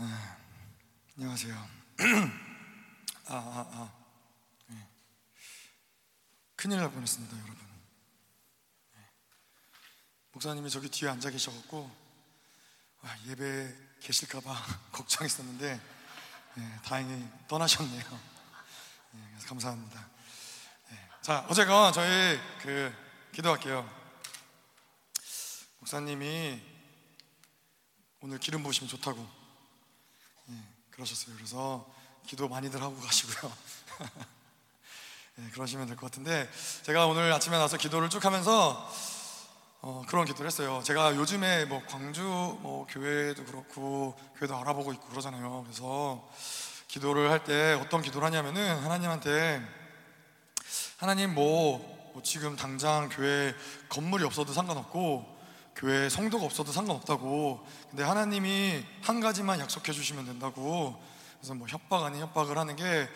네, 0.00 0.06
안녕하세요. 1.18 1.54
아, 3.28 3.34
아, 3.34 3.68
아. 3.70 3.92
네. 4.68 4.88
큰일 6.56 6.78
날 6.78 6.90
뻔했습니다, 6.90 7.36
여러분. 7.36 7.58
네. 8.94 9.00
목사님이 10.32 10.70
저기 10.70 10.88
뒤에 10.88 11.10
앉아 11.10 11.28
계셔갖고 11.28 11.94
아, 13.02 13.14
예배 13.26 13.76
계실까봐 14.00 14.56
걱정했었는데 14.90 15.78
네, 16.54 16.80
다행히 16.82 17.28
떠나셨네요. 17.46 18.20
네, 19.12 19.38
감사합니다. 19.48 20.08
네. 20.88 21.08
자, 21.20 21.40
어제가 21.50 21.92
저희 21.92 22.40
그 22.62 22.90
기도할게요. 23.32 23.86
목사님이 25.80 26.58
오늘 28.22 28.38
기름 28.38 28.62
부으시면 28.62 28.88
좋다고 28.88 29.20
예, 29.20 29.39
그러셨어요. 31.00 31.34
그래서 31.36 31.86
기도 32.26 32.46
많이들 32.48 32.80
하고 32.82 32.94
가시고요. 33.00 33.52
예, 35.38 35.50
그러시면 35.52 35.86
될 35.86 35.96
것 35.96 36.10
같은데 36.10 36.48
제가 36.82 37.06
오늘 37.06 37.32
아침에 37.32 37.56
나서 37.56 37.78
기도를 37.78 38.10
쭉 38.10 38.22
하면서 38.24 38.86
어, 39.80 40.02
그런 40.06 40.26
기도를 40.26 40.46
했어요. 40.48 40.82
제가 40.84 41.16
요즘에 41.16 41.64
뭐 41.64 41.82
광주 41.88 42.20
뭐 42.22 42.86
교회도 42.90 43.46
그렇고 43.46 44.14
교회도 44.36 44.54
알아보고 44.58 44.92
있고 44.92 45.06
그러잖아요. 45.08 45.62
그래서 45.64 46.28
기도를 46.88 47.30
할 47.30 47.44
때 47.44 47.72
어떤 47.80 48.02
기도를 48.02 48.26
하냐면은 48.26 48.78
하나님한테 48.80 49.62
하나님 50.98 51.34
뭐, 51.34 51.78
뭐 52.12 52.22
지금 52.22 52.56
당장 52.56 53.08
교회 53.08 53.54
건물이 53.88 54.24
없어도 54.24 54.52
상관없고 54.52 55.39
교회 55.76 56.08
성도가 56.08 56.44
없어도 56.44 56.72
상관없다고. 56.72 57.66
근데 57.90 58.02
하나님이 58.02 58.84
한 59.02 59.20
가지만 59.20 59.60
약속해 59.60 59.92
주시면 59.92 60.26
된다고. 60.26 61.00
그래서 61.38 61.54
뭐 61.54 61.66
협박 61.68 62.04
아닌 62.04 62.20
협박을 62.20 62.58
하는 62.58 62.76
게 62.76 63.08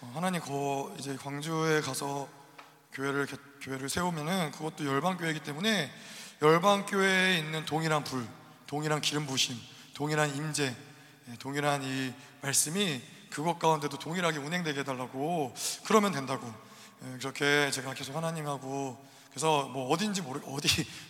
어, 0.00 0.12
하나님 0.14 0.40
거 0.40 0.94
이제 0.98 1.16
광주에 1.16 1.80
가서 1.80 2.28
교회를 2.92 3.26
교회를 3.62 3.88
세우면은 3.88 4.50
그것도 4.52 4.84
열방 4.84 5.16
교회이기 5.18 5.40
때문에 5.40 5.92
열방 6.42 6.86
교회에 6.86 7.38
있는 7.38 7.64
동일한 7.64 8.04
불, 8.04 8.26
동일한 8.66 9.00
기름 9.00 9.26
부심, 9.26 9.56
동일한 9.94 10.34
임재, 10.34 10.74
예, 11.28 11.34
동일한 11.38 11.82
이 11.82 12.12
말씀이 12.40 13.02
그것 13.30 13.58
가운데도 13.58 13.98
동일하게 13.98 14.38
운행되게 14.38 14.80
해달라고 14.80 15.54
그러면 15.84 16.12
된다고. 16.12 16.52
예, 17.04 17.18
그렇게 17.18 17.70
제가 17.70 17.94
계속 17.94 18.16
하나님하고 18.16 18.96
그래서 19.30 19.68
뭐 19.68 19.88
어딘지 19.90 20.22
모르 20.22 20.40
어디 20.46 20.68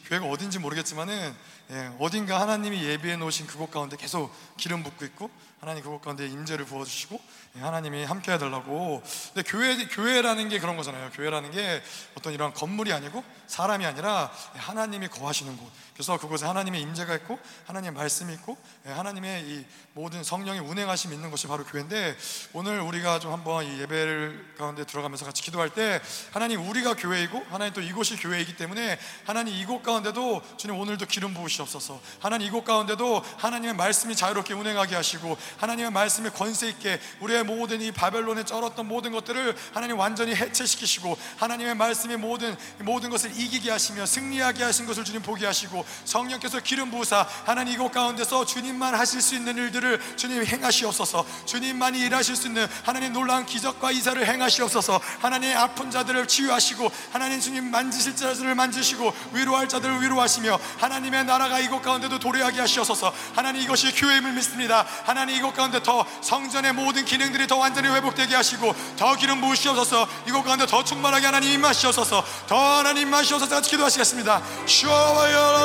교회가 0.09 0.27
어딘지 0.27 0.59
모르겠지만은 0.59 1.35
예, 1.71 1.91
어딘가 1.99 2.41
하나님이 2.41 2.83
예비해 2.83 3.17
놓으신 3.17 3.47
그곳 3.47 3.71
가운데 3.71 3.99
계속 3.99 4.35
기름 4.57 4.83
붓고 4.83 5.05
있고 5.05 5.31
하나님 5.61 5.83
그곳 5.83 6.01
가운데 6.01 6.27
임재를 6.27 6.65
부어 6.65 6.83
주시고 6.87 7.21
예, 7.57 7.61
하나님이 7.61 8.05
함께 8.05 8.33
해 8.33 8.39
달라고. 8.39 9.03
근데 9.35 9.51
교회 9.51 9.87
교회라는 9.87 10.49
게 10.49 10.61
그런 10.61 10.79
거잖아요. 10.79 11.11
교회라는 11.11 11.51
게 11.51 11.83
어떤 12.17 12.33
이런 12.33 12.55
건물이 12.55 12.91
아니고 12.95 13.23
사람이 13.49 13.85
아니라 13.85 14.31
하나님이 14.55 15.09
거하시는 15.09 15.55
곳. 15.59 15.71
그래서 15.93 16.17
그곳에 16.17 16.47
하나님의 16.47 16.81
임재가 16.81 17.15
있고 17.17 17.39
하나님의 17.67 17.93
말씀이 17.93 18.33
있고 18.35 18.57
예, 18.87 18.91
하나님의 18.93 19.43
이 19.43 19.67
모든 19.93 20.23
성령의 20.25 20.61
운행하심이 20.61 21.15
있는 21.15 21.31
것이 21.31 21.49
바로 21.49 21.65
교회인데 21.65 22.17
오늘 22.55 22.81
우리가 22.81 23.19
좀 23.19 23.33
한번 23.33 23.67
이 23.67 23.81
예배를 23.81 24.55
가운데 24.57 24.87
들어가면서 24.87 25.27
같이 25.27 25.43
기도할 25.43 25.71
때 25.71 26.01
하나님 26.31 26.67
우리가 26.67 26.95
교회이고 26.95 27.45
하나님 27.51 27.75
또 27.75 27.81
이곳이 27.81 28.17
교회이기 28.17 28.57
때문에 28.57 28.99
하나님 29.27 29.53
이곳 29.55 29.83
가운데 29.83 29.98
도 30.03 30.43
주님 30.57 30.79
오늘도 30.79 31.07
기름 31.07 31.35
부으시옵소서. 31.35 32.01
하나님 32.21 32.47
이곳 32.47 32.65
가운데도 32.65 33.23
하나님의 33.37 33.75
말씀이 33.75 34.15
자유롭게 34.15 34.55
운행하게 34.55 34.97
하시고 34.97 35.37
하나님의 35.59 35.91
말씀이 35.91 36.31
권세 36.31 36.69
있게 36.69 37.01
우리의 37.21 37.45
모든 37.45 37.81
이 37.83 37.93
바벨론에 37.93 38.45
쩔었던 38.45 38.87
모든 38.87 39.13
것들을 39.13 39.57
하나님 39.75 39.99
완전히 39.99 40.35
해체시키시고 40.35 41.17
하나님의 41.37 41.75
말씀이 41.75 42.17
모든 42.17 42.57
모든 42.79 43.11
것을 43.11 43.31
이기게 43.39 43.71
하시며 43.71 44.07
승리하게 44.07 44.65
하신 44.65 44.87
것을 44.87 45.05
주님 45.05 45.23
보게 45.23 45.47
하시고 45.47 45.85
성령께서 46.05 46.61
기름 46.61 46.91
부으사 46.91 47.27
하나님 47.45 47.75
이곳 47.75 47.93
가운데서 47.93 48.47
주님만 48.47 48.95
하실 48.95 49.21
수 49.21 49.35
있는 49.35 49.57
일들을 49.57 50.17
주님 50.17 50.45
행하시옵소서. 50.45 51.25
주님만이 51.47 52.01
일하실 52.01 52.37
수 52.37 52.47
있는 52.49 52.67
하나님 52.85 53.13
놀라운 53.13 53.47
기적과 53.47 53.91
이사를 53.91 54.27
행하시옵소서. 54.27 55.01
하나님 55.21 55.57
아픈 55.57 55.91
자들을 55.91 56.27
치유하시고 56.29 56.91
하나님 57.13 57.41
주님 57.41 57.71
만지실 57.71 58.17
자들을 58.17 58.55
만지시고 58.55 59.13
위로할 59.33 59.69
자들 59.69 59.88
을 59.89 60.03
위로하시며 60.03 60.59
하나님의 60.79 61.25
나라가 61.25 61.59
이곳 61.59 61.83
가운데도 61.83 62.19
도래하게 62.19 62.61
하시옵소서. 62.61 63.13
하나님 63.35 63.63
이것이 63.63 63.93
교회임을 63.95 64.33
믿습니다. 64.33 64.85
하나님 65.05 65.37
이곳 65.37 65.55
가운데 65.55 65.83
더 65.83 66.05
성전의 66.21 66.73
모든 66.75 67.05
기능들이 67.05 67.47
더 67.47 67.57
완전히 67.57 67.89
회복되게 67.89 68.35
하시고 68.35 68.75
더 68.97 69.17
기름 69.17 69.41
부으시옵소서. 69.41 70.07
이곳 70.27 70.45
가운데 70.45 70.67
더 70.67 70.85
충만하게 70.85 71.27
하나님 71.27 71.51
임하시옵소서. 71.53 72.25
더 72.47 72.79
하나님 72.79 73.09
임하시옵소서. 73.09 73.55
같이 73.55 73.71
기도하시겠습니다. 73.71 74.43
슈아와요 74.67 75.59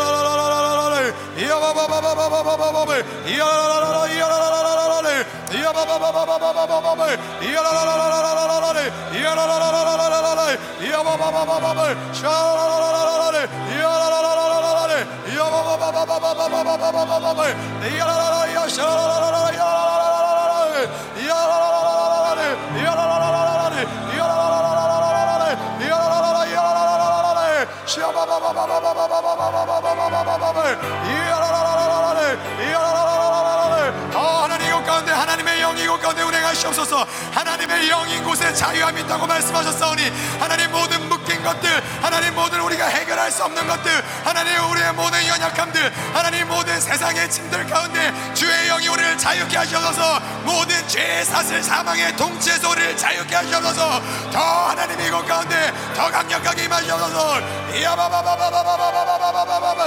하나님의 35.23 35.61
영이 35.61 35.83
이곳 35.83 36.01
가운데 36.01 36.21
운행하시옵소서 36.21 37.07
하나님의 37.31 37.89
영인 37.89 38.23
곳에 38.23 38.53
자유함이 38.53 39.01
있다고 39.01 39.25
말씀하셨사오니 39.25 40.03
하나님 40.39 40.71
모든 40.71 41.09
묶 41.09 41.22
인 41.43 41.45
것들 41.45 41.69
하나님 42.01 42.33
모든 42.35 42.61
우리가 42.61 42.87
해결할 42.87 43.29
수 43.29 43.43
없는 43.43 43.67
것들 43.67 43.91
하나님 44.23 44.63
우리의 44.71 44.93
모든 44.93 45.27
연약함들 45.27 45.91
하나님 46.13 46.47
모든 46.47 46.79
세상의 46.79 47.29
짐들 47.29 47.67
가운데 47.67 48.13
주의 48.33 48.67
영이 48.67 48.87
우리를 48.87 49.17
자유케 49.17 49.57
하셔서. 49.57 50.21
모든 50.43 50.87
죄의 50.87 51.25
사슬 51.25 51.61
사망의 51.61 52.15
통치에서 52.15 52.69
우리를 52.69 52.95
자유케 52.95 53.35
하셔서. 53.35 54.01
더 54.31 54.69
하나님 54.69 55.01
이곳 55.01 55.27
가운데 55.27 55.73
더 55.95 56.09
강력하게 56.09 56.63
임하셔서. 56.63 57.41
이야바바바바바바바바바바바바 57.75 59.85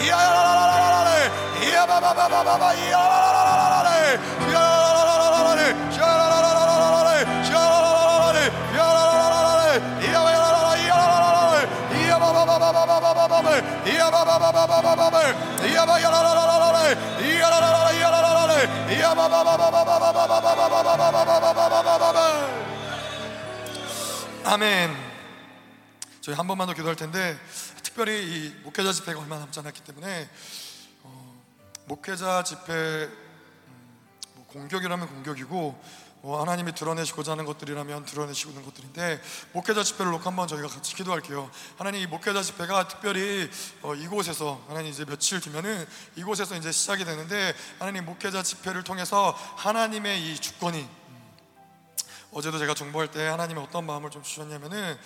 이야라라라라라 0.00 1.10
이야바바바바바바 1.60 2.74
이야라라라라라 2.74 3.90
이야라라라라라 4.48 5.92
샤라라라라라 5.92 6.23
아멘. 24.44 24.94
저희 26.20 26.34
한 26.34 26.46
번만 26.46 26.66
더 26.66 26.74
기도할 26.74 26.96
텐데 26.96 27.36
특별히 27.82 28.24
이 28.24 28.54
목회자 28.62 28.92
집회가 28.92 29.20
얼마 29.20 29.38
남지 29.38 29.60
않았기 29.60 29.82
때문에 29.82 30.28
어, 31.02 31.42
목회자 31.86 32.44
집회 32.44 32.72
음, 32.72 33.98
뭐 34.34 34.46
공격이라면 34.48 35.08
공격이고 35.08 35.78
뭐 36.24 36.40
하나님이 36.40 36.74
드러내시고자 36.74 37.32
하는 37.32 37.44
것들이라면 37.44 38.06
드러내시고 38.06 38.52
있는 38.52 38.64
것들인데 38.64 39.20
목회자 39.52 39.82
집회를 39.82 40.10
놓고 40.12 40.24
한번 40.24 40.48
저희가 40.48 40.68
같이 40.68 40.94
기도할게요. 40.94 41.50
하나님 41.76 42.00
이 42.00 42.06
목회자 42.06 42.40
집회가 42.42 42.88
특별히 42.88 43.50
어, 43.82 43.94
이곳에서 43.94 44.58
하나님 44.66 44.90
이제 44.90 45.04
며칠 45.04 45.38
뒤면은 45.42 45.86
이곳에서 46.16 46.56
이제 46.56 46.72
시작이 46.72 47.04
되는데 47.04 47.54
하나님 47.78 48.06
목회자 48.06 48.42
집회를 48.42 48.84
통해서 48.84 49.36
하나님의 49.56 50.32
이 50.32 50.34
주권이 50.36 50.88
어제도 52.32 52.58
제가 52.58 52.72
정보할 52.72 53.10
때 53.10 53.26
하나님이 53.26 53.60
어떤 53.60 53.84
마음을 53.84 54.08
좀 54.08 54.22
주셨냐면은 54.22 54.98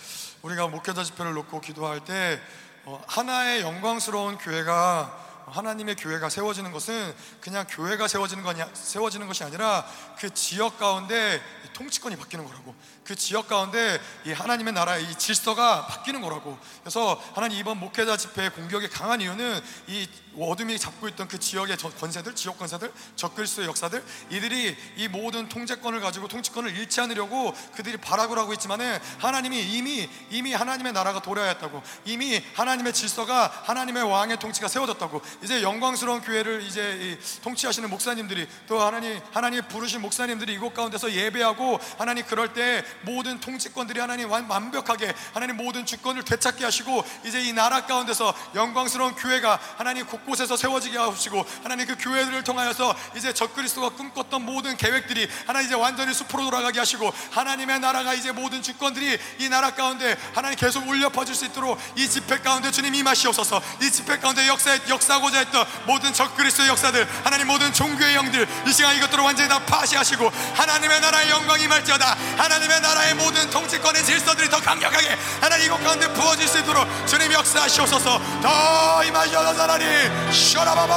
우리가 0.42 0.68
목회자 0.68 1.02
집회를 1.02 1.34
놓고 1.34 1.60
기도할 1.60 2.04
때 2.04 2.40
어, 2.84 3.02
하나의 3.08 3.62
영광스러운 3.62 4.38
교회가 4.38 5.27
하나님의 5.52 5.96
교회가 5.96 6.28
세워지는 6.28 6.72
것은 6.72 7.14
그냥 7.40 7.66
교회가 7.68 8.08
세워지는 8.08 8.42
거냐 8.42 8.68
세워지는 8.72 9.26
것이 9.26 9.44
아니라 9.44 9.86
그 10.18 10.32
지역 10.32 10.78
가운데 10.78 11.42
통치권이 11.74 12.16
바뀌는 12.16 12.44
거라고. 12.44 12.74
그 13.04 13.14
지역 13.14 13.48
가운데 13.48 14.00
이 14.26 14.32
하나님의 14.32 14.72
나라의 14.74 15.04
이 15.04 15.14
질서가 15.14 15.86
바뀌는 15.86 16.20
거라고. 16.20 16.58
그래서 16.80 17.22
하나님 17.34 17.58
이번 17.58 17.78
목회자 17.78 18.16
집회 18.16 18.48
공격이 18.48 18.88
강한 18.88 19.20
이유는 19.20 19.60
이 19.86 20.08
어둠이 20.40 20.78
잡고 20.78 21.08
있던 21.08 21.28
그 21.28 21.38
지역의 21.38 21.76
권세들, 21.76 22.34
지역 22.34 22.58
권세들, 22.58 22.92
적그리스의 23.16 23.66
역사들, 23.66 24.04
이들이 24.30 24.76
이 24.96 25.08
모든 25.08 25.48
통제권을 25.48 26.00
가지고 26.00 26.28
통치권을 26.28 26.76
잃지 26.76 27.00
않으려고 27.00 27.54
그들이 27.74 27.96
발악을 27.96 28.38
하고 28.38 28.52
있지만은 28.52 28.98
하나님이 29.18 29.60
이미 29.76 30.08
이미 30.30 30.52
하나님의 30.52 30.92
나라가 30.92 31.20
도래하였다고, 31.20 31.82
이미 32.04 32.42
하나님의 32.54 32.92
질서가 32.92 33.62
하나님의 33.64 34.04
왕의 34.04 34.38
통치가 34.38 34.68
세워졌다고. 34.68 35.20
이제 35.42 35.62
영광스러운 35.62 36.20
교회를 36.20 36.62
이제 36.62 37.18
통치하시는 37.42 37.88
목사님들이 37.90 38.46
또 38.66 38.80
하나님 38.80 39.20
하나님 39.32 39.66
부르신 39.68 40.00
목사님들이 40.00 40.54
이곳 40.54 40.74
가운데서 40.74 41.12
예배하고 41.12 41.80
하나님 41.98 42.24
그럴 42.26 42.52
때 42.52 42.84
모든 43.02 43.40
통치권들이 43.40 44.00
하나님 44.00 44.30
완벽하게 44.30 45.14
하나님 45.32 45.56
모든 45.56 45.86
주권을 45.86 46.24
되찾게 46.24 46.64
하시고 46.64 47.04
이제 47.24 47.40
이 47.40 47.52
나라 47.52 47.86
가운데서 47.86 48.34
영광스러운 48.54 49.14
교회가 49.14 49.58
하나님 49.76 50.06
곳곳 50.06 50.27
에서 50.38 50.56
세워지게 50.56 50.96
하시고 50.98 51.44
하나님 51.62 51.86
그 51.86 51.96
교회들을 51.98 52.44
통하여서 52.44 52.94
이제 53.16 53.32
적그리스도가 53.32 53.90
꿈꿨던 53.90 54.44
모든 54.44 54.76
계획들이 54.76 55.28
하나님 55.46 55.66
이제 55.66 55.74
완전히 55.74 56.14
숲으로 56.14 56.44
돌아가게 56.44 56.78
하시고 56.78 57.12
하나님의 57.32 57.80
나라가 57.80 58.14
이제 58.14 58.30
모든 58.30 58.62
주권들이 58.62 59.18
이 59.38 59.48
나라 59.48 59.70
가운데 59.74 60.16
하나님 60.34 60.56
계속 60.58 60.86
울려 60.86 61.08
퍼질 61.08 61.34
수 61.34 61.44
있도록 61.46 61.78
이 61.96 62.08
집회 62.08 62.38
가운데 62.38 62.70
주님 62.70 62.94
임하시옵소서. 62.94 63.60
이 63.82 63.90
집회 63.90 64.18
가운데 64.18 64.46
역사 64.46 64.78
역사하고자 64.88 65.38
했던 65.38 65.66
모든 65.86 66.12
적그리스도의 66.12 66.68
역사들 66.68 67.08
하나님 67.24 67.46
모든 67.46 67.72
종교의 67.72 68.14
영들 68.14 68.46
이 68.66 68.72
시간 68.72 68.96
이것들을 68.96 69.22
완전히 69.22 69.48
다 69.48 69.58
파시하시고 69.64 70.30
하나님의 70.54 71.00
나라의 71.00 71.30
영광이 71.30 71.64
임할지어다. 71.64 72.16
하나님의 72.36 72.80
나라의 72.80 73.14
모든 73.14 73.50
통치권의 73.50 74.04
질서들이 74.04 74.48
더 74.50 74.60
강력하게 74.60 75.16
하나님 75.40 75.66
이곳 75.66 75.82
가운데 75.82 76.12
부어질 76.12 76.46
수 76.46 76.58
있도록 76.60 76.86
주님 77.06 77.32
역사하시옵소서. 77.32 78.20
더 78.42 79.04
임하시옵소서 79.04 79.62
하나님 79.62 79.86
Shut 80.32 80.66
up, 80.68 80.88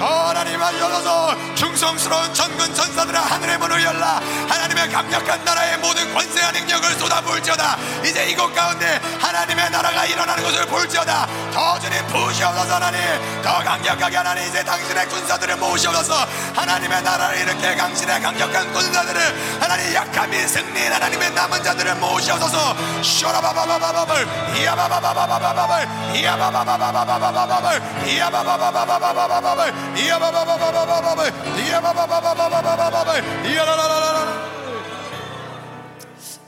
하나님을 0.00 0.80
열어서 0.80 1.54
충성스러운 1.54 2.32
천군 2.34 2.74
천사들아 2.74 3.20
하늘의 3.20 3.58
문을 3.58 3.82
열라. 3.84 4.20
하나님의 4.48 4.90
강력한 4.90 5.44
나라의 5.44 5.78
모든 5.78 6.12
권세와 6.14 6.52
능력을 6.52 6.90
쏟아부을지어다. 6.94 7.76
이제 8.04 8.26
이곳 8.26 8.54
가운데 8.54 9.00
하나님의 9.20 9.70
나라가 9.70 10.04
일어나는 10.04 10.42
것을 10.44 10.66
볼지어다. 10.66 11.26
더 11.52 11.78
주님 11.78 12.06
부으시옵소서 12.08 12.74
하나님. 12.74 13.00
더 13.42 13.58
강력하게 13.62 14.16
하나님 14.16 14.48
이제 14.48 14.62
당신의 14.64 15.08
군사들을 15.08 15.56
모으시옵소서. 15.56 16.26
하나님의 16.54 17.02
나라를 17.02 17.38
이렇게 17.38 17.76
당신의 17.76 18.20
강력한 18.20 18.72
군사들을 18.72 19.58
하나님 19.60 19.94
약함이 19.94 20.38
승리인 20.46 20.92
하나님의 20.92 21.32
남은 21.32 21.62
자들을 21.62 21.94
모으시옵소서. 21.96 22.76
쇼라바바바바바벌 23.02 24.28
이야바바바바바바벌 24.56 25.88
이야바바바바바바바벌 26.14 27.82
이야바바바바바바바벌 28.08 29.67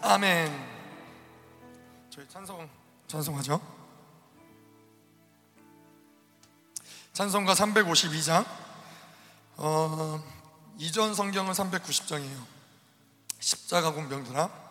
아멘. 0.02 0.68
저희 2.10 2.28
찬송 2.28 2.68
찬송하죠. 3.06 3.60
찬송가 7.12 7.54
352장. 7.54 8.46
어, 9.56 10.22
이전 10.78 11.14
성경은 11.14 11.52
390장이에요. 11.52 12.46
십자가 13.40 13.92
공병들아. 13.92 14.69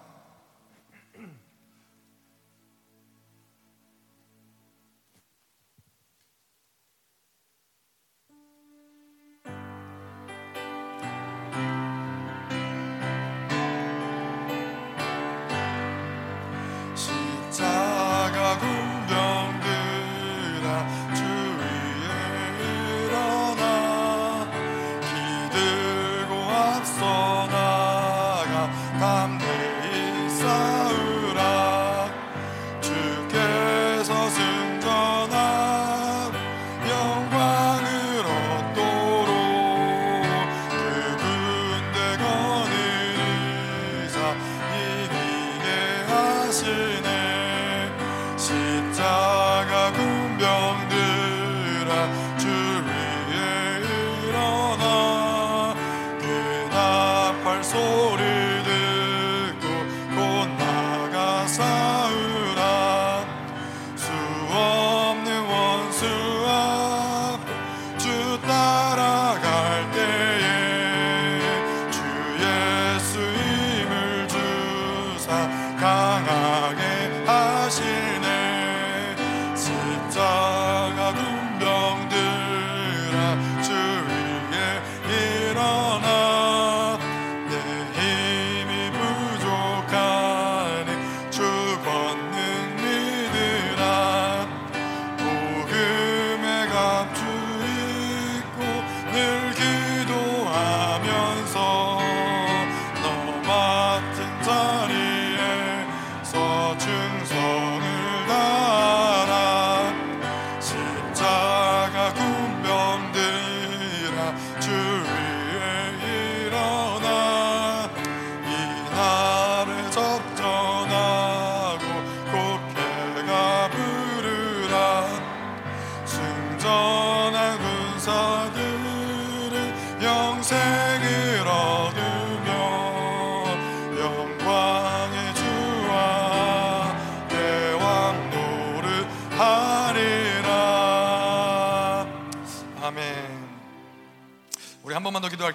come. 29.00 29.49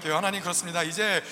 기도할게요. 0.05 0.17
하나님 0.17 0.41
그렇습니다. 0.43 0.83
이제 0.83 1.23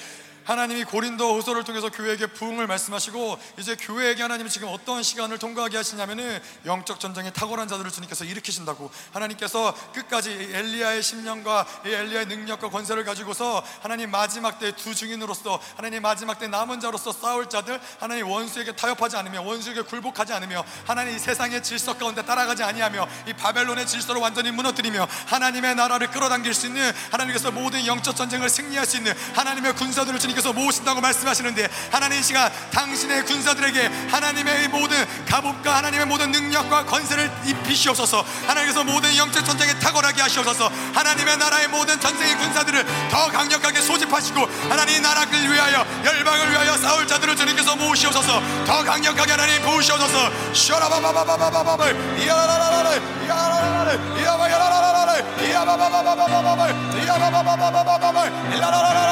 하나님이 0.44 0.84
고린도 0.84 1.36
후서를 1.36 1.64
통해서 1.64 1.88
교회에게 1.88 2.26
부흥을 2.26 2.66
말씀하시고 2.66 3.38
이제 3.58 3.76
교회에게 3.76 4.22
하나님이 4.22 4.50
지금 4.50 4.68
어떤 4.68 5.02
시간을 5.02 5.38
통과하게 5.38 5.76
하시냐면은 5.76 6.40
영적 6.66 7.00
전쟁에 7.00 7.30
탁월한 7.30 7.68
자들을 7.68 7.90
주님께서 7.90 8.24
일으키신다고. 8.24 8.90
하나님께서 9.12 9.74
끝까지 9.94 10.30
엘리야의 10.52 11.02
심령과 11.02 11.66
엘리야의 11.84 12.26
능력과 12.26 12.70
권세를 12.70 13.04
가지고서 13.04 13.64
하나님 13.80 14.10
마지막 14.10 14.58
때 14.58 14.72
두 14.72 14.94
증인으로서 14.94 15.60
하나님 15.76 16.02
마지막 16.02 16.38
때 16.38 16.48
남은 16.48 16.80
자로서 16.80 17.12
싸울 17.12 17.48
자들 17.48 17.80
하나님 18.00 18.28
원수에게 18.28 18.74
타협하지 18.74 19.16
않으며 19.16 19.42
원수에게 19.42 19.82
굴복하지 19.82 20.32
않으며 20.32 20.64
하나님 20.86 21.14
이 21.14 21.18
세상의 21.18 21.62
질서 21.62 21.96
가운데 21.96 22.24
따라가지 22.24 22.62
아니하며 22.62 23.06
이 23.28 23.32
바벨론의 23.34 23.86
질서를 23.86 24.20
완전히 24.20 24.50
무너뜨리며 24.50 25.06
하나님의 25.26 25.74
나라를 25.76 26.10
끌어당길 26.10 26.54
수 26.54 26.66
있는 26.66 26.90
하나님께서 27.10 27.50
모든 27.52 27.86
영적 27.86 28.16
전쟁을 28.16 28.48
승리할 28.48 28.86
수 28.86 28.96
있는 28.96 29.12
하나님의 29.34 29.74
군사들을 29.76 30.18
주님 30.18 30.31
주님께서 30.32 30.52
모으신다고 30.52 31.00
말씀하시는데 31.00 31.68
하나님 31.90 32.18
이 32.18 32.22
시간 32.22 32.50
당신의 32.72 33.24
군사들에게 33.24 33.90
하나님의 34.10 34.68
모든 34.68 34.96
갑옷과 35.26 35.76
하나님의 35.76 36.06
모든 36.06 36.32
능력과 36.32 36.84
권세를 36.86 37.30
입히시옵소서. 37.44 38.24
하나님께서 38.46 38.84
모든 38.84 39.16
영적 39.16 39.44
전쟁에 39.44 39.78
탁월하게 39.78 40.22
하시옵소서. 40.22 40.70
하나님의 40.94 41.36
나라의 41.36 41.68
모든 41.68 42.00
전쟁의 42.00 42.36
군사들을 42.36 42.84
더 43.10 43.30
강력하게 43.30 43.80
소집하시고 43.80 44.48
하나님 44.68 45.02
나라를 45.02 45.52
위하여 45.52 45.84
열방을 46.04 46.50
위하여 46.50 46.76
싸울 46.76 47.06
자들을 47.06 47.36
주님께서 47.36 47.76
모으시옵소서. 47.76 48.42
더 48.66 48.84
강력하게 48.84 49.32
하나님 49.32 49.62
부으시옵소서. 49.62 50.54
셔라바바바바바바바을 50.54 52.20
이야라라라라 52.20 52.94
이야라라라 53.24 53.92
이야바야라라라 54.18 55.12
이야바바바바바바바을 55.42 57.02
이야바바바바바바을 57.02 58.32
이야라라라라 58.52 58.52
이야라라라 58.52 58.52
이야바야라라라 58.52 58.52
이야바바바바바 58.52 58.52
셔라라라 58.52 58.52
이야바바바바바바 58.52 58.52
이야바바바바 58.52 58.52
이야라라라 58.52 58.52
이야라라라 58.52 58.52
이야라라라 58.52 58.52
이야라라라 58.52 58.52
이야바바바바바 58.52 58.52
이야바바바바바 58.52 58.52
이야라라라 58.52 59.02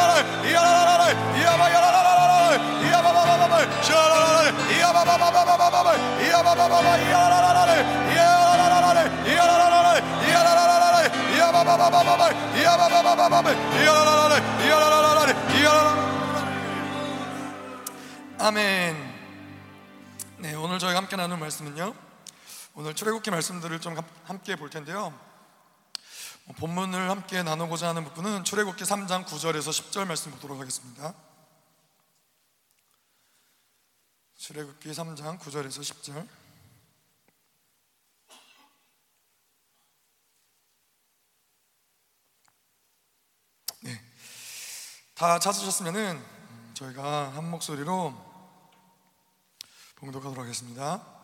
이야라라라 0.41 0.51
이야라라라 0.51 1.10
아멘. 18.39 18.97
네, 20.39 20.55
오늘 20.55 20.79
저희가 20.79 20.99
함께 20.99 21.17
나눌 21.17 21.37
말씀은요. 21.39 21.95
오늘 22.75 22.95
출애굽기 22.95 23.31
말씀들을 23.31 23.81
좀 23.81 23.97
함께 24.25 24.57
볼 24.57 24.71
텐데요. 24.71 25.13
본문을 26.57 27.11
함께 27.11 27.43
나누고자 27.43 27.89
하는 27.89 28.05
부분은 28.05 28.45
출애굽기 28.45 28.85
3장 28.85 29.25
9절에서 29.25 29.71
10절 29.71 30.07
말씀 30.07 30.31
보도록 30.33 30.59
하겠습니다. 30.61 31.15
출애굽기 34.37 34.91
3장 34.91 35.39
9절에서 35.39 35.81
10절. 35.81 36.27
네. 43.83 44.01
다 45.15 45.39
찾으셨으면은 45.39 46.23
저희가 46.75 47.29
한 47.37 47.51
목소리로 47.51 48.15
봉독하도록 49.97 50.39
하겠습니다. 50.39 51.20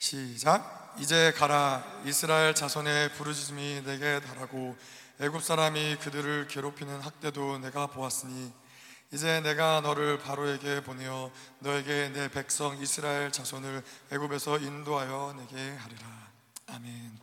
시작. 0.00 0.94
이제 0.98 1.30
가라 1.36 1.84
이스라엘 2.06 2.54
자손의 2.54 3.12
부르짖음이 3.12 3.82
내게 3.84 4.18
달하고 4.20 4.74
애굽 5.20 5.42
사람이 5.42 5.96
그들을 5.96 6.48
괴롭히는 6.48 7.02
학대도 7.02 7.58
내가 7.58 7.86
보았으니 7.86 8.50
이제 9.12 9.40
내가 9.42 9.82
너를 9.82 10.18
바로에게 10.18 10.84
보내어 10.84 11.30
너에게 11.58 12.08
내 12.14 12.30
백성 12.30 12.78
이스라엘 12.78 13.30
자손을 13.30 13.84
애굽에서 14.10 14.60
인도하여 14.60 15.34
내게 15.36 15.76
하리라. 15.76 16.30
아멘. 16.68 17.18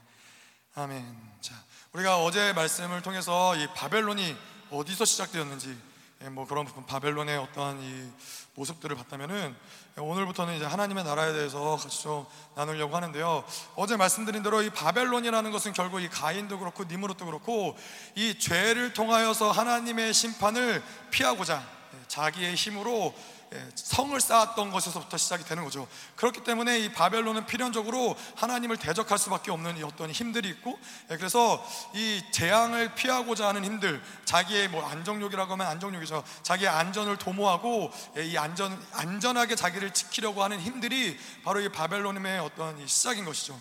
아멘. 0.76 1.18
자, 1.42 1.56
우리가 1.94 2.24
어제 2.24 2.54
말씀을 2.54 3.02
통해서 3.02 3.56
이 3.56 3.66
바벨론이 3.74 4.38
어디서 4.70 5.04
시작되었는지 5.04 5.70
예, 5.70 5.87
뭐 6.32 6.48
그런 6.48 6.66
바벨론의 6.66 7.38
어떠한 7.38 7.82
이 7.82 8.12
모습들을 8.56 8.96
봤다면은 8.96 9.56
오늘부터는 9.98 10.56
이제 10.56 10.66
하나님의 10.66 11.04
나라에 11.04 11.32
대해서 11.32 11.78
같이 11.78 12.02
좀 12.02 12.26
나누려고 12.56 12.96
하는데요. 12.96 13.44
어제 13.76 13.96
말씀드린 13.98 14.42
대로 14.42 14.64
이 14.64 14.70
바벨론이라는 14.72 15.52
것은 15.52 15.74
결국 15.74 16.02
이 16.02 16.10
가인도 16.10 16.58
그렇고 16.58 16.84
니무롯도 16.84 17.26
그렇고 17.26 17.78
이 18.16 18.40
죄를 18.40 18.94
통하여서 18.94 19.52
하나님의 19.52 20.14
심판을 20.14 20.84
피하고자 21.12 21.64
예, 21.94 21.98
자기의 22.08 22.56
힘으로 22.56 23.14
예, 23.16 23.37
성을 23.76 24.20
쌓았던 24.20 24.72
것에서부터 24.72 25.18
시작이 25.18 25.44
되는 25.46 25.64
거죠. 25.64 25.88
그렇기 26.16 26.44
때문에 26.44 26.80
이 26.80 26.92
바벨론은 26.92 27.46
필연적으로 27.46 28.16
하나님을 28.36 28.78
대적할 28.78 29.18
수밖에 29.18 29.52
없는 29.52 29.82
어떤 29.84 30.12
힘들이 30.12 30.50
있고, 30.50 30.78
예, 31.12 31.18
그래서 31.18 31.66
이 31.94 32.22
재앙을 32.32 32.94
피하고자 32.96 33.48
하는 33.48 33.64
힘들, 33.64 34.02
자기의 34.26 34.68
뭐 34.70 34.86
안정욕이라고 34.88 35.54
하면 35.54 35.68
안정욕이죠. 35.68 36.24
자기의 36.44 36.70
안전을 36.70 37.18
도모하고 37.18 37.92
예, 38.18 38.26
이 38.26 38.38
안전 38.38 38.78
안전하게 38.94 39.56
자기를 39.56 39.94
지키려고 39.94 40.44
하는 40.44 40.60
힘들이 40.60 41.18
바로 41.44 41.62
이 41.62 41.70
바벨론의 41.70 42.40
어떤 42.40 42.86
시작인 42.88 43.26
것이죠. 43.26 43.60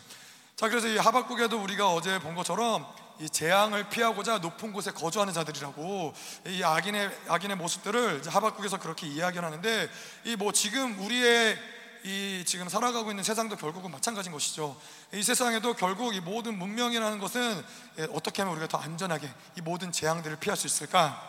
자, 0.56 0.68
그래서 0.68 0.88
이 0.88 0.96
하박국에도 0.96 1.62
우리가 1.62 1.92
어제 1.92 2.18
본 2.18 2.34
것처럼 2.34 2.86
이 3.18 3.28
재앙을 3.30 3.88
피하고자 3.88 4.38
높은 4.38 4.72
곳에 4.72 4.90
거주하는 4.90 5.32
자들이라고 5.32 6.14
이 6.48 6.62
악인의 6.62 7.18
악인의 7.28 7.56
모습들을 7.56 8.22
하박국에서 8.26 8.78
그렇게 8.78 9.06
이야기를 9.06 9.44
하는데 9.44 9.88
이 10.24 10.36
뭐 10.36 10.52
지금 10.52 10.98
우리의 11.00 11.58
이 12.04 12.44
지금 12.46 12.68
살아가고 12.68 13.10
있는 13.10 13.24
세상도 13.24 13.56
결국은 13.56 13.90
마찬가지인 13.90 14.32
것이죠. 14.32 14.80
이 15.12 15.22
세상에도 15.22 15.74
결국 15.74 16.14
이 16.14 16.20
모든 16.20 16.56
문명이라는 16.56 17.18
것은 17.18 17.64
예, 17.98 18.06
어떻게 18.12 18.42
하면 18.42 18.56
우리가 18.56 18.68
더 18.68 18.78
안전하게 18.78 19.28
이 19.56 19.60
모든 19.60 19.90
재앙들을 19.90 20.36
피할 20.36 20.56
수 20.56 20.66
있을까? 20.68 21.20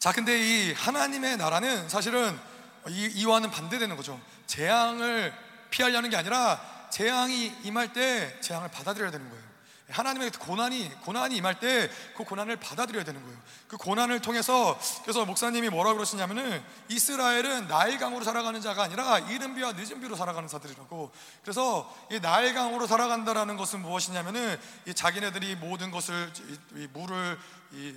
자, 0.00 0.10
근데 0.10 0.38
이 0.38 0.72
하나님의 0.72 1.36
나라는 1.36 1.88
사실은 1.88 2.36
이, 2.88 3.06
이와는 3.14 3.50
반대되는 3.50 3.96
거죠. 3.96 4.20
재앙을 4.46 5.32
피하려는 5.70 6.10
게 6.10 6.16
아니라 6.16 6.60
재앙이 6.90 7.52
임할 7.62 7.92
때 7.92 8.40
재앙을 8.40 8.68
받아들여야 8.70 9.10
되는 9.10 9.28
거예요. 9.30 9.45
하나님의 9.88 10.30
고난이 10.32 10.90
고난이 11.04 11.36
임할 11.36 11.60
때 11.60 11.88
그 12.16 12.24
고난을 12.24 12.56
받아들여야 12.56 13.04
되는 13.04 13.22
거예요. 13.22 13.38
그 13.68 13.76
고난을 13.76 14.20
통해서 14.20 14.78
그래서 15.02 15.24
목사님이 15.24 15.68
뭐라 15.68 15.92
그러시냐면은 15.92 16.62
이스라엘은 16.88 17.68
나일강으로 17.68 18.24
살아가는 18.24 18.60
자가 18.60 18.84
아니라 18.84 19.18
이른 19.18 19.54
비와 19.54 19.72
늦은 19.72 20.00
비로 20.00 20.16
살아가는 20.16 20.48
자들이라고. 20.48 21.12
그래서 21.42 21.94
이 22.10 22.18
나일강으로 22.20 22.86
살아간다라는 22.86 23.56
것은 23.56 23.82
무엇이냐면은 23.82 24.58
이 24.86 24.94
자기네들이 24.94 25.56
모든 25.56 25.90
것을 25.90 26.32
이 26.74 26.88
물을 26.92 27.38
이 27.72 27.94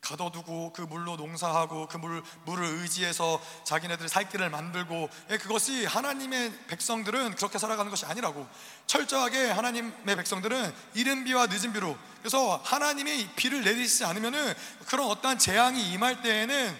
가둬두고 0.00 0.72
그 0.72 0.82
물로 0.82 1.16
농사하고 1.16 1.86
그 1.88 1.96
물, 1.96 2.22
물을 2.44 2.64
의지해서 2.64 3.40
자기네들의 3.64 4.08
살 4.08 4.28
길을 4.28 4.48
만들고 4.50 5.08
예, 5.30 5.38
그것이 5.38 5.84
하나님의 5.84 6.52
백성들은 6.68 7.34
그렇게 7.34 7.58
살아가는 7.58 7.90
것이 7.90 8.06
아니라고. 8.06 8.46
철저하게 8.86 9.50
하나님의 9.50 10.16
백성들은 10.16 10.74
이른 10.94 11.24
비와 11.24 11.46
늦은 11.46 11.72
비로. 11.72 11.96
그래서 12.20 12.60
하나님이 12.64 13.28
비를 13.36 13.62
내리시지 13.62 14.04
않으면은 14.04 14.54
그런 14.86 15.08
어떠한 15.08 15.38
재앙이 15.38 15.92
임할 15.92 16.22
때에는 16.22 16.78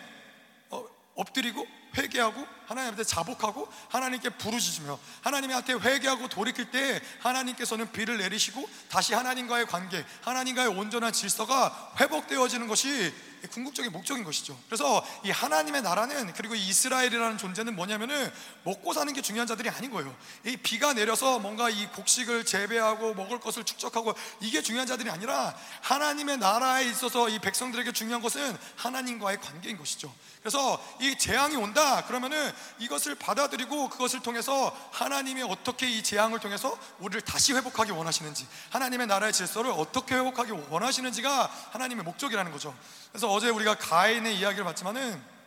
어, 0.70 0.84
엎드리고 1.16 1.66
회개하고 1.96 2.57
하나님한테 2.68 3.02
자복하고 3.02 3.66
하나님께 3.88 4.30
부르짖으며 4.30 4.98
하나님한테 5.22 5.72
회개하고 5.72 6.28
돌이킬 6.28 6.70
때 6.70 7.00
하나님께서는 7.20 7.90
비를 7.92 8.18
내리시고 8.18 8.68
다시 8.90 9.14
하나님과의 9.14 9.66
관계, 9.66 10.04
하나님과의 10.22 10.68
온전한 10.68 11.12
질서가 11.12 11.94
회복되어지는 11.98 12.68
것이 12.68 13.12
궁극적인 13.46 13.92
목적인 13.92 14.24
것이죠. 14.24 14.58
그래서 14.66 15.06
이 15.24 15.30
하나님의 15.30 15.82
나라는 15.82 16.32
그리고 16.34 16.54
이스라엘이라는 16.54 17.38
존재는 17.38 17.76
뭐냐면은 17.76 18.32
먹고 18.64 18.92
사는 18.92 19.12
게 19.12 19.22
중요한 19.22 19.46
자들이 19.46 19.68
아닌 19.70 19.90
거예요. 19.90 20.14
이 20.44 20.56
비가 20.56 20.92
내려서 20.92 21.38
뭔가 21.38 21.70
이 21.70 21.86
곡식을 21.92 22.44
재배하고 22.44 23.14
먹을 23.14 23.38
것을 23.38 23.64
축적하고 23.64 24.14
이게 24.40 24.60
중요한 24.60 24.86
자들이 24.86 25.08
아니라 25.10 25.56
하나님의 25.82 26.38
나라에 26.38 26.86
있어서 26.86 27.28
이 27.28 27.38
백성들에게 27.38 27.92
중요한 27.92 28.20
것은 28.20 28.56
하나님과의 28.76 29.40
관계인 29.40 29.78
것이죠. 29.78 30.12
그래서 30.40 30.82
이 31.00 31.16
재앙이 31.16 31.56
온다 31.56 32.04
그러면은 32.06 32.52
이것을 32.78 33.14
받아들이고 33.14 33.88
그것을 33.88 34.20
통해서 34.20 34.76
하나님이 34.92 35.42
어떻게 35.42 35.88
이 35.88 36.02
재앙을 36.02 36.40
통해서 36.40 36.78
우리를 36.98 37.20
다시 37.22 37.52
회복하기 37.52 37.92
원하시는지 37.92 38.46
하나님의 38.70 39.06
나라의 39.06 39.32
질서를 39.32 39.70
어떻게 39.70 40.14
회복하기 40.14 40.52
원하시는지가 40.68 41.50
하나님의 41.72 42.04
목적이라는 42.04 42.52
거죠. 42.52 42.76
그래서 43.10 43.30
어제 43.30 43.48
우리가 43.48 43.74
가인의 43.76 44.38
이야기를 44.38 44.64
봤지만은 44.64 45.38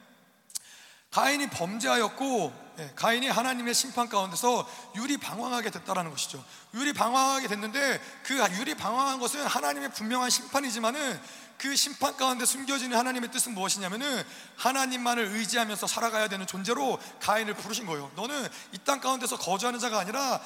가인이 1.11 1.49
범죄하였고 1.49 2.71
예, 2.79 2.91
가인이 2.95 3.27
하나님의 3.27 3.73
심판 3.73 4.07
가운데서 4.07 4.67
유리 4.95 5.17
방황하게 5.17 5.69
됐다라는 5.69 6.09
것이죠. 6.09 6.43
유리 6.73 6.93
방황하게 6.93 7.49
됐는데 7.49 8.01
그 8.23 8.37
유리 8.57 8.75
방황한 8.75 9.19
것은 9.19 9.45
하나님의 9.45 9.91
분명한 9.91 10.29
심판이지만은 10.29 11.21
그 11.61 11.75
심판 11.75 12.17
가운데 12.17 12.43
숨겨지는 12.43 12.97
하나님의 12.97 13.29
뜻은 13.29 13.53
무엇이냐면은 13.53 14.23
하나님만을 14.57 15.25
의지하면서 15.25 15.85
살아가야 15.85 16.27
되는 16.27 16.47
존재로 16.47 16.99
가인을 17.21 17.53
부르신 17.53 17.85
거예요. 17.85 18.11
너는 18.15 18.47
이 18.73 18.79
땅 18.79 18.99
가운데서 18.99 19.37
거주하는 19.37 19.79
자가 19.79 19.99
아니라 19.99 20.41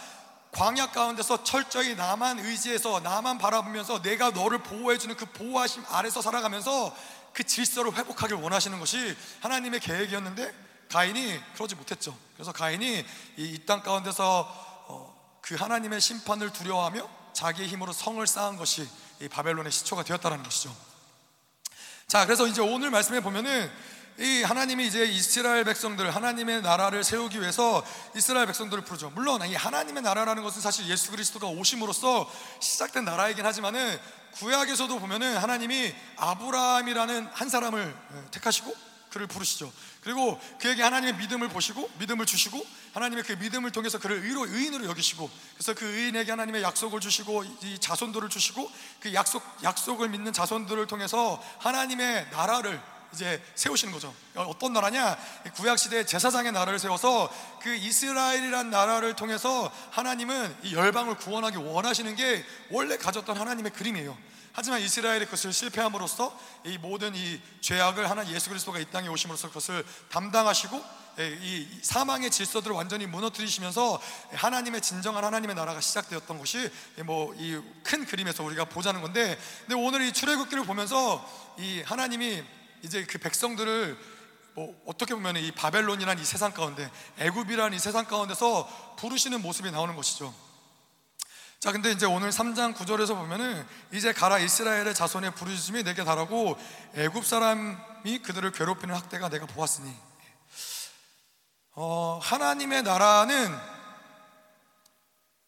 광야 0.51 0.91
가운데서 0.91 1.45
철저히 1.45 1.95
나만 1.95 2.39
의지해서 2.39 2.99
나만 2.99 3.37
바라보면서 3.37 4.01
내가 4.01 4.31
너를 4.31 4.57
보호해주는 4.61 5.15
그 5.15 5.25
보호하심 5.27 5.85
아래서 5.87 6.21
살아가면서 6.21 6.93
그 7.31 7.45
질서를 7.45 7.95
회복하길 7.95 8.35
원하시는 8.35 8.77
것이 8.77 9.15
하나님의 9.39 9.79
계획이었는데 9.79 10.53
가인이 10.91 11.41
그러지 11.53 11.75
못했죠. 11.75 12.17
그래서 12.33 12.51
가인이 12.51 13.05
이 13.37 13.65
땅 13.65 13.81
가운데서 13.83 14.85
어, 14.89 15.37
그 15.39 15.55
하나님의 15.55 16.01
심판을 16.01 16.51
두려워하며 16.51 17.07
자기의 17.31 17.69
힘으로 17.69 17.93
성을 17.93 18.25
쌓은 18.27 18.57
것이 18.57 18.85
이 19.21 19.29
바벨론의 19.29 19.71
시초가 19.71 20.03
되었다는 20.03 20.43
것이죠. 20.43 20.75
자, 22.07 22.23
그래서 22.25 22.45
이제 22.45 22.61
오늘 22.61 22.91
말씀에 22.91 23.19
보면은 23.19 23.69
이 24.19 24.43
하나님이 24.43 24.85
이제 24.85 25.05
이스라엘 25.05 25.63
백성들 25.63 26.15
하나님의 26.15 26.61
나라를 26.61 27.03
세우기 27.03 27.41
위해서 27.41 27.83
이스라엘 28.15 28.45
백성들을 28.45 28.83
부르죠. 28.83 29.09
물론 29.09 29.41
이 29.45 29.55
하나님의 29.55 30.03
나라라는 30.03 30.43
것은 30.43 30.61
사실 30.61 30.87
예수 30.87 31.09
그리스도가 31.09 31.47
오심으로써 31.47 32.31
시작된 32.59 33.05
나라이긴 33.05 33.43
하지만은 33.43 33.99
구약에서도 34.35 34.99
보면은 34.99 35.35
하나님이 35.35 35.93
아브라함이라는 36.17 37.29
한 37.33 37.49
사람을 37.49 37.95
예, 38.13 38.31
택하시고 38.31 38.73
그를 39.15 39.27
부르시죠. 39.27 39.71
그리고 40.01 40.37
그에게 40.59 40.83
하나님의 40.83 41.15
믿음을 41.15 41.47
보시고 41.47 41.89
믿음을 41.99 42.25
주시고 42.25 42.61
하나님의 42.93 43.23
그 43.23 43.31
믿음을 43.31 43.71
통해서 43.71 43.97
그를 43.97 44.25
의로 44.25 44.45
의인으로 44.45 44.87
여기시고 44.87 45.29
그래서 45.53 45.73
그 45.73 45.85
의인에게 45.85 46.31
하나님의 46.31 46.61
약속을 46.61 46.99
주시고 46.99 47.45
이 47.63 47.79
자손들을 47.79 48.27
주시고 48.27 48.69
그 48.99 49.13
약속 49.13 49.41
약속을 49.63 50.09
믿는 50.09 50.33
자손들을 50.33 50.85
통해서 50.87 51.41
하나님의 51.59 52.27
나라를 52.31 52.81
이제 53.13 53.41
세우시는 53.55 53.93
거죠. 53.93 54.13
어떤 54.35 54.73
나라냐? 54.73 55.17
구약 55.55 55.79
시대 55.79 56.05
제사장의 56.05 56.51
나라를 56.51 56.77
세워서 56.77 57.33
그 57.61 57.73
이스라엘이란 57.73 58.69
나라를 58.69 59.15
통해서 59.15 59.71
하나님은 59.91 60.57
이 60.63 60.75
열방을 60.75 61.15
구원하기 61.15 61.55
원하시는 61.55 62.13
게 62.17 62.43
원래 62.69 62.97
가졌던 62.97 63.37
하나님의 63.37 63.71
그림이에요. 63.71 64.17
하지만 64.55 64.79
이스라엘이 64.81 65.25
그것을 65.25 65.51
실패함으로써 65.53 66.37
이 66.63 66.77
모든 66.77 67.13
이 67.13 67.41
죄악을 67.61 68.09
하나 68.09 68.25
예수 68.29 68.49
그리스도가 68.49 68.79
이 68.79 68.85
땅에 68.89 69.07
오심으로써 69.09 69.49
그것을 69.49 69.85
담당하시고 70.09 71.05
이 71.41 71.67
사망의 71.81 72.31
질서들을 72.31 72.75
완전히 72.75 73.05
무너뜨리시면서 73.05 74.01
하나님의 74.33 74.81
진정한 74.81 75.23
하나님의 75.23 75.55
나라가 75.55 75.79
시작되었던 75.81 76.37
것이 76.39 76.69
뭐 77.05 77.33
이 77.35 77.61
큰 77.83 78.05
그림에서 78.05 78.43
우리가 78.43 78.65
보자는 78.65 79.01
건데 79.01 79.37
근데 79.61 79.75
오늘 79.75 80.01
이 80.01 80.11
출애굽기를 80.11 80.65
보면서 80.65 81.23
이 81.57 81.81
하나님이 81.81 82.43
이제 82.81 83.05
그 83.05 83.17
백성들을 83.17 83.97
뭐 84.55 84.81
어떻게 84.85 85.13
보면 85.13 85.35
이 85.37 85.51
바벨론이란 85.51 86.17
이 86.19 86.23
세상 86.25 86.51
가운데 86.53 86.89
애굽이라는 87.19 87.75
이 87.75 87.79
세상 87.79 88.05
가운데서 88.05 88.95
부르시는 88.97 89.41
모습이 89.41 89.69
나오는 89.71 89.95
것이죠. 89.95 90.33
자, 91.59 91.71
근데 91.71 91.91
이제 91.91 92.05
오늘 92.05 92.29
3장 92.29 92.75
9절에서 92.75 93.15
보면은 93.15 93.65
이제 93.91 94.13
가라 94.13 94.39
이스라엘의 94.39 94.93
자손의 94.93 95.33
부르짖음이 95.35 95.83
내게 95.83 96.03
달하고 96.03 96.57
애굽 96.93 97.25
사람이 97.25 98.19
그들을 98.23 98.51
괴롭히는 98.51 98.93
학대가 98.93 99.29
내가 99.29 99.45
보았으니 99.47 99.91
어, 101.71 102.19
하나님의 102.21 102.83
나라는 102.83 103.75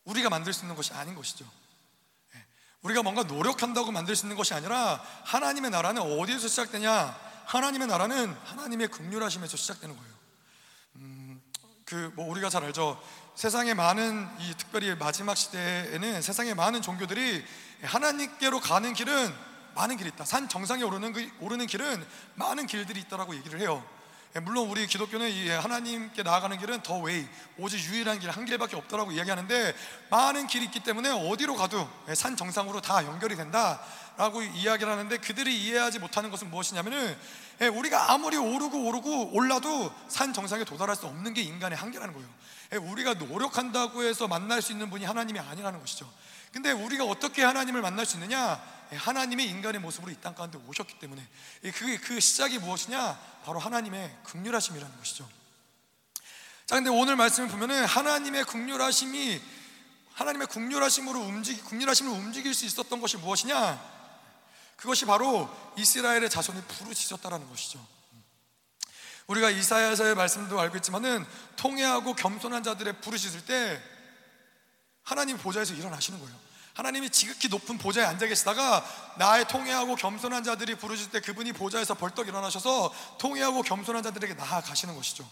우리가 0.06 0.30
만들 0.30 0.54
수 0.54 0.64
있는 0.64 0.76
것이 0.76 0.94
아닌 0.94 1.16
것이죠. 1.16 1.46
예. 2.36 2.46
우리가 2.82 3.04
뭔가 3.04 3.24
노력한다고 3.24 3.92
만들 3.92 4.16
수 4.16 4.26
있는 4.26 4.36
것이 4.36 4.54
아니라 4.54 5.04
하나님의 5.24 5.72
나라는 5.72 6.02
어디에서 6.02 6.48
시작되냐? 6.48 7.28
하나님의 7.46 7.88
나라는 7.88 8.34
하나님의 8.46 8.90
극률하심에서 8.90 9.56
시작되는 9.56 9.96
거예요. 9.96 10.14
음, 10.96 11.42
그뭐 11.86 12.30
우리가 12.30 12.50
잘 12.50 12.64
알죠. 12.64 13.02
세상에 13.38 13.76
많은 13.76 14.28
이 14.40 14.56
특별히 14.58 14.96
마지막 14.96 15.38
시대에는 15.38 16.24
세상에 16.24 16.56
많은 16.56 16.82
종교들이 16.82 17.46
하나님께로 17.84 18.60
가는 18.60 18.92
길은 18.94 19.32
많은 19.76 19.96
길이 19.96 20.10
있다. 20.10 20.26
산 20.26 20.50
정상에 20.50 20.82
오르는 20.82 21.14
그, 21.14 21.30
오르는 21.40 21.68
길은 21.68 22.04
많은 22.34 22.66
길들이 22.66 23.00
있다라고 23.02 23.36
얘기를 23.36 23.60
해요. 23.60 23.88
예, 24.38 24.40
물론 24.40 24.70
우리 24.70 24.86
기독교는 24.86 25.32
이 25.32 25.50
하나님께 25.50 26.22
나아가는 26.22 26.56
길은 26.60 26.84
the 26.84 27.00
way, 27.00 27.28
오직 27.58 27.80
유일한 27.90 28.20
길 28.20 28.30
한 28.30 28.46
길밖에 28.46 28.76
없다라고 28.76 29.12
이야기하는데 29.12 29.74
많은 30.12 30.46
길이 30.46 30.66
있기 30.66 30.82
때문에 30.82 31.10
어디로 31.10 31.56
가도 31.56 31.90
예, 32.08 32.14
산 32.14 32.36
정상으로 32.36 32.80
다 32.80 33.04
연결이 33.04 33.36
된다라고 33.36 34.44
이야기를 34.44 34.92
하는데 34.92 35.18
그들이 35.18 35.60
이해하지 35.64 35.98
못하는 35.98 36.30
것은 36.30 36.52
무엇이냐면은 36.52 37.18
예, 37.62 37.68
우리가 37.68 38.12
아무리 38.12 38.38
오르고 38.38 38.88
오르고 38.88 39.32
올라도 39.34 39.92
산 40.08 40.34
정상에 40.34 40.64
도달할 40.66 40.96
수 40.96 41.08
없는 41.08 41.34
게 41.34 41.42
인간의 41.42 41.76
한계라는 41.76 42.14
거예요. 42.14 42.30
우리가 42.92 43.16
노력한다고 43.16 44.04
해서 44.04 44.28
만날 44.28 44.62
수 44.62 44.72
있는 44.72 44.92
분이 44.92 45.04
하나님이 45.04 45.40
아니라는 45.40 45.80
것이죠. 45.80 46.08
근데 46.52 46.72
우리가 46.72 47.04
어떻게 47.06 47.44
하나님을 47.44 47.82
만날 47.82 48.06
수 48.06 48.16
있느냐? 48.18 48.62
하나님이 48.92 49.46
인간의 49.46 49.82
모습으로 49.82 50.12
이 50.12 50.16
땅 50.16 50.34
가운데 50.34 50.58
오셨기 50.68 51.00
때문에 51.00 51.26
그, 51.76 52.00
그 52.02 52.20
시작이 52.20 52.60
무엇이냐? 52.60 53.20
바로 53.44 53.60
하나님의 53.60 54.18
극률하심이라는 54.24 54.98
것이죠. 54.98 55.28
자, 56.66 56.76
근데 56.76 56.90
오늘 56.90 57.16
말씀을 57.16 57.50
보면은 57.50 57.86
하나님의 57.86 58.46
극률하심이 58.46 59.42
하나님의 60.14 60.48
극률하심으로 60.48 61.20
움직이 61.20 61.62
극률하심을 61.62 62.12
움직일 62.12 62.54
수 62.54 62.66
있었던 62.66 63.00
것이 63.00 63.18
무엇이냐? 63.18 63.98
그것이 64.78 65.06
바로 65.06 65.50
이스라엘의 65.78 66.30
자손이 66.30 66.62
부르짖었다라는 66.64 67.48
것이죠. 67.50 67.86
우리가 69.28 69.50
이사야서의 69.50 70.16
말씀도 70.16 70.60
알고 70.60 70.78
있지만은 70.78 71.26
통회하고 71.58 72.16
겸손한 72.16 72.64
자들의 72.64 73.02
부르짖을 73.02 73.46
때 73.46 73.82
하나님 75.08 75.38
보좌에서 75.38 75.74
일어나시는 75.74 76.20
거예요. 76.20 76.36
하나님이 76.74 77.10
지극히 77.10 77.48
높은 77.48 77.78
보좌에 77.78 78.04
앉아 78.04 78.28
계시다가 78.28 78.86
나의 79.18 79.48
통회하고 79.48 79.96
겸손한 79.96 80.44
자들이 80.44 80.76
부르실 80.76 81.12
때 81.12 81.22
그분이 81.22 81.54
보좌에서 81.54 81.94
벌떡 81.94 82.28
일어나셔서 82.28 82.94
통회하고 83.18 83.62
겸손한 83.62 84.04
자들에게 84.04 84.34
나아가시는 84.34 84.94
것이죠. 84.96 85.26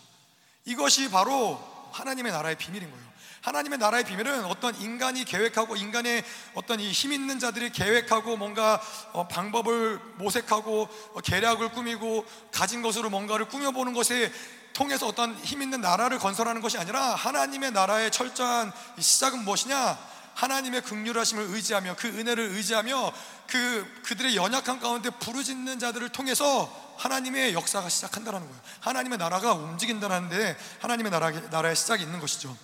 이것이 0.64 1.12
바로 1.12 1.62
하나님의 1.92 2.32
나라의 2.32 2.56
비밀인 2.58 2.90
거예요. 2.90 3.06
하나님의 3.42 3.78
나라의 3.78 4.06
비밀은 4.06 4.46
어떤 4.46 4.74
인간이 4.80 5.26
계획하고 5.26 5.76
인간의 5.76 6.24
어떤 6.54 6.80
이 6.80 6.94
힘 6.94 7.12
있는 7.12 7.38
자들이 7.38 7.72
계획하고 7.72 8.38
뭔가 8.38 8.82
어, 9.12 9.28
방법을 9.28 10.00
모색하고 10.16 10.88
어, 11.16 11.20
계략을 11.20 11.74
꾸미고 11.74 12.26
가진 12.54 12.82
것으로 12.82 13.10
뭔가를 13.10 13.50
꾸며보는 13.50 13.92
것에 13.94 14.32
통해서 14.76 15.08
어떤 15.08 15.34
힘 15.38 15.62
있는 15.62 15.80
나라를 15.80 16.20
건설하는 16.20 16.62
것이 16.62 16.78
아니라 16.78 17.16
하나님의 17.16 17.72
나라의 17.72 18.12
철저한 18.12 18.74
시작은 19.00 19.46
무엇이냐? 19.46 19.98
하나님의 20.36 20.82
극률하심을 20.82 21.46
의지하며 21.46 21.96
그 21.98 22.10
은혜를 22.10 22.50
의지하며 22.50 23.14
그 23.48 24.02
그들의 24.04 24.36
연약한 24.36 24.82
가운데 24.82 25.10
부르짖는 25.10 25.80
자들을 25.80 26.10
통해서 26.10 26.70
하나님의 26.98 27.54
역사가 27.54 27.88
시작한다는 27.88 28.42
거예요. 28.42 28.62
하나님의 28.82 29.18
나라가 29.18 29.54
움직인다는데 29.54 30.58
하나님의 30.82 31.10
나라 31.10 31.32
나라의 31.32 31.78
시작이 31.78 32.04
있는 32.04 32.20
것이죠. 32.20 32.56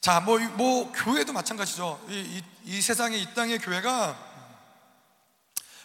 자, 0.00 0.20
뭐, 0.20 0.38
뭐 0.38 0.90
교회도 0.92 1.34
마찬가지죠. 1.34 2.02
이, 2.08 2.14
이, 2.64 2.76
이 2.76 2.80
세상에 2.80 3.18
이 3.18 3.34
땅의 3.34 3.58
교회가 3.58 4.16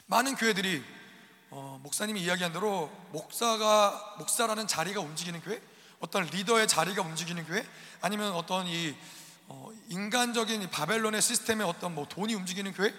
많은 0.05 0.35
교회들이 0.35 1.00
어, 1.53 1.77
목사님이 1.83 2.21
이야기한 2.21 2.53
대로 2.53 2.89
목사가 3.11 4.15
목사라는 4.19 4.67
자리가 4.67 5.01
움직이는 5.01 5.41
교회, 5.41 5.61
어떤 5.99 6.23
리더의 6.23 6.65
자리가 6.65 7.01
움직이는 7.01 7.45
교회, 7.45 7.65
아니면 7.99 8.31
어떤 8.31 8.67
이 8.67 8.95
어, 9.49 9.69
인간적인 9.89 10.69
바벨론의 10.69 11.21
시스템에 11.21 11.65
어떤 11.65 11.93
뭐 11.93 12.07
돈이 12.07 12.35
움직이는 12.35 12.71
교회, 12.73 12.93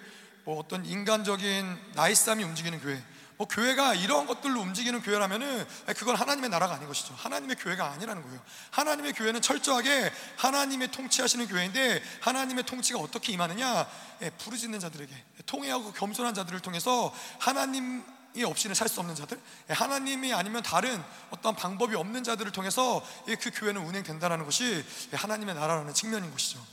뭐 0.44 0.58
어떤 0.58 0.84
인간적인 0.84 1.92
나이쌈이 1.94 2.44
움직이는 2.44 2.78
교회, 2.82 3.02
뭐 3.38 3.48
교회가 3.48 3.94
이런 3.94 4.26
것들로 4.26 4.60
움직이는 4.60 5.00
교회라면은 5.00 5.66
그건 5.96 6.16
하나님의 6.16 6.50
나라가 6.50 6.74
아닌 6.74 6.86
것이죠. 6.86 7.14
하나님의 7.14 7.56
교회가 7.56 7.90
아니라는 7.92 8.22
거예요. 8.22 8.38
하나님의 8.70 9.14
교회는 9.14 9.40
철저하게 9.40 10.12
하나님의 10.36 10.90
통치하시는 10.90 11.48
교회인데 11.48 12.02
하나님의 12.20 12.64
통치가 12.64 12.98
어떻게 12.98 13.32
임하느냐? 13.32 13.88
예, 14.20 14.28
부르짖는 14.28 14.78
자들에게 14.78 15.24
통회하고 15.46 15.94
겸손한 15.94 16.34
자들을 16.34 16.60
통해서 16.60 17.14
하나님 17.38 18.04
이 18.34 18.44
없이는 18.44 18.74
살 18.74 18.88
수 18.88 19.00
없는 19.00 19.14
자들, 19.14 19.38
예, 19.70 19.72
하나님이 19.72 20.32
아니면 20.32 20.62
다른 20.62 21.02
어떤 21.30 21.54
방법이 21.54 21.94
없는 21.94 22.24
자들을 22.24 22.50
통해서 22.52 23.04
그 23.40 23.50
교회는 23.54 23.84
운행된다는 23.84 24.44
것이 24.44 24.84
하나님의 25.12 25.54
나라라는 25.54 25.92
측면인 25.94 26.30
것이죠. 26.30 26.64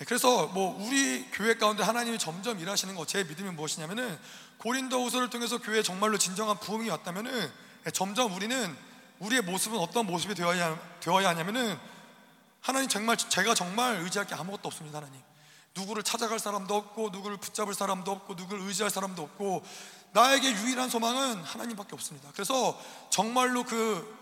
예, 0.00 0.04
그래서 0.04 0.46
뭐 0.48 0.76
우리 0.84 1.28
교회 1.32 1.54
가운데 1.54 1.82
하나님이 1.82 2.18
점점 2.18 2.58
일하시는 2.60 2.94
것, 2.94 3.08
제 3.08 3.24
믿음이 3.24 3.50
무엇이냐면은 3.50 4.18
고린도후서를 4.58 5.30
통해서 5.30 5.58
교회에 5.58 5.82
정말로 5.82 6.18
진정한 6.18 6.58
부흥이 6.58 6.88
왔다면은 6.90 7.52
예, 7.86 7.90
점점 7.90 8.34
우리는 8.34 8.76
우리의 9.18 9.42
모습은 9.42 9.78
어떤 9.78 10.06
모습이 10.06 10.34
되어야 10.34 10.78
되어야 11.00 11.30
하냐면은 11.30 11.78
하나님 12.60 12.88
정말 12.88 13.16
제가 13.16 13.54
정말 13.54 13.96
의지할 13.96 14.26
게 14.26 14.34
아무것도 14.34 14.68
없습니다, 14.68 14.98
하나님. 14.98 15.27
누구를 15.78 16.02
찾아갈 16.02 16.38
사람도 16.38 16.74
없고 16.74 17.10
누구를 17.10 17.36
붙잡을 17.36 17.74
사람도 17.74 18.10
없고 18.10 18.34
누구를 18.34 18.66
의지할 18.66 18.90
사람도 18.90 19.22
없고 19.22 19.62
나에게 20.12 20.50
유일한 20.52 20.90
소망은 20.90 21.42
하나님밖에 21.42 21.90
없습니다. 21.94 22.30
그래서 22.32 22.78
정말로 23.10 23.62
그 23.64 24.18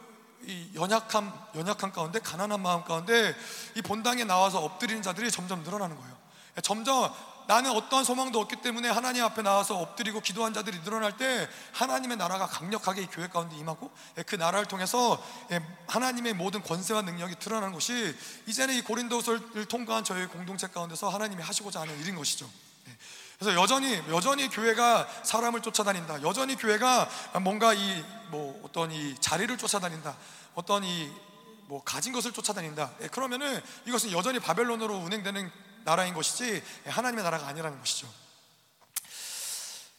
연약함 0.74 1.32
연약함 1.54 1.92
가운데 1.92 2.18
가난한 2.18 2.60
마음 2.60 2.84
가운데 2.84 3.34
이 3.74 3.82
본당에 3.82 4.24
나와서 4.24 4.60
엎드리는 4.60 5.02
자들이 5.02 5.30
점점 5.30 5.62
늘어나는 5.62 5.96
거예요. 5.96 6.16
점점 6.62 7.12
나는 7.46 7.70
어떠한 7.70 8.04
소망도 8.04 8.40
없기 8.40 8.56
때문에 8.56 8.88
하나님 8.88 9.24
앞에 9.24 9.42
나와서 9.42 9.78
엎드리고 9.78 10.20
기도한 10.20 10.52
자들이 10.52 10.82
늘어날 10.82 11.16
때 11.16 11.48
하나님의 11.72 12.16
나라가 12.16 12.46
강력하게 12.46 13.02
이 13.02 13.06
교회 13.06 13.28
가운데 13.28 13.56
임하고 13.56 13.90
예, 14.18 14.22
그 14.22 14.36
나라를 14.36 14.66
통해서 14.66 15.22
예, 15.52 15.60
하나님의 15.86 16.34
모든 16.34 16.62
권세와 16.62 17.02
능력이 17.02 17.36
드러나는 17.36 17.72
것이 17.72 18.16
이제는 18.46 18.74
이 18.74 18.82
고린도서를 18.82 19.66
통과한 19.66 20.04
저희 20.04 20.26
공동체 20.26 20.66
가운데서 20.66 21.08
하나님이 21.08 21.42
하시고자 21.42 21.80
하는 21.80 21.98
일인 22.00 22.16
것이죠. 22.16 22.50
예, 22.88 22.96
그래서 23.38 23.60
여전히 23.60 23.96
여전히 24.08 24.48
교회가 24.48 25.06
사람을 25.22 25.62
쫓아다닌다. 25.62 26.22
여전히 26.22 26.56
교회가 26.56 27.08
뭔가 27.40 27.72
이 27.74 28.04
뭐 28.30 28.60
어떤 28.64 28.90
이 28.92 29.14
자리를 29.20 29.56
쫓아다닌다. 29.58 30.16
어떤 30.54 30.84
이뭐 30.84 31.82
가진 31.84 32.12
것을 32.12 32.32
쫓아다닌다. 32.32 32.90
그러면은 33.10 33.60
이것은 33.86 34.12
여전히 34.12 34.38
바벨론으로 34.38 34.96
운행되는 34.96 35.50
나라인 35.86 36.14
것이지 36.14 36.62
하나님의 36.84 37.24
나라가 37.24 37.46
아니라는 37.46 37.78
것이죠. 37.78 38.12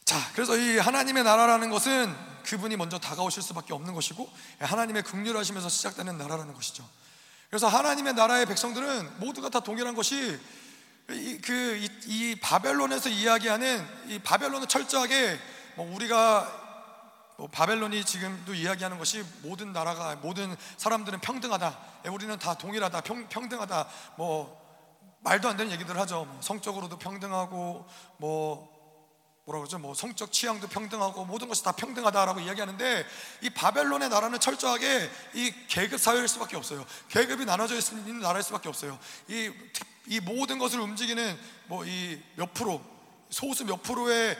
자, 0.04 0.16
그래서 0.34 0.56
이 0.56 0.78
하나님의 0.78 1.24
나라라는 1.24 1.70
것은 1.70 2.14
그분이 2.44 2.76
먼저 2.76 2.98
다가오실 2.98 3.42
수밖에 3.42 3.72
없는 3.72 3.94
것이고 3.94 4.30
하나님의 4.60 5.02
긍휼하시면서 5.02 5.68
시작되는 5.68 6.16
나라라는 6.16 6.54
것이죠. 6.54 6.86
그래서 7.48 7.68
하나님의 7.68 8.14
나라의 8.14 8.46
백성들은 8.46 9.20
모두가 9.20 9.48
다 9.48 9.60
동일한 9.60 9.94
것이 9.94 10.38
이, 11.10 11.38
그, 11.42 11.76
이, 11.78 11.88
이 12.06 12.40
바벨론에서 12.40 13.08
이야기하는 13.08 13.86
이 14.08 14.18
바벨론은 14.18 14.68
철저하게 14.68 15.40
뭐 15.76 15.94
우리가 15.94 16.66
뭐 17.38 17.48
바벨론이 17.48 18.04
지금도 18.04 18.52
이야기하는 18.52 18.98
것이 18.98 19.24
모든 19.42 19.72
나라가 19.72 20.16
모든 20.16 20.54
사람들은 20.76 21.20
평등하다. 21.20 21.78
우리는 22.10 22.38
다 22.38 22.54
동일하다. 22.54 23.00
평, 23.02 23.28
평등하다. 23.28 23.88
뭐 24.16 24.57
말도 25.20 25.48
안 25.48 25.56
되는 25.56 25.72
얘기들 25.72 25.98
하죠. 25.98 26.24
뭐 26.24 26.40
성적으로도 26.42 26.98
평등하고 26.98 27.86
뭐 28.18 28.78
뭐라 29.44 29.60
그러죠? 29.60 29.78
뭐 29.78 29.94
성적 29.94 30.30
취향도 30.30 30.68
평등하고 30.68 31.24
모든 31.24 31.48
것이 31.48 31.64
다 31.64 31.72
평등하다라고 31.72 32.40
이야기하는데 32.40 33.06
이 33.42 33.50
바벨론의 33.50 34.10
나라는 34.10 34.40
철저하게 34.40 35.10
이 35.34 35.54
계급 35.68 35.98
사회일 35.98 36.28
수밖에 36.28 36.56
없어요. 36.56 36.84
계급이 37.08 37.46
나눠져 37.46 37.76
있는 37.76 38.20
나라일 38.20 38.42
수밖에 38.42 38.68
없어요. 38.68 38.98
이, 39.26 39.50
이 40.06 40.20
모든 40.20 40.58
것을 40.58 40.80
움직이는 40.80 41.38
뭐 41.66 41.84
이 41.86 42.20
몇 42.36 42.52
프로 42.52 42.82
소수 43.30 43.64
몇 43.64 43.82
프로의 43.82 44.36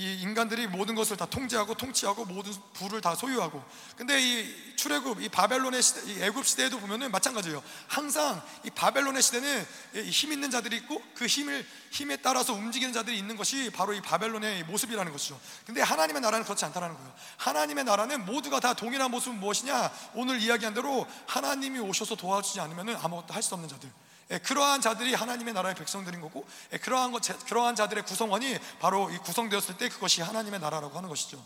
이 0.00 0.22
인간들이 0.22 0.66
모든 0.66 0.94
것을 0.94 1.18
다 1.18 1.26
통제하고 1.26 1.74
통치하고 1.74 2.24
모든 2.24 2.54
부를 2.72 3.02
다 3.02 3.14
소유하고. 3.14 3.62
근데 3.96 4.18
이 4.18 4.76
출애굽 4.76 5.20
이 5.20 5.28
바벨론의 5.28 5.82
시대 5.82 6.10
이 6.10 6.22
애굽 6.22 6.46
시대에도 6.46 6.80
보면은 6.80 7.10
마찬가지예요. 7.10 7.62
항상 7.86 8.42
이 8.64 8.70
바벨론의 8.70 9.22
시대는 9.22 9.66
힘 10.10 10.32
있는 10.32 10.50
자들이 10.50 10.78
있고 10.78 11.02
그 11.14 11.26
힘을 11.26 11.66
힘에 11.90 12.16
따라서 12.16 12.54
움직이는 12.54 12.94
자들이 12.94 13.18
있는 13.18 13.36
것이 13.36 13.70
바로 13.74 13.92
이 13.92 14.00
바벨론의 14.00 14.64
모습이라는 14.64 15.12
것이죠. 15.12 15.38
근데 15.66 15.82
하나님의 15.82 16.22
나라는 16.22 16.44
그렇지 16.44 16.64
않다는 16.64 16.94
거예요. 16.94 17.14
하나님의 17.36 17.84
나라는 17.84 18.24
모두가 18.24 18.58
다 18.60 18.72
동일한 18.72 19.10
모습은 19.10 19.38
무엇이냐? 19.38 19.92
오늘 20.14 20.40
이야기한 20.40 20.72
대로 20.72 21.06
하나님이 21.26 21.78
오셔서 21.80 22.14
도와주지 22.14 22.60
않으면 22.60 22.96
아무것도 22.96 23.34
할 23.34 23.42
수 23.42 23.54
없는 23.54 23.68
자들. 23.68 23.88
예, 23.88 24.09
그러한 24.38 24.80
자들이 24.80 25.14
하나님의 25.14 25.54
나라의 25.54 25.74
백성들인 25.74 26.20
거고 26.20 26.46
예, 26.72 26.78
그러한 26.78 27.10
것 27.10 27.22
그러한 27.46 27.74
자들의 27.74 28.04
구성원이 28.04 28.58
바로 28.78 29.10
이 29.10 29.18
구성되었을 29.18 29.76
때 29.76 29.88
그것이 29.88 30.22
하나님의 30.22 30.60
나라라고 30.60 30.96
하는 30.96 31.08
것이죠. 31.08 31.44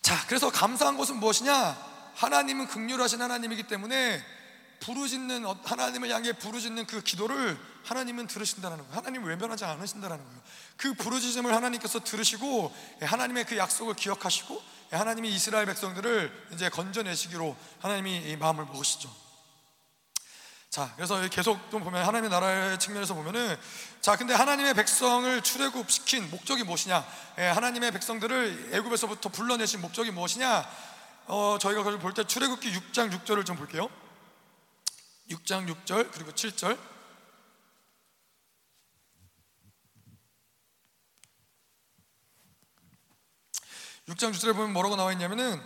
자, 0.00 0.26
그래서 0.26 0.50
감사한 0.50 0.96
것은 0.96 1.16
무엇이냐? 1.16 1.76
하나님은 2.14 2.68
극률하신 2.68 3.20
하나님이기 3.20 3.64
때문에 3.64 4.24
부르짖는 4.80 5.44
어, 5.44 5.58
하나님을 5.62 6.10
향해 6.10 6.32
부르짖는 6.32 6.86
그 6.86 7.02
기도를 7.02 7.58
하나님은 7.84 8.26
들으신다는 8.26 8.78
거예요. 8.78 8.92
하나님 8.92 9.24
외면하지 9.24 9.64
않으신다는 9.66 10.16
거예요. 10.16 10.40
그 10.78 10.94
부르짖음을 10.94 11.54
하나님께서 11.54 12.00
들으시고 12.00 12.74
예, 13.02 13.04
하나님의 13.04 13.44
그 13.44 13.58
약속을 13.58 13.94
기억하시고 13.94 14.62
하나님이 14.90 15.28
이스라엘 15.34 15.66
백성들을 15.66 16.48
이제 16.54 16.68
건져내시기로 16.70 17.54
하나님이 17.80 18.36
마음을 18.36 18.64
먹으시죠. 18.64 19.29
자, 20.70 20.92
그래서 20.94 21.20
계속 21.28 21.68
좀 21.72 21.82
보면 21.82 22.06
하나님의 22.06 22.30
나라의 22.30 22.78
측면에서 22.78 23.12
보면은 23.14 23.56
자, 24.00 24.14
근데 24.14 24.34
하나님의 24.34 24.74
백성을 24.74 25.42
출애굽시킨 25.42 26.30
목적이 26.30 26.62
무엇이냐? 26.62 27.04
예, 27.38 27.42
하나님의 27.48 27.90
백성들을 27.90 28.70
애굽에서부터 28.74 29.30
불러내신 29.30 29.80
목적이 29.80 30.12
무엇이냐? 30.12 30.64
어, 31.26 31.58
저희가 31.60 31.82
그걸 31.82 31.98
볼 31.98 32.14
때 32.14 32.22
출애굽기 32.22 32.70
6장 32.72 33.10
6절을 33.10 33.44
좀 33.44 33.56
볼게요. 33.56 33.88
6장 35.28 35.68
6절 35.68 36.12
그리고 36.12 36.30
7절. 36.30 36.78
6장 44.08 44.32
6절에 44.32 44.54
보면 44.54 44.72
뭐라고 44.72 44.94
나와 44.94 45.10
있냐면은 45.12 45.60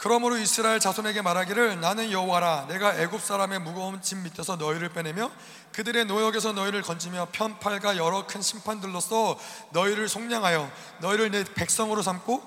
그러므로 0.00 0.38
이스라엘 0.38 0.80
자손에게 0.80 1.20
말하기를 1.20 1.78
나는 1.78 2.10
여호와라 2.10 2.64
내가 2.68 2.98
애굽 2.98 3.20
사람의 3.20 3.58
무거운 3.58 4.00
짐 4.00 4.22
밑에서 4.22 4.56
너희를 4.56 4.88
빼내며 4.94 5.30
그들의 5.72 6.06
노역에서 6.06 6.54
너희를 6.54 6.80
건지며 6.80 7.28
편팔과 7.32 7.98
여러 7.98 8.26
큰 8.26 8.40
심판들로서 8.40 9.38
너희를 9.72 10.08
속량하여 10.08 10.72
너희를 11.00 11.30
내 11.30 11.44
백성으로 11.44 12.00
삼고 12.00 12.42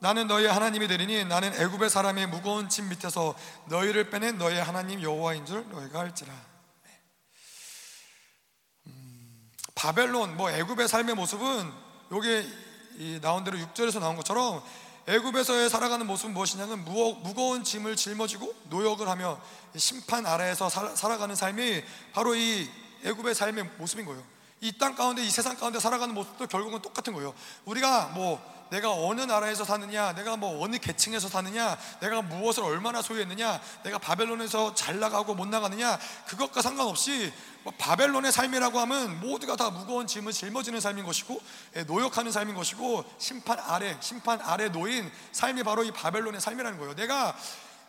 나는 0.00 0.26
너희의 0.26 0.52
하나님이 0.52 0.86
되리니 0.86 1.24
나는 1.24 1.54
애굽의 1.54 1.88
사람의 1.88 2.26
무거운 2.26 2.68
짐 2.68 2.90
밑에서 2.90 3.34
너희를 3.64 4.10
빼낸 4.10 4.36
너희의 4.36 4.62
하나님 4.62 5.00
여호와인 5.00 5.46
줄 5.46 5.66
너희가 5.70 6.00
알지라. 6.00 6.34
음, 8.88 9.50
바벨론 9.74 10.36
뭐 10.36 10.50
애굽의 10.50 10.88
삶의 10.88 11.14
모습은 11.14 11.72
요게 12.12 13.20
나온 13.22 13.42
대로 13.42 13.56
6절에서 13.56 14.00
나온 14.00 14.16
것처럼 14.16 14.62
애굽에서의 15.06 15.68
살아가는 15.68 16.06
모습은 16.06 16.32
무엇이냐면 16.32 16.84
무거운 16.84 17.62
짐을 17.62 17.96
짊어지고 17.96 18.54
노역을 18.70 19.08
하며 19.08 19.38
심판 19.76 20.24
아래에서 20.24 20.68
살 20.68 21.12
아가는 21.12 21.34
삶이 21.34 21.82
바로 22.12 22.34
이 22.34 22.68
애굽의 23.04 23.34
삶의 23.34 23.64
모습인 23.78 24.06
거예요. 24.06 24.22
이 24.60 24.72
땅 24.78 24.94
가운데 24.94 25.22
이 25.22 25.30
세상 25.30 25.56
가운데 25.56 25.78
살아가는 25.78 26.14
모습도 26.14 26.46
결국은 26.46 26.80
똑같은 26.80 27.12
거예요. 27.12 27.34
우리가 27.66 28.06
뭐 28.14 28.40
내가 28.74 28.90
어느 28.90 29.20
나라에서 29.20 29.64
사느냐, 29.64 30.14
내가 30.14 30.36
뭐 30.36 30.64
어느 30.64 30.78
계층에서 30.78 31.28
사느냐, 31.28 31.78
내가 32.00 32.22
무엇을 32.22 32.64
얼마나 32.64 33.02
소유했느냐, 33.02 33.60
내가 33.84 33.98
바벨론에서 33.98 34.74
잘 34.74 34.98
나가고 34.98 35.36
못 35.36 35.46
나가느냐, 35.46 35.96
그것과 36.26 36.60
상관없이 36.60 37.32
뭐 37.62 37.72
바벨론의 37.78 38.32
삶이라고 38.32 38.80
하면 38.80 39.20
모두가 39.20 39.54
다 39.54 39.70
무거운 39.70 40.08
짐을 40.08 40.32
짊어지는 40.32 40.80
삶인 40.80 41.04
것이고, 41.04 41.40
예, 41.76 41.84
노역하는 41.84 42.32
삶인 42.32 42.56
것이고, 42.56 43.04
심판 43.16 43.60
아래, 43.60 43.96
심판 44.00 44.40
아래 44.40 44.68
놓인 44.68 45.08
삶이 45.30 45.62
바로 45.62 45.84
이 45.84 45.92
바벨론의 45.92 46.40
삶이라는 46.40 46.76
거예요. 46.76 46.96
내가 46.96 47.36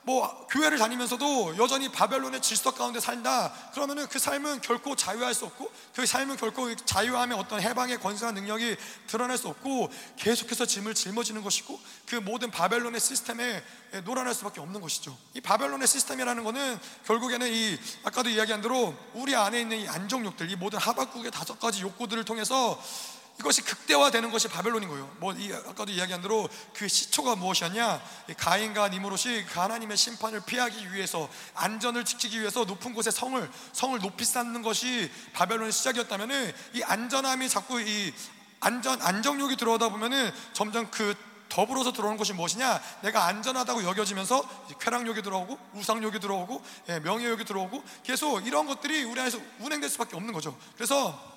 뭐 0.06 0.46
교회를 0.52 0.78
다니면서도 0.78 1.58
여전히 1.58 1.90
바벨론의 1.90 2.42
질서 2.42 2.72
가운데 2.72 3.00
산다. 3.00 3.52
그러면은 3.74 4.08
그 4.08 4.20
삶은 4.20 4.62
결코 4.62 4.96
자유할 4.96 5.34
수 5.34 5.46
없고 5.46 5.72
그 5.96 6.06
삶은 6.06 6.38
결코 6.38 6.74
자유함의 6.76 7.38
어떤 7.38 7.60
해방의 7.60 8.00
권세와 8.00 8.32
능력이 8.32 8.78
드러날 9.08 9.38
수 9.38 9.48
없고 9.48 9.90
계속해서 10.18 10.68
짐을 10.68 10.94
짊어지는 10.94 11.42
것이고 11.42 11.80
그 12.06 12.16
모든 12.18 12.52
바벨론의 12.52 13.02
시스템에 13.02 13.64
놀아날 14.04 14.36
수밖에 14.36 14.62
없는 14.62 14.80
것이죠. 14.80 15.18
이 15.34 15.42
바벨론의 15.42 15.88
시스템이라는 15.88 16.44
것은 16.44 16.80
결국에는 17.08 17.52
이 17.52 17.80
아까도 18.04 18.30
이야기한 18.30 18.62
대로 18.62 18.96
우리 19.14 19.36
안에 19.36 19.62
있는 19.62 19.80
이 19.80 19.88
안정욕들, 19.88 20.52
이 20.52 20.56
모든 20.56 20.78
하박국의 20.78 21.32
다섯 21.32 21.60
가지 21.60 21.82
욕구들을 21.82 22.24
통해서 22.26 22.80
이것이 23.40 23.62
극대화되는 23.64 24.32
것이 24.32 24.48
바벨론인 24.48 24.88
거예요. 24.88 25.14
뭐 25.20 25.34
이, 25.34 25.52
아까도 25.54 25.92
이야기한 25.92 26.22
대로 26.22 26.48
그 26.74 26.88
시초가 26.88 27.36
무엇이었냐? 27.36 28.02
가인과 28.38 28.90
니무롯이 28.90 29.46
그 29.46 29.60
하나님의 29.60 29.98
심판을 29.98 30.42
피하기 30.46 30.94
위해서 30.94 31.30
안전을 31.54 32.06
지키기 32.06 32.40
위해서 32.40 32.64
높은 32.64 32.94
곳에 32.94 33.12
성을 33.12 33.50
성을 33.74 34.00
높이 34.00 34.24
쌓는 34.24 34.62
것이 34.62 35.12
바벨론의 35.34 35.74
시작이었다면은 35.74 36.54
이 36.74 36.84
안전함이 36.84 37.50
자꾸 37.50 37.82
이 37.82 38.14
안전 38.62 39.02
안정욕이 39.02 39.58
들어오다 39.58 39.90
보면은 39.90 40.32
점점 40.54 40.90
그 40.90 41.14
더불어서 41.50 41.92
들어오는 41.92 42.18
것이 42.18 42.34
무엇이냐? 42.34 42.82
내가 43.02 43.26
안전하다고 43.26 43.84
여겨지면서 43.84 44.68
쾌락욕이 44.80 45.22
들어오고 45.22 45.60
우상욕이 45.74 46.20
들어오고 46.20 46.64
예, 46.90 47.00
명예욕이 47.00 47.46
들어오고 47.46 47.84
계속 48.04 48.48
이런 48.48 48.66
것들이 48.66 49.04
우리 49.04 49.20
안에서 49.20 49.40
운행될 49.60 49.90
수밖에 49.90 50.16
없는 50.16 50.34
거죠. 50.34 50.58
그래서 50.76 51.35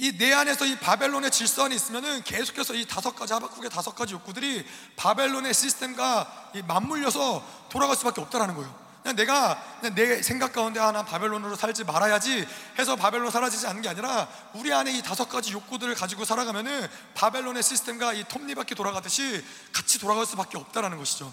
이 0.00 0.16
내 0.16 0.32
안에서 0.32 0.64
이 0.64 0.76
바벨론의 0.76 1.32
질서 1.32 1.64
안에 1.64 1.74
있으면은 1.74 2.22
계속해서 2.22 2.74
이 2.74 2.86
다섯 2.86 3.16
가지 3.16 3.32
하박국의 3.32 3.68
다섯 3.68 3.96
가지 3.96 4.14
욕구들이 4.14 4.64
바벨론의 4.94 5.52
시스템과 5.52 6.52
맞물려서 6.68 7.44
돌아갈 7.68 7.96
수밖에 7.96 8.20
없다라는 8.20 8.54
거예요. 8.54 8.88
그냥 9.02 9.16
내가 9.16 9.60
그냥 9.80 9.96
내 9.96 10.22
생각 10.22 10.52
가운데 10.52 10.78
하나 10.78 11.00
아, 11.00 11.04
바벨론으로 11.04 11.56
살지 11.56 11.82
말아야지 11.82 12.46
해서 12.78 12.94
바벨론 12.94 13.32
사라지지 13.32 13.66
않는 13.66 13.82
게 13.82 13.88
아니라 13.88 14.28
우리 14.54 14.72
안에 14.72 14.92
이 14.92 15.02
다섯 15.02 15.28
가지 15.28 15.52
욕구들을 15.52 15.92
가지고 15.96 16.24
살아가면은 16.24 16.86
바벨론의 17.14 17.64
시스템과 17.64 18.12
이 18.12 18.24
톱니바퀴 18.28 18.76
돌아가듯이 18.76 19.44
같이 19.72 19.98
돌아갈 19.98 20.26
수밖에 20.26 20.58
없다라는 20.58 20.96
것이죠. 20.98 21.32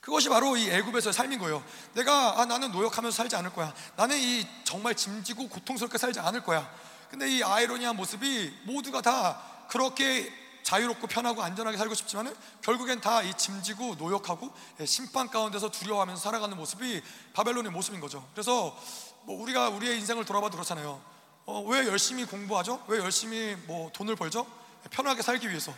그것이 0.00 0.30
바로 0.30 0.56
이 0.56 0.70
애굽에서의 0.70 1.12
삶인 1.12 1.38
거예요. 1.40 1.62
내가 1.92 2.40
아, 2.40 2.46
나는 2.46 2.72
노역하면서 2.72 3.14
살지 3.14 3.36
않을 3.36 3.52
거야. 3.52 3.74
나는 3.96 4.16
이 4.16 4.46
정말 4.64 4.94
짐지고 4.94 5.48
고통스럽게 5.50 5.98
살지 5.98 6.20
않을 6.20 6.42
거야. 6.42 6.66
근데 7.10 7.28
이 7.28 7.42
아이러니한 7.42 7.96
모습이 7.96 8.52
모두가 8.64 9.00
다 9.02 9.42
그렇게 9.68 10.32
자유롭고 10.62 11.06
편하고 11.08 11.42
안전하게 11.42 11.76
살고 11.76 11.94
싶지만은 11.94 12.34
결국엔 12.62 13.00
다 13.00 13.22
이 13.22 13.32
짐지고 13.36 13.96
노역하고 13.96 14.50
예, 14.80 14.86
심판 14.86 15.28
가운데서 15.28 15.70
두려워하면서 15.70 16.22
살아가는 16.22 16.56
모습이 16.56 17.02
바벨론의 17.34 17.72
모습인 17.72 18.00
거죠. 18.00 18.26
그래서 18.32 18.76
뭐 19.22 19.40
우리가 19.42 19.68
우리의 19.70 19.98
인생을 19.98 20.24
돌아봐도 20.24 20.52
그렇잖아요. 20.56 21.00
어, 21.46 21.60
왜 21.66 21.86
열심히 21.86 22.24
공부하죠? 22.24 22.84
왜 22.88 22.98
열심히 22.98 23.56
뭐 23.66 23.90
돈을 23.92 24.14
벌죠? 24.16 24.46
편하게 24.90 25.22
살기 25.22 25.48
위해서. 25.48 25.74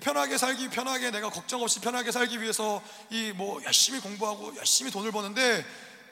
편하게 0.00 0.36
살기 0.38 0.68
편하게 0.68 1.10
내가 1.10 1.30
걱정 1.30 1.62
없이 1.62 1.80
편하게 1.80 2.12
살기 2.12 2.40
위해서 2.42 2.82
이 3.10 3.32
뭐 3.34 3.62
열심히 3.64 3.98
공부하고 4.00 4.54
열심히 4.56 4.90
돈을 4.90 5.10
버는데 5.10 5.64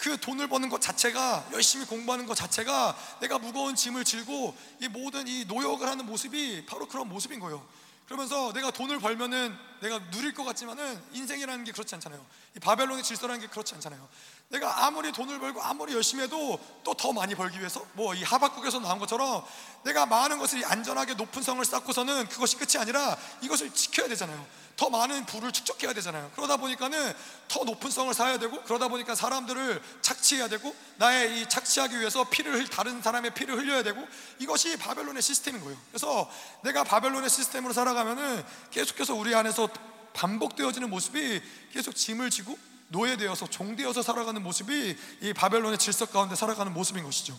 그 0.05 0.21
돈을 0.21 0.49
버는 0.49 0.69
것 0.69 0.83
자체가 0.83 1.49
열심히 1.53 1.87
공부하는 1.87 2.27
것 2.27 2.35
자체가 2.35 2.95
내가 3.23 3.39
무거운 3.39 3.75
짐을 3.75 4.05
질고 4.05 4.55
이 4.81 4.89
모든 4.89 5.27
이 5.27 5.47
노역을 5.47 5.89
하는 5.89 6.05
모습이 6.05 6.67
바로 6.67 6.87
그런 6.87 7.09
모습인 7.09 7.41
거예요. 7.41 7.67
그러면서 8.05 8.53
내가 8.53 8.71
돈을 8.71 8.99
벌면은 8.99 9.57
내가 9.81 9.99
누릴 10.11 10.35
것 10.35 10.45
같지만은 10.45 11.03
인생이라는 11.13 11.65
게 11.65 11.73
그렇지 11.73 11.95
않잖아요. 11.95 12.23
이 12.55 12.61
바벨론의 12.61 13.03
질서라는 13.03 13.41
게 13.41 13.47
그렇지 13.47 13.73
않잖아요. 13.77 14.07
내가 14.51 14.85
아무리 14.85 15.11
돈을 15.11 15.41
벌고 15.41 15.63
아무리 15.63 15.95
열심히 15.95 16.25
해도 16.25 16.61
또 16.85 16.93
더 16.93 17.15
많이 17.15 17.35
벌기 17.35 17.59
위해서 17.59 17.83
뭐 17.95 18.15
이 18.15 18.23
하박국에서 18.23 18.81
나온 18.81 18.99
것처럼 18.99 19.43
내가 19.85 20.05
많은 20.05 20.39
것을 20.39 20.67
안전하게 20.67 21.15
높은 21.15 21.43
성을 21.43 21.65
쌓고서는 21.65 22.29
그것이 22.29 22.57
끝이 22.57 22.79
아니라 22.79 23.17
이것을 23.41 23.73
지켜야 23.73 24.07
되잖아요. 24.09 24.47
더 24.77 24.91
많은 24.91 25.25
부를 25.27 25.53
축적해야 25.53 25.93
되잖아요. 25.93 26.31
그러다 26.35 26.57
보니까는 26.57 27.13
더 27.49 27.65
높은 27.65 27.91
성을 27.91 28.13
쌓아야 28.13 28.39
되고 28.39 28.61
그러다 28.65 28.89
보니까 28.89 29.15
사람들을 29.15 29.81
착취해야 30.03 30.49
되고 30.49 30.75
나의 30.97 31.41
이 31.41 31.49
착취하기 31.49 31.99
위해서 31.99 32.25
피를 32.29 32.67
다른 32.69 33.01
사람의 33.01 33.35
피를 33.35 33.57
흘려야 33.57 33.83
되고 33.83 34.05
이것이 34.41 34.77
바벨론의 34.79 35.23
시스템인 35.23 35.63
거예요. 35.63 35.79
그래서 35.91 36.31
내가 36.63 36.83
바벨론의 36.83 37.31
시스템으로 37.31 37.73
살아가면은 37.73 38.45
계속해서 38.71 39.15
우리 39.15 39.35
안에서 39.35 39.69
반복되어지는 40.15 40.91
모습이 40.91 41.41
계속 41.73 41.95
짐을 41.95 42.31
지고 42.31 42.59
노예되어서 42.89 43.49
종되어서 43.49 44.03
살아가는 44.03 44.43
모습이 44.43 44.97
이 45.23 45.33
바벨론의 45.33 45.79
질서 45.79 46.07
가운데 46.07 46.35
살아가는 46.35 46.73
모습인 46.73 47.05
것이죠. 47.05 47.37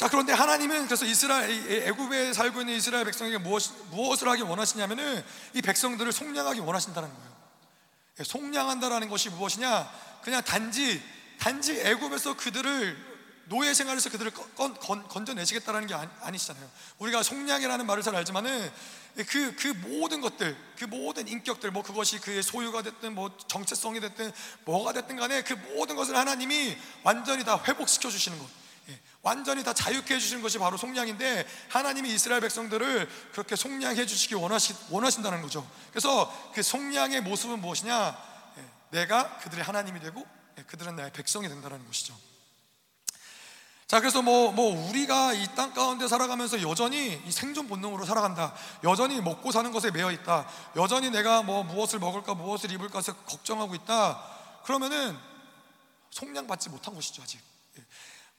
자 0.00 0.08
그런데 0.08 0.32
하나님은 0.32 0.86
그래서 0.86 1.04
이스라엘 1.04 1.50
애굽에 1.86 2.32
살고 2.32 2.60
있는 2.60 2.74
이스라엘 2.74 3.04
백성에게 3.04 3.36
무엇, 3.36 3.64
무엇을 3.90 4.28
하기 4.28 4.40
원하시냐면은 4.40 5.22
이 5.52 5.60
백성들을 5.60 6.10
속량하기 6.10 6.60
원하신다는 6.60 7.06
거예요. 7.06 7.36
예, 8.18 8.24
속량한다라는 8.24 9.10
것이 9.10 9.28
무엇이냐? 9.28 9.92
그냥 10.22 10.42
단지 10.42 11.02
단지 11.38 11.78
애굽에서 11.78 12.38
그들을 12.38 12.96
노예 13.44 13.74
생활에서 13.74 14.08
그들을 14.08 14.30
건, 14.30 14.74
건, 14.76 15.06
건져내시겠다라는 15.06 15.86
게 15.86 15.94
아니, 16.22 16.38
시잖아요 16.38 16.66
우리가 16.96 17.22
속량이라는 17.22 17.84
말을 17.84 18.02
잘 18.02 18.16
알지만은 18.16 18.72
그, 19.28 19.54
그 19.54 19.66
모든 19.86 20.22
것들, 20.22 20.56
그 20.78 20.86
모든 20.86 21.28
인격들, 21.28 21.72
뭐 21.72 21.82
그것이 21.82 22.20
그의 22.20 22.42
소유가 22.42 22.80
됐든, 22.80 23.14
뭐 23.14 23.36
정체성이 23.48 24.00
됐든, 24.00 24.32
뭐가 24.64 24.94
됐든 24.94 25.16
간에 25.16 25.42
그 25.42 25.52
모든 25.74 25.94
것을 25.94 26.16
하나님이 26.16 26.78
완전히 27.02 27.44
다 27.44 27.62
회복시켜 27.68 28.08
주시는 28.08 28.38
것. 28.38 28.59
예, 29.20 29.22
완전히 29.22 29.62
다 29.62 29.72
자유케 29.72 30.14
해주시는 30.14 30.42
것이 30.42 30.58
바로 30.58 30.76
속량인데 30.76 31.46
하나님이 31.68 32.12
이스라엘 32.14 32.40
백성들을 32.40 33.08
그렇게 33.32 33.56
속량해 33.56 34.06
주시기 34.06 34.34
원하시, 34.34 34.74
원하신다는 34.90 35.42
거죠. 35.42 35.68
그래서 35.90 36.32
그 36.54 36.62
속량의 36.62 37.22
모습은 37.22 37.60
무엇이냐? 37.60 38.18
예, 38.58 38.64
내가 38.98 39.38
그들의 39.38 39.64
하나님이 39.64 40.00
되고 40.00 40.26
예, 40.58 40.62
그들은 40.62 40.96
나의 40.96 41.12
백성이 41.12 41.48
된다는 41.48 41.84
것이죠. 41.86 42.14
자, 43.86 43.98
그래서 43.98 44.22
뭐, 44.22 44.52
뭐, 44.52 44.88
우리가 44.88 45.32
이 45.32 45.48
땅 45.56 45.74
가운데 45.74 46.06
살아가면서 46.06 46.62
여전히 46.62 47.20
이 47.26 47.32
생존 47.32 47.66
본능으로 47.66 48.04
살아간다. 48.04 48.54
여전히 48.84 49.20
먹고 49.20 49.50
사는 49.50 49.72
것에 49.72 49.90
매여 49.90 50.12
있다. 50.12 50.48
여전히 50.76 51.10
내가 51.10 51.42
뭐 51.42 51.64
무엇을 51.64 51.98
먹을까, 51.98 52.34
무엇을 52.34 52.70
입을까 52.70 53.00
해서 53.00 53.16
걱정하고 53.16 53.74
있다. 53.74 54.22
그러면은 54.62 55.18
속량받지 56.10 56.68
못한 56.68 56.94
것이죠, 56.94 57.20
아직. 57.24 57.49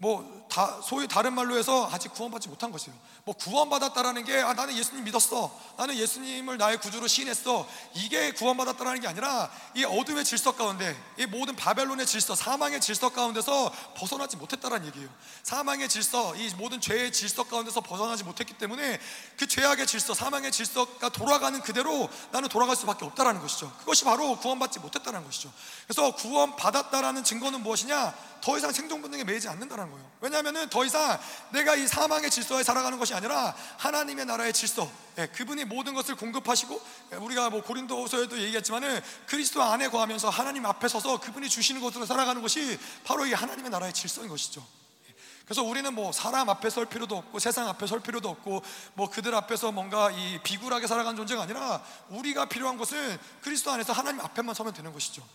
뭐 0.02 0.42
다, 0.50 0.82
소위 0.84 1.08
다른 1.08 1.34
말로 1.34 1.56
해서 1.56 1.88
아직 1.92 2.12
구원받지 2.12 2.50
못한 2.50 2.72
것이에요. 2.72 2.98
뭐 3.24 3.36
구원받았다라는 3.36 4.26
게 4.26 4.42
아, 4.42 4.54
나는 4.54 4.76
예수님 4.76 5.04
믿었어. 5.04 5.56
나는 5.78 5.96
예수님을 5.96 6.58
나의 6.58 6.82
구주로 6.82 7.08
시인했어. 7.08 7.68
이게 7.94 8.32
구원받았다라는 8.32 9.00
게 9.00 9.08
아니라 9.08 9.52
이 9.76 9.86
어둠의 9.86 10.26
질서 10.26 10.54
가운데 10.54 10.98
이 11.20 11.28
모든 11.28 11.56
바벨론의 11.56 12.08
질서, 12.08 12.34
사망의 12.34 12.82
질서 12.82 13.10
가운데서 13.10 13.72
벗어나지 13.96 14.38
못했다라는 14.38 14.88
얘기예요. 14.88 15.08
사망의 15.44 15.88
질서, 15.88 16.36
이 16.36 16.50
모든 16.56 16.82
죄의 16.82 17.14
질서 17.14 17.44
가운데서 17.44 17.82
벗어나지 17.82 18.24
못했기 18.24 18.56
때문에 18.56 19.00
그 19.38 19.46
죄악의 19.46 19.86
질서, 19.86 20.16
사망의 20.16 20.52
질서가 20.52 21.10
돌아가는 21.10 21.62
그대로 21.62 22.10
나는 22.32 22.50
돌아갈 22.50 22.76
수밖에 22.76 23.06
없다라는 23.06 23.40
것이죠. 23.40 23.72
그것이 23.78 24.04
바로 24.04 24.36
구원받지 24.40 24.80
못했다는 24.80 25.24
것이죠. 25.26 25.54
그래서 25.86 26.16
구원받았다라는 26.16 27.24
증거는 27.24 27.62
무엇이냐? 27.62 28.32
더 28.42 28.58
이상 28.58 28.72
생존 28.72 29.02
본능에 29.02 29.24
매이지 29.24 29.48
않는다는 29.48 29.91
거예요. 29.92 30.12
왜냐하면 30.22 30.70
더 30.70 30.86
이상 30.86 31.20
내가 31.52 31.76
이 31.76 31.88
사망의 31.88 32.30
질서에 32.30 32.64
살아가는 32.64 32.98
것이 33.00 33.14
아니라 33.14 33.56
하나님의 33.78 34.26
나라의 34.26 34.54
질서, 34.54 34.90
예, 35.18 35.28
그분이 35.28 35.66
모든 35.66 35.94
것을 35.94 36.16
공급하시고 36.16 36.82
예, 37.14 37.16
우리가 37.18 37.50
뭐 37.50 37.62
고린도서에도 37.64 38.40
얘기했지만은 38.40 39.02
그리스도 39.26 39.62
안에 39.64 39.90
거하면서 39.90 40.30
하나님 40.30 40.66
앞에 40.66 40.88
서서 40.88 41.20
그분이 41.20 41.50
주시는 41.50 41.82
것으로 41.82 42.06
살아가는 42.06 42.42
것이 42.42 42.80
바로 43.04 43.26
이 43.26 43.34
하나님의 43.34 43.72
나라의 43.72 43.94
질서인 43.94 44.30
것이죠. 44.30 44.66
예, 45.10 45.16
그래서 45.46 45.64
우리는 45.64 45.92
뭐 45.94 46.12
사람 46.12 46.50
앞에 46.50 46.70
설 46.70 46.86
필요도 46.86 47.18
없고 47.18 47.40
세상 47.40 47.68
앞에 47.68 47.88
설 47.88 48.00
필요도 48.00 48.30
없고 48.30 48.64
뭐 48.94 49.10
그들 49.10 49.34
앞에서 49.34 49.72
뭔가 49.72 50.12
이 50.12 50.40
비굴하게 50.44 50.86
살아가는 50.88 51.18
존재가 51.18 51.42
아니라 51.42 51.84
우리가 52.10 52.46
필요한 52.46 52.78
것은 52.78 53.20
그리스도 53.42 53.72
안에서 53.72 53.92
하나님 53.92 54.22
앞에만 54.22 54.54
서면 54.54 54.74
되는 54.74 54.94
것이죠. 54.94 55.28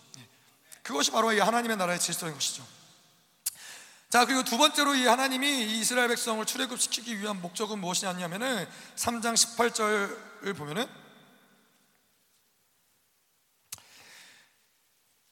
그것이 0.81 1.11
바로 1.11 1.33
이 1.33 1.39
하나님의 1.39 1.75
나라의 1.75 1.99
질서인 1.99 2.33
것이죠. 2.33 2.63
자, 4.09 4.25
그리고 4.25 4.41
두 4.43 4.57
번째로 4.57 4.95
이 4.95 5.05
하나님이 5.05 5.65
이 5.65 5.79
이스라엘 5.79 6.07
백성을 6.07 6.43
출애굽시키기 6.45 7.19
위한 7.19 7.41
목적은 7.41 7.79
무엇이냐면은 7.79 8.65
3장 8.95 9.33
18절을 9.33 10.55
보면은 10.55 10.87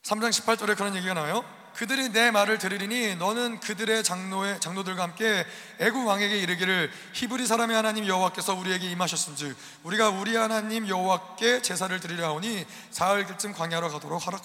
3장 0.03 0.29
18절에 0.29 0.75
그런 0.75 0.93
얘기가 0.93 1.13
나와요. 1.13 1.45
그들이 1.75 2.09
내 2.09 2.31
말을 2.31 2.57
들으리니 2.57 3.15
너는 3.15 3.61
그들의 3.61 4.03
장로의 4.03 4.59
장로들과 4.59 5.03
함께 5.03 5.45
애굽 5.79 6.05
왕에게 6.05 6.37
이르기를 6.37 6.91
히브리 7.13 7.47
사람의 7.47 7.75
하나님 7.75 8.05
여호와께서 8.07 8.55
우리에게 8.55 8.89
임하셨음즉 8.91 9.57
우리가 9.83 10.09
우리 10.09 10.35
하나님 10.35 10.87
여호와께 10.87 11.61
제사를 11.61 11.97
드리려 11.99 12.27
하오니 12.27 12.65
사흘쯤 12.91 13.53
광야로 13.53 13.89
가도록 13.89 14.25
하라 14.27 14.39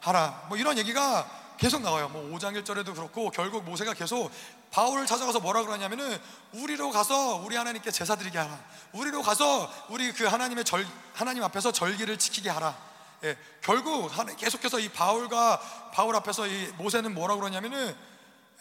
하라 0.00 0.46
뭐 0.48 0.58
이런 0.58 0.76
얘기가 0.76 1.43
계속 1.58 1.82
나와요. 1.82 2.08
뭐 2.08 2.22
5장 2.36 2.60
1절에도 2.62 2.94
그렇고 2.94 3.30
결국 3.30 3.64
모세가 3.64 3.94
계속 3.94 4.30
바울을 4.70 5.06
찾아가서 5.06 5.40
뭐라 5.40 5.62
그러냐면은 5.62 6.18
우리로 6.52 6.90
가서 6.90 7.36
우리 7.36 7.56
하나님께 7.56 7.90
제사 7.90 8.16
드리게 8.16 8.38
하라. 8.38 8.58
우리로 8.92 9.22
가서 9.22 9.72
우리 9.88 10.12
그 10.12 10.24
하나님의 10.24 10.64
절 10.64 10.86
하나님 11.12 11.42
앞에서 11.44 11.72
절기를 11.72 12.18
지키게 12.18 12.50
하라. 12.50 12.76
예, 13.24 13.38
결국 13.62 14.10
계속해서 14.36 14.80
이 14.80 14.88
바울과 14.90 15.90
바울 15.92 16.14
앞에서 16.16 16.46
이 16.46 16.66
모세는 16.76 17.14
뭐라 17.14 17.36
그러냐면은 17.36 17.96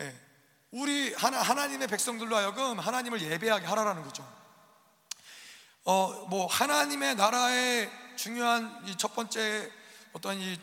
예, 0.02 0.16
우리 0.72 1.14
하나, 1.16 1.42
하나님의 1.42 1.88
백성들로 1.88 2.36
하여금 2.36 2.80
하나님을 2.80 3.22
예배하게 3.22 3.66
하라라는 3.66 4.04
거죠. 4.04 4.28
어, 5.86 6.26
뭐 6.30 6.48
하나님의 6.48 7.16
나라의 7.16 7.92
중요한 8.16 8.82
이 8.86 8.96
첫 8.98 9.16
번째 9.16 9.70
어떤 10.14 10.40
이 10.40 10.58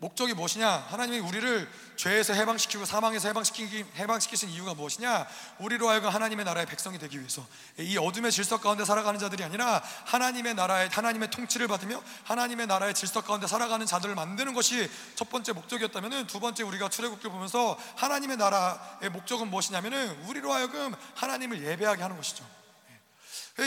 목적이 0.00 0.34
무엇이냐? 0.34 0.86
하나님이 0.90 1.18
우리를 1.18 1.68
죄에서 1.96 2.32
해방시키고 2.32 2.84
사망에서 2.84 3.26
해방시키기, 3.28 3.84
해방시키신 3.96 4.48
이유가 4.50 4.72
무엇이냐? 4.72 5.26
우리로 5.58 5.88
하여금 5.88 6.10
하나님의 6.10 6.44
나라의 6.44 6.66
백성이 6.66 7.00
되기 7.00 7.18
위해서 7.18 7.44
이 7.78 7.98
어둠의 7.98 8.30
질서 8.30 8.60
가운데 8.60 8.84
살아가는 8.84 9.18
자들이 9.18 9.42
아니라 9.42 9.82
하나님의 10.04 10.54
나라의 10.54 10.88
하나님의 10.90 11.30
통치를 11.30 11.66
받으며 11.66 12.00
하나님의 12.22 12.68
나라의 12.68 12.94
질서 12.94 13.22
가운데 13.22 13.48
살아가는 13.48 13.84
자들을 13.84 14.14
만드는 14.14 14.54
것이 14.54 14.88
첫 15.16 15.30
번째 15.30 15.52
목적이었다면은 15.52 16.28
두 16.28 16.38
번째 16.38 16.62
우리가 16.62 16.90
출애굽기 16.90 17.26
보면서 17.28 17.76
하나님의 17.96 18.36
나라의 18.36 19.10
목적은 19.10 19.48
무엇이냐면은 19.48 20.10
우리로 20.26 20.52
하여금 20.52 20.94
하나님을 21.16 21.64
예배하게 21.64 22.02
하는 22.02 22.16
것이죠. 22.16 22.46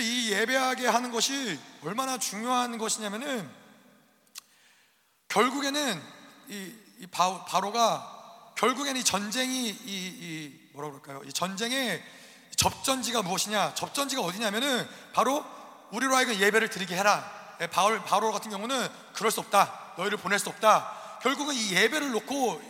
이 0.01 0.31
예배하게 0.31 0.87
하는 0.87 1.11
것이 1.11 1.59
얼마나 1.83 2.17
중요한 2.17 2.77
것이냐면은 2.77 3.49
결국에는 5.27 6.20
이, 6.51 6.75
이 6.99 7.07
바, 7.07 7.45
바로가 7.45 8.53
결국에는 8.55 8.99
이 8.99 9.03
전쟁이 9.03 9.69
이, 9.69 9.73
이 9.85 10.69
뭐라 10.73 10.89
그럴까요? 10.89 11.21
이 11.25 11.31
전쟁의 11.31 12.03
접전지가 12.57 13.21
무엇이냐? 13.21 13.73
접전지가 13.73 14.21
어디냐면은 14.21 14.87
바로 15.13 15.45
우리로 15.91 16.13
하여금 16.13 16.35
예배를 16.35 16.69
드리게 16.69 16.95
해라. 16.95 17.39
예, 17.61 17.67
바울 17.67 18.03
바로 18.03 18.31
같은 18.33 18.51
경우는 18.51 18.87
그럴 19.13 19.31
수 19.31 19.39
없다. 19.39 19.93
너희를 19.97 20.17
보낼 20.17 20.39
수 20.39 20.49
없다. 20.49 21.19
결국은 21.21 21.55
이 21.55 21.73
예배를 21.73 22.11
놓고 22.11 22.61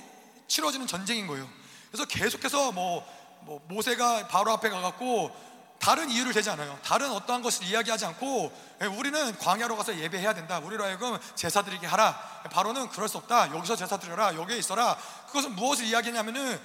치러지는 0.47 0.85
전쟁인 0.85 1.25
거예요. 1.25 1.49
그래서 1.89 2.05
계속해서 2.05 2.71
뭐, 2.71 3.03
뭐 3.41 3.61
모세가 3.67 4.27
바로 4.27 4.51
앞에 4.51 4.69
가갖고 4.69 5.35
다른 5.81 6.09
이유를 6.11 6.31
대지 6.31 6.49
않아요. 6.51 6.77
다른 6.83 7.09
어떠한 7.11 7.41
것을 7.41 7.65
이야기하지 7.65 8.05
않고 8.05 8.51
예, 8.83 8.85
우리는 8.85 9.37
광야로 9.39 9.75
가서 9.75 9.97
예배해야 9.97 10.33
된다. 10.33 10.59
우리로 10.59 10.83
하여금 10.83 11.17
제사 11.35 11.63
드리게 11.63 11.87
하라. 11.87 12.13
바로는 12.51 12.89
그럴 12.89 13.09
수 13.09 13.17
없다. 13.17 13.53
여기서 13.55 13.75
제사 13.75 13.97
드려라. 13.97 14.35
여기에 14.35 14.57
있어라. 14.57 14.95
그것은 15.27 15.55
무엇을 15.55 15.85
이야기하냐면은 15.85 16.59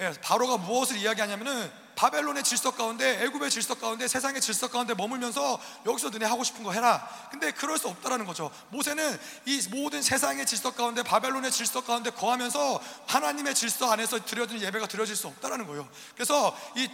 예, 0.00 0.12
바로가 0.22 0.56
무엇을 0.56 0.96
이야기하냐면은 0.96 1.70
바벨론의 1.96 2.42
질서 2.42 2.70
가운데 2.70 3.22
애굽의 3.22 3.50
질서 3.50 3.74
가운데 3.74 4.08
세상의 4.08 4.40
질서 4.40 4.68
가운데 4.68 4.94
머물면서 4.94 5.60
여기서 5.84 6.08
너네 6.08 6.24
하고 6.24 6.42
싶은 6.42 6.64
거 6.64 6.72
해라. 6.72 7.06
근데 7.30 7.52
그럴 7.52 7.76
수 7.76 7.88
없다라는 7.88 8.24
거죠. 8.24 8.50
모세는 8.70 9.20
이 9.44 9.60
모든 9.70 10.00
세상의 10.00 10.46
질서 10.46 10.70
가운데 10.72 11.02
바벨론의 11.02 11.50
질서 11.50 11.84
가운데 11.84 12.08
거하면서 12.08 12.80
하나님의 13.06 13.54
질서 13.54 13.92
안에서 13.92 14.24
드려진 14.24 14.62
예배가 14.62 14.86
드려질 14.86 15.14
수 15.14 15.26
없다라는 15.26 15.66
거예요. 15.66 15.86
그래서 16.14 16.56
이 16.74 16.88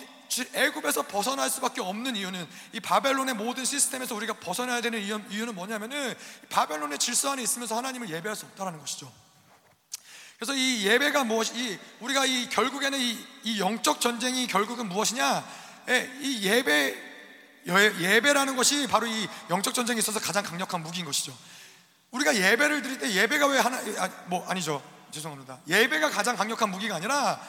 애굽에서 0.55 1.03
벗어날 1.03 1.51
수밖에 1.51 1.81
없는 1.81 2.17
이유는 2.17 2.47
이 2.73 2.81
바벨론의 2.81 3.35
모든 3.35 3.65
시스템에서 3.65 4.15
우리가 4.15 4.35
벗어나야 4.35 4.81
되는 4.81 5.01
이유는 5.01 5.55
뭐냐면은 5.55 6.15
바벨론의 6.51 6.99
질서 6.99 7.33
안에 7.33 7.43
있으면서 7.43 7.77
하나님을 7.77 8.11
예배할 8.11 8.37
수 8.37 8.47
없다라는 8.47 8.79
것이죠. 8.81 9.11
그래서 10.37 10.55
이 10.55 10.87
예배가 10.87 11.25
무엇, 11.25 11.55
이 11.57 11.79
우리가 12.01 12.25
이 12.25 12.49
결국에는 12.49 12.99
이, 12.99 13.19
이 13.43 13.61
영적 13.61 14.01
전쟁이 14.01 14.47
결국은 14.47 14.89
무엇이냐? 14.89 15.45
예, 15.89 16.11
이 16.21 16.43
예배 16.43 17.09
예배라는 17.67 18.57
것이 18.57 18.87
바로 18.87 19.07
이 19.07 19.29
영적 19.51 19.75
전쟁에 19.75 19.99
있어서 19.99 20.21
가장 20.21 20.43
강력한 20.45 20.83
무기인 20.83 21.05
것이죠. 21.05 21.37
우리가 22.13 22.35
예배를 22.35 22.83
드릴 22.83 22.99
때 22.99 23.13
예배가 23.13 23.47
왜 23.49 23.59
하나 23.59 23.79
아, 23.99 24.09
뭐 24.27 24.47
아니죠. 24.49 24.83
죄송합니다. 25.11 25.61
예배가 25.67 26.11
가장 26.11 26.37
강력한 26.37 26.71
무기가 26.71 26.97
아니라 26.97 27.41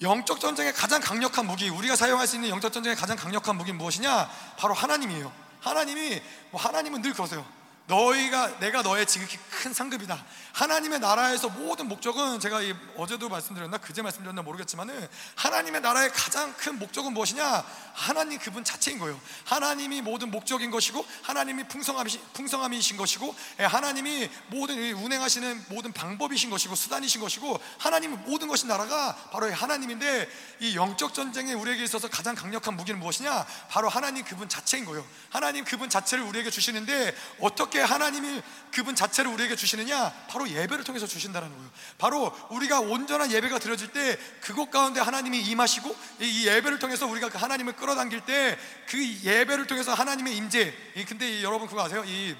영적 0.00 0.38
전쟁의 0.38 0.72
가장 0.74 1.00
강력한 1.00 1.46
무기, 1.46 1.68
우리가 1.68 1.96
사용할 1.96 2.26
수 2.26 2.36
있는 2.36 2.50
영적 2.50 2.72
전쟁의 2.72 2.96
가장 2.96 3.16
강력한 3.16 3.56
무기는 3.56 3.76
무엇이냐? 3.76 4.30
바로 4.56 4.72
하나님이에요. 4.74 5.32
하나님이 5.60 6.22
뭐 6.50 6.60
하나님은 6.60 7.02
늘 7.02 7.12
그러세요. 7.12 7.44
너희가 7.88 8.58
내가 8.60 8.82
너의 8.82 9.06
지극히 9.06 9.38
큰 9.50 9.72
상급이다. 9.72 10.24
하나님의 10.52 11.00
나라에서 11.00 11.48
모든 11.48 11.88
목적은 11.88 12.38
제가 12.38 12.60
어제도 12.96 13.28
말씀드렸나 13.28 13.78
그제 13.78 14.02
말씀드렸나 14.02 14.42
모르겠지만은 14.42 15.08
하나님의 15.36 15.80
나라의 15.80 16.10
가장 16.12 16.52
큰 16.54 16.78
목적은 16.78 17.12
무엇이냐? 17.12 17.64
하나님 17.94 18.38
그분 18.38 18.62
자체인 18.62 18.98
거예요. 18.98 19.18
하나님이 19.44 20.02
모든 20.02 20.30
목적인 20.30 20.70
것이고 20.70 21.04
하나님이 21.22 21.66
풍성함이신, 21.66 22.20
풍성함이신 22.34 22.96
것이고 22.96 23.34
예, 23.60 23.64
하나님이 23.64 24.30
모든 24.48 24.78
운행하시는 24.94 25.64
모든 25.70 25.92
방법이신 25.92 26.50
것이고 26.50 26.74
수단이신 26.74 27.20
것이고 27.20 27.58
하나님의 27.78 28.18
모든 28.18 28.48
것이 28.48 28.66
나라가 28.66 29.16
바로 29.32 29.52
하나님인데 29.52 30.28
이 30.60 30.76
영적 30.76 31.14
전쟁에 31.14 31.54
우리에게 31.54 31.84
있어서 31.84 32.08
가장 32.08 32.34
강력한 32.34 32.76
무기는 32.76 33.00
무엇이냐? 33.00 33.46
바로 33.70 33.88
하나님 33.88 34.24
그분 34.24 34.48
자체인 34.48 34.84
거예요. 34.84 35.04
하나님 35.30 35.64
그분 35.64 35.88
자체를 35.88 36.24
우리에게 36.24 36.50
주시는데 36.50 37.14
어떻게 37.40 37.77
어떻게 37.78 37.80
하나님이 37.82 38.42
그분 38.72 38.94
자체를 38.94 39.30
우리에게 39.32 39.56
주시느냐? 39.56 40.10
바로 40.28 40.48
예배를 40.48 40.84
통해서 40.84 41.06
주신다는 41.06 41.48
거예요. 41.48 41.70
바로 41.98 42.32
우리가 42.50 42.80
온전한 42.80 43.30
예배가 43.30 43.58
드려질 43.58 43.92
때 43.92 44.18
그곳 44.40 44.70
가운데 44.70 45.00
하나님이 45.00 45.40
임하시고 45.40 45.96
이 46.20 46.46
예배를 46.46 46.78
통해서 46.78 47.06
우리가 47.06 47.28
그 47.28 47.38
하나님을 47.38 47.74
끌어당길 47.76 48.24
때 48.24 48.58
그 48.88 48.98
예배를 49.22 49.66
통해서 49.66 49.92
하나님의 49.92 50.36
임재. 50.36 50.74
근데 51.06 51.42
여러분 51.42 51.68
그거 51.68 51.84
아세요? 51.84 52.02
이 52.06 52.34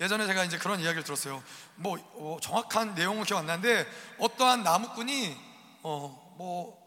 예전에 0.00 0.26
제가 0.26 0.44
이제 0.44 0.58
그런 0.58 0.80
이야기를 0.80 1.04
들었어요. 1.04 1.42
뭐 1.76 1.98
어, 2.14 2.38
정확한 2.40 2.94
내용은 2.94 3.24
기억 3.24 3.38
안 3.38 3.46
나는데 3.46 3.86
어떠한 4.18 4.62
나무꾼이 4.62 5.36
어 5.82 6.30
뭐 6.40 6.80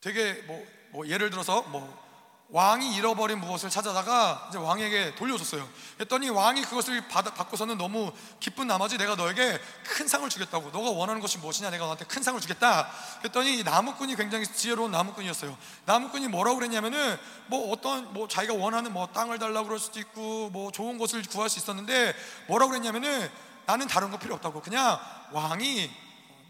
되게 0.00 0.32
뭐, 0.46 0.66
뭐 0.92 1.06
예를 1.06 1.28
들어서 1.28 1.60
뭐 1.64 2.09
왕이 2.52 2.96
잃어버린 2.96 3.38
무엇을 3.38 3.70
찾아다가 3.70 4.48
이제 4.48 4.58
왕에게 4.58 5.14
돌려줬어요. 5.14 5.68
했더니 6.00 6.30
왕이 6.30 6.62
그것을 6.62 7.06
받아, 7.06 7.32
받고서는 7.32 7.78
너무 7.78 8.12
기쁜 8.40 8.66
나머지 8.66 8.98
내가 8.98 9.14
너에게 9.14 9.60
큰 9.84 10.08
상을 10.08 10.28
주겠다고. 10.28 10.70
너가 10.70 10.90
원하는 10.90 11.20
것이 11.20 11.38
무엇이냐? 11.38 11.70
내가 11.70 11.84
너한테 11.84 12.06
큰 12.06 12.24
상을 12.24 12.40
주겠다. 12.40 12.90
했더니 13.24 13.62
나무꾼이 13.62 14.16
굉장히 14.16 14.46
지혜로운 14.46 14.90
나무꾼이었어요. 14.90 15.56
나무꾼이 15.84 16.26
뭐라고 16.26 16.56
그랬냐면은 16.56 17.16
뭐 17.46 17.70
어떤 17.70 18.12
뭐 18.12 18.26
자기가 18.26 18.54
원하는 18.54 18.92
뭐 18.92 19.06
땅을 19.06 19.38
달라고 19.38 19.68
그럴 19.68 19.78
수도 19.78 20.00
있고 20.00 20.50
뭐 20.50 20.72
좋은 20.72 20.98
것을 20.98 21.22
구할 21.22 21.48
수 21.48 21.60
있었는데 21.60 22.14
뭐라고 22.48 22.70
그랬냐면은 22.70 23.30
나는 23.66 23.86
다른 23.86 24.10
거 24.10 24.18
필요 24.18 24.34
없다고. 24.34 24.60
그냥 24.60 24.98
왕이 25.30 25.88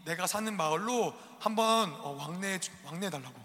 내가 0.05 0.25
사는 0.25 0.57
마을로 0.57 1.13
한번 1.39 1.93
어, 1.99 2.15
왕래 2.17 2.59
왕래 2.85 3.11
달라고. 3.11 3.40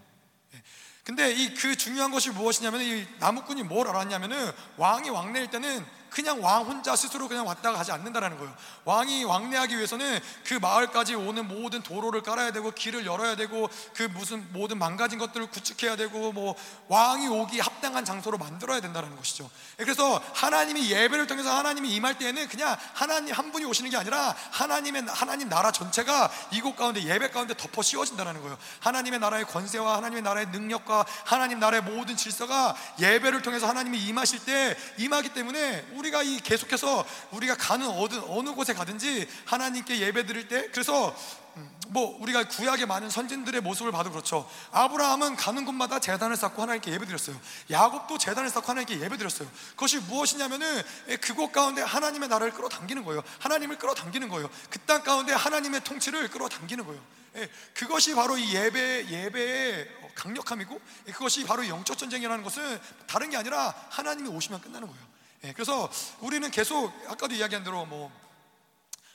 근데 1.07 1.31
이 1.31 1.53
그 1.53 1.77
중요한 1.77 2.11
것이 2.11 2.31
무엇이냐면 2.31 2.81
이 2.81 3.07
나무꾼이 3.19 3.63
뭘 3.63 3.87
알았냐면은 3.87 4.51
왕이 4.75 5.09
왕래일 5.09 5.49
때는 5.49 5.85
그냥 6.17 6.43
왕 6.43 6.63
혼자 6.63 6.95
스스로 6.95 7.27
그냥 7.27 7.45
왔다가 7.45 7.77
가지 7.77 7.91
않는다라는 7.91 8.39
거예요. 8.39 8.51
왕이 8.85 9.23
왕래하기 9.25 9.75
위해서는 9.75 10.19
그 10.45 10.55
마을까지 10.55 11.13
오는 11.13 11.47
모든 11.47 11.83
도로를 11.83 12.23
깔아야 12.23 12.49
되고 12.51 12.71
길을 12.71 13.05
열어야 13.05 13.35
되고 13.35 13.69
그 13.93 14.01
무슨 14.01 14.51
모든 14.51 14.79
망가진 14.79 15.19
것들을 15.19 15.51
구축해야 15.51 15.95
되고 15.95 16.31
뭐 16.31 16.55
왕이 16.87 17.27
오기 17.27 17.59
합당한 17.59 18.03
장소로 18.03 18.39
만들어야 18.39 18.81
된다는 18.81 19.15
것이죠. 19.15 19.47
그래서 19.77 20.19
하나님이 20.33 20.89
예배를 20.89 21.27
통해서 21.27 21.55
하나님이 21.55 21.93
임할 21.93 22.17
때에는 22.17 22.47
그냥 22.47 22.75
하나님 22.95 23.35
한 23.35 23.51
분이 23.51 23.65
오시는 23.65 23.91
게 23.91 23.97
아니라 23.97 24.35
하나님의 24.49 25.03
하나님 25.09 25.49
나라 25.49 25.71
전체가 25.71 26.31
이곳 26.49 26.75
가운데 26.75 27.03
예배 27.03 27.29
가운데 27.29 27.53
덮어 27.55 27.83
씌워진다는 27.83 28.41
거예요. 28.41 28.57
하나님의 28.79 29.19
나라의 29.19 29.45
권세와 29.45 29.97
하나님의 29.97 30.23
나라의 30.23 30.47
능력과 30.47 31.05
하나님 31.25 31.59
나라의 31.59 31.83
모든 31.83 32.17
질서가 32.17 32.75
예배를 32.99 33.43
통해서 33.43 33.67
하나님이 33.67 33.99
임하실 33.99 34.45
때 34.45 34.75
임하기 34.97 35.29
때문에 35.35 35.85
우리 35.93 36.06
가 36.11 36.23
이 36.23 36.39
계속해서 36.41 37.05
우리가 37.31 37.55
가는 37.55 37.87
어느, 37.87 38.15
어느 38.27 38.49
곳에 38.51 38.73
가든지 38.73 39.27
하나님께 39.45 39.99
예배 39.99 40.25
드릴 40.25 40.47
때 40.47 40.69
그래서 40.71 41.15
음, 41.55 41.69
뭐 41.87 42.17
우리가 42.21 42.47
구약의 42.47 42.85
많은 42.85 43.09
선진들의 43.09 43.61
모습을 43.61 43.91
봐도 43.91 44.11
그렇죠. 44.11 44.47
아브라함은 44.71 45.35
가는 45.37 45.65
곳마다 45.65 45.99
재단을 45.99 46.35
쌓고 46.35 46.61
하나님께 46.61 46.91
예배드렸어요. 46.91 47.35
야곱도 47.71 48.17
재단을 48.17 48.49
쌓고 48.49 48.67
하나님께 48.67 48.99
예배드렸어요. 49.01 49.49
그것이 49.71 49.99
무엇이냐면은 49.99 50.81
그곳 51.21 51.51
가운데 51.51 51.81
하나님의 51.81 52.29
나라를 52.29 52.53
끌어당기는 52.53 53.03
거예요. 53.05 53.23
하나님을 53.39 53.77
끌어당기는 53.77 54.27
거예요. 54.29 54.49
그 54.69 54.79
땅 54.87 55.03
가운데 55.03 55.33
하나님의 55.33 55.83
통치를 55.83 56.29
끌어당기는 56.29 56.85
거예요. 56.85 57.01
예, 57.37 57.49
그것이 57.73 58.15
바로 58.15 58.37
이 58.37 58.53
예배 58.55 59.07
예배의 59.09 59.87
강력함이고 60.15 60.81
그것이 61.07 61.43
바로 61.45 61.67
영적 61.67 61.97
전쟁이라는 61.97 62.43
것은 62.43 62.79
다른 63.05 63.29
게 63.29 63.37
아니라 63.37 63.73
하나님이 63.89 64.29
오시면 64.29 64.61
끝나는 64.61 64.87
거예요. 64.87 65.06
예, 65.43 65.53
그래서 65.53 65.89
우리는 66.19 66.49
계속 66.49 66.91
아까도 67.07 67.35
이야기한 67.35 67.63
대로 67.63 67.85
뭐 67.85 68.11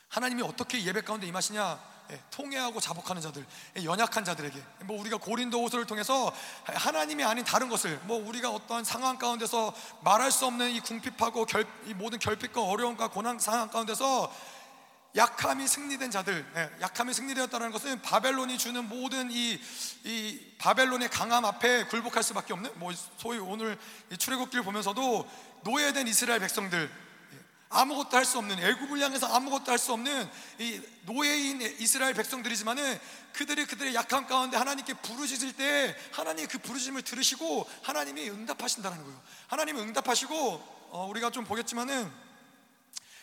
하나님이 0.09 0.43
어떻게 0.43 0.85
예배 0.85 1.03
가운데 1.03 1.27
임하시냐? 1.27 1.93
예, 2.11 2.21
통해하고 2.31 2.81
자복하는 2.81 3.23
자들, 3.23 3.45
예, 3.79 3.85
연약한 3.85 4.25
자들에게. 4.25 4.63
뭐 4.85 5.01
우리가 5.01 5.17
고린도후서를 5.17 5.87
통해서 5.87 6.33
하나님이 6.65 7.25
아닌 7.25 7.45
다른 7.45 7.69
것을 7.69 7.99
뭐 8.05 8.25
우리가 8.25 8.51
어떠한 8.51 8.85
상황 8.85 9.19
가운데서 9.19 9.75
말할 10.03 10.31
수 10.31 10.47
없는 10.47 10.71
이 10.71 10.81
궁핍하고 10.81 11.47
결, 11.47 11.67
이 11.87 11.95
모든 11.95 12.19
결핍과 12.19 12.63
어려움과 12.63 13.09
고난 13.09 13.39
상황 13.39 13.69
가운데서 13.69 14.33
약함이 15.15 15.69
승리된 15.69 16.11
자들, 16.11 16.47
예, 16.57 16.71
약함이 16.81 17.13
승리되었다는 17.13 17.71
것은 17.73 18.01
바벨론이 18.03 18.59
주는 18.59 18.89
모든 18.89 19.31
이, 19.31 19.61
이 20.05 20.41
바벨론의 20.59 21.11
강함 21.11 21.45
앞에 21.45 21.85
굴복할 21.85 22.23
수밖에 22.23 22.53
없는, 22.53 22.71
뭐 22.77 22.93
소위 23.17 23.39
오늘 23.39 23.79
출애굽기를 24.17 24.65
보면서도 24.65 25.29
노예된 25.65 26.07
이스라엘 26.09 26.41
백성들, 26.41 26.91
예, 27.33 27.39
아무것도 27.71 28.17
할 28.17 28.25
수 28.25 28.39
없는 28.39 28.59
애굽을 28.59 29.01
향해서 29.01 29.27
아무것도 29.27 29.71
할 29.71 29.79
수 29.79 29.93
없는 29.93 30.29
이 30.59 30.81
노예인 31.07 31.61
이스라엘 31.81 32.15
백성들이지만은 32.15 33.01
그들이 33.33 33.65
그들의 33.67 33.95
약함 33.95 34.27
가운데 34.27 34.57
하나님께 34.57 34.95
부르짖을 34.95 35.55
때 35.55 35.97
하나님 36.13 36.47
그 36.49 36.59
부르짖음을 36.59 37.03
들으시고 37.03 37.69
하나님이 37.83 38.31
응답하신다는 38.31 39.03
거예요. 39.03 39.23
하나님이 39.49 39.81
응답하시고 39.81 40.89
어, 40.91 41.07
우리가 41.11 41.31
좀 41.31 41.45
보겠지만은 41.45 42.11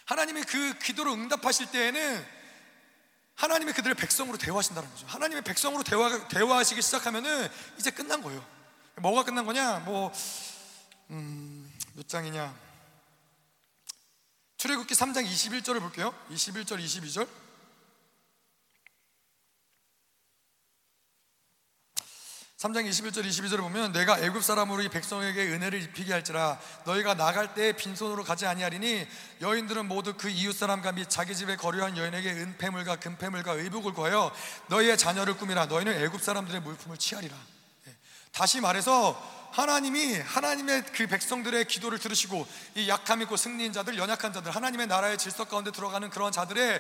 하나님의 0.06 0.44
그 0.46 0.80
기도를 0.80 1.12
응답하실 1.12 1.70
때에는 1.70 2.26
하나님의 3.36 3.74
그들의 3.76 3.96
백성으로 3.96 4.38
대화하신다는 4.38 4.90
거죠. 4.90 5.06
하나님의 5.08 5.44
백성으로 5.44 5.84
대화, 5.84 6.28
대화하시기 6.28 6.82
시작하면은 6.82 7.48
이제 7.78 7.92
끝난 7.92 8.22
거예요. 8.22 8.44
뭐가 8.96 9.24
끝난 9.24 9.46
거냐? 9.46 9.80
뭐, 9.86 10.12
음, 11.12 11.69
몇 12.00 12.08
장이냐? 12.08 12.58
출애굽기 14.56 14.94
3장 14.94 15.26
21절을 15.26 15.82
볼게요. 15.82 16.16
21절, 16.32 16.82
22절. 16.82 17.28
삼장 22.56 22.86
21절 22.86 23.26
22절을 23.26 23.60
보면 23.60 23.92
내가 23.92 24.18
애굽 24.18 24.44
사람으로 24.44 24.82
이 24.82 24.88
백성에게 24.88 25.48
은혜를 25.54 25.82
입히게 25.82 26.12
할지라 26.12 26.60
너희가 26.86 27.16
나갈 27.16 27.54
때 27.54 27.74
빈손으로 27.74 28.26
가지 28.26 28.46
아니하리니 28.46 29.08
여인들은 29.42 29.88
모두 29.88 30.14
그 30.18 30.30
이웃 30.30 30.54
사람과 30.54 30.92
및 30.92 31.10
자기 31.10 31.36
집에 31.36 31.56
거류한 31.56 31.98
여인에게 31.98 32.32
은폐물과 32.32 32.98
금폐물과 32.98 33.54
의복을 33.54 33.94
구하여 33.94 34.34
너희의 34.68 34.98
자녀를 34.98 35.38
꾸미라 35.38 35.68
너희는 35.68 36.02
애굽 36.02 36.22
사람들의 36.22 36.62
물품을 36.62 36.98
취하리라 36.98 37.38
다시 38.32 38.62
말해서 38.62 39.40
하나님이 39.52 40.20
하나님의 40.20 40.86
그 40.94 41.08
백성들의 41.08 41.66
기도를 41.66 41.98
들으시고 41.98 42.48
이 42.76 42.88
약함 42.88 43.22
있고 43.24 43.36
승리인 43.36 43.74
자들 43.74 43.98
연약한 43.98 44.32
자들 44.32 44.56
하나님의 44.56 44.88
나라의 44.88 45.18
질서 45.18 45.46
가운데 45.46 45.72
들어가는 45.72 46.10
그런 46.10 46.32
자들의 46.32 46.80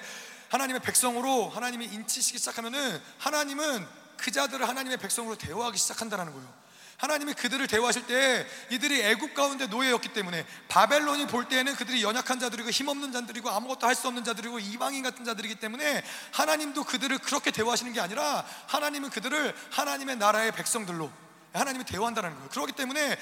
하나님의 0.49 0.81
백성으로 0.81 1.49
하나님이 1.49 1.85
인치시기 1.85 2.37
시작하면은 2.37 3.01
하나님은 3.17 3.87
그 4.17 4.31
자들을 4.31 4.67
하나님의 4.67 4.97
백성으로 4.97 5.37
대우하기 5.37 5.77
시작한다는 5.77 6.31
거예요. 6.33 6.59
하나님이 6.97 7.33
그들을 7.33 7.65
대우하실 7.67 8.07
때 8.07 8.45
이들이 8.71 9.01
애굽 9.01 9.33
가운데 9.33 9.67
노예였기 9.67 10.09
때문에 10.09 10.45
바벨론이 10.67 11.27
볼 11.27 11.47
때에는 11.47 11.75
그들이 11.75 12.03
연약한 12.03 12.39
자들이고 12.39 12.69
힘없는 12.69 13.13
자들이고 13.13 13.49
아무것도 13.49 13.87
할 13.87 13.95
수 13.95 14.07
없는 14.07 14.25
자들이고 14.25 14.59
이방인 14.59 15.03
같은 15.03 15.23
자들이기 15.23 15.55
때문에 15.55 16.03
하나님도 16.33 16.83
그들을 16.83 17.17
그렇게 17.19 17.51
대우하시는 17.51 17.93
게 17.93 18.01
아니라 18.01 18.45
하나님은 18.67 19.09
그들을 19.11 19.55
하나님의 19.71 20.17
나라의 20.17 20.51
백성들로 20.51 21.09
하나님이 21.53 21.85
대우한다는 21.85 22.33
거예요. 22.35 22.49
그렇기 22.49 22.73
때문에 22.73 23.17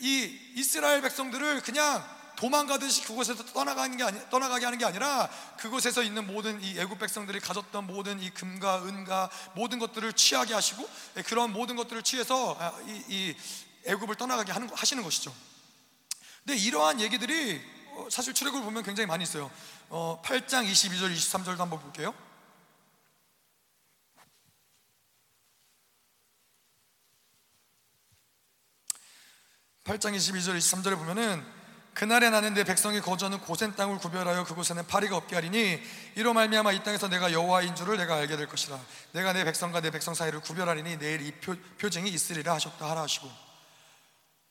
이 0.00 0.38
이스라엘 0.54 1.02
백성들을 1.02 1.62
그냥 1.62 2.04
도망가듯이 2.36 3.02
그곳에서 3.04 3.44
떠나가는 3.46 3.96
게 3.96 4.02
아니, 4.02 4.18
떠나가게 4.28 4.64
하는 4.64 4.78
게 4.78 4.84
아니라 4.84 5.28
그곳에서 5.58 6.02
있는 6.02 6.26
모든 6.26 6.60
이 6.62 6.78
애굽 6.78 6.98
백성들이 6.98 7.40
가졌던 7.40 7.86
모든 7.86 8.20
이 8.20 8.30
금과 8.30 8.84
은과 8.84 9.30
모든 9.54 9.78
것들을 9.78 10.12
취하게 10.14 10.54
하시고 10.54 10.88
예, 11.16 11.22
그런 11.22 11.52
모든 11.52 11.76
것들을 11.76 12.02
취해서 12.02 12.56
아, 12.58 12.72
이, 12.86 13.04
이 13.08 13.36
애굽을 13.86 14.16
떠나가게 14.16 14.52
하는 14.52 14.68
하시는 14.74 15.02
것이죠. 15.02 15.34
근데 16.44 16.58
이러한 16.58 17.00
얘기들이 17.00 17.62
어, 17.92 18.08
사실 18.10 18.34
출애굽을 18.34 18.64
보면 18.64 18.82
굉장히 18.82 19.06
많이 19.06 19.22
있어요. 19.22 19.50
어, 19.88 20.20
8장 20.24 20.68
22절 20.68 21.14
23절도 21.14 21.58
한번 21.58 21.80
볼게요. 21.80 22.12
8장 29.84 30.16
22절 30.16 30.56
23절에 30.56 30.96
보면은 30.96 31.44
그날에 31.92 32.30
나는 32.30 32.54
내 32.54 32.64
백성이 32.64 33.00
거주하는 33.00 33.38
고센 33.40 33.76
땅을 33.76 33.98
구별하여 33.98 34.44
그곳에는 34.44 34.86
파리가 34.86 35.16
없게 35.16 35.36
하리니 35.36 35.80
이로 36.16 36.32
말미암아 36.32 36.72
이 36.72 36.82
땅에서 36.82 37.08
내가 37.08 37.32
여호와인 37.32 37.76
줄을 37.76 37.98
내가 37.98 38.16
알게 38.16 38.36
될 38.36 38.46
것이라. 38.48 38.80
내가 39.12 39.32
내 39.32 39.44
백성과 39.44 39.80
내 39.80 39.90
백성 39.90 40.14
사이를 40.14 40.40
구별하리니 40.40 40.98
내일 40.98 41.20
이 41.20 41.30
표, 41.32 41.54
표징이 41.78 42.10
있으리라 42.10 42.54
하셨다 42.54 42.90
하라 42.90 43.02
하시고. 43.02 43.30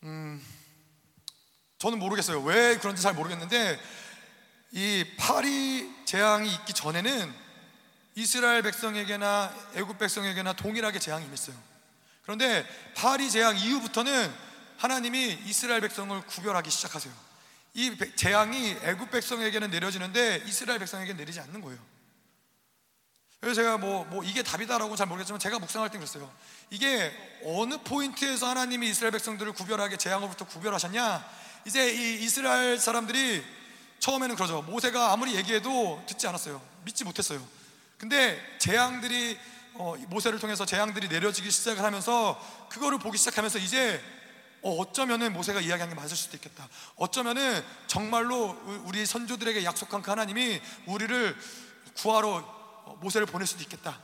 음 0.04 0.42
저는 1.78 1.98
모르겠어요. 1.98 2.40
왜 2.40 2.78
그런지 2.78 3.02
잘 3.02 3.12
모르겠는데 3.12 3.78
이 4.70 5.04
파리 5.18 5.92
재앙이 6.06 6.50
있기 6.50 6.72
전에는 6.72 7.34
이스라엘 8.14 8.62
백성에게나 8.62 9.52
애굽 9.74 9.98
백성에게나 9.98 10.54
동일하게 10.54 11.00
재앙이 11.00 11.26
임했어요. 11.26 11.56
그런데 12.22 12.66
파리 12.94 13.30
재앙 13.30 13.58
이후부터는 13.58 14.53
하나님이 14.84 15.38
이스라엘 15.46 15.80
백성을 15.80 16.20
구별하기 16.26 16.70
시작하세요 16.70 17.10
이 17.72 17.96
재앙이 18.16 18.76
애굽 18.82 19.10
백성에게는 19.10 19.70
내려지는데 19.70 20.42
이스라엘 20.44 20.78
백성에게 20.78 21.14
내리지 21.14 21.40
않는 21.40 21.62
거예요. 21.62 21.78
그래서 23.40 23.62
제가 23.62 23.78
뭐, 23.78 24.04
뭐 24.04 24.22
이게 24.22 24.42
답이다라고 24.42 24.94
잘 24.94 25.06
모르겠지만 25.06 25.40
제가 25.40 25.58
묵상할 25.58 25.90
때 25.90 25.96
그랬어요. 25.96 26.30
이게 26.70 27.12
어느 27.44 27.78
포인트에서 27.78 28.46
하나님이 28.46 28.90
이스라엘 28.90 29.10
백성들을 29.12 29.52
구별하게 29.54 29.96
재앙으로부터 29.96 30.46
구별하셨냐? 30.46 31.28
이제 31.64 31.90
이 31.90 32.22
이스라엘 32.22 32.78
사람들이 32.78 33.42
처음에는 34.00 34.36
그러죠. 34.36 34.62
모세가 34.62 35.12
아무리 35.12 35.34
얘기해도 35.34 36.04
듣지 36.06 36.26
않았어요. 36.26 36.62
믿지 36.84 37.04
못했어요. 37.04 37.42
근데 37.98 38.38
재앙들이 38.58 39.38
어, 39.74 39.94
모세를 40.08 40.38
통해서 40.38 40.64
재앙들이 40.64 41.08
내려지기 41.08 41.50
시작을 41.50 41.82
하면서 41.82 42.38
그거를 42.68 42.98
보기 42.98 43.18
시작하면서 43.18 43.58
이제 43.58 44.00
어, 44.64 44.70
어쩌면은 44.78 45.34
모세가 45.34 45.60
이야기한 45.60 45.90
게 45.90 45.94
맞을 45.94 46.16
수도 46.16 46.36
있겠다. 46.38 46.66
어쩌면은 46.96 47.62
정말로 47.86 48.56
우리 48.84 49.04
선조들에게 49.04 49.62
약속한 49.64 50.00
그 50.00 50.10
하나님이 50.10 50.60
우리를 50.86 51.36
구하러 51.98 52.42
모세를 53.00 53.26
보낼 53.26 53.46
수도 53.46 53.62
있겠다. 53.62 54.00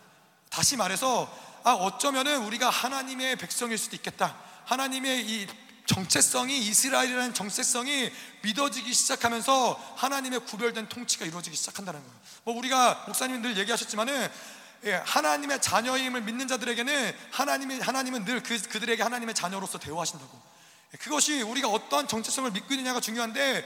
다시 0.51 0.77
말해서 0.77 1.35
아 1.65 1.73
어쩌면은 1.73 2.45
우리가 2.45 2.69
하나님의 2.69 3.37
백성일 3.37 3.79
수도 3.79 3.97
있겠다. 3.97 4.37
하나님의 4.67 5.27
이 5.27 5.47
정체성이 5.87 6.59
이스라엘이라는 6.59 7.33
정체성이 7.33 8.13
믿어지기 8.43 8.93
시작하면서 8.93 9.95
하나님의 9.97 10.41
구별된 10.41 10.89
통치가 10.91 11.25
이루어지기 11.25 11.57
시작한다는 11.57 12.01
거예요. 12.01 12.15
뭐 12.45 12.55
우리가 12.57 13.05
목사님들 13.07 13.57
얘기하셨지만은 13.57 14.15
예, 14.15 14.31
하나님의 15.05 15.61
자녀임을 15.61 16.23
믿는 16.23 16.49
자들에게는 16.49 17.17
하나님이 17.31 17.81
하나님은 17.81 18.25
늘 18.25 18.43
그, 18.43 18.61
그들에게 18.61 19.03
하나님의 19.03 19.35
자녀로서 19.35 19.79
대우하신다고. 19.79 20.41
그것이 20.99 21.43
우리가 21.43 21.69
어떠한 21.69 22.09
정체성을 22.09 22.51
믿고 22.51 22.75
있느냐가 22.75 23.01
중요한데 23.01 23.65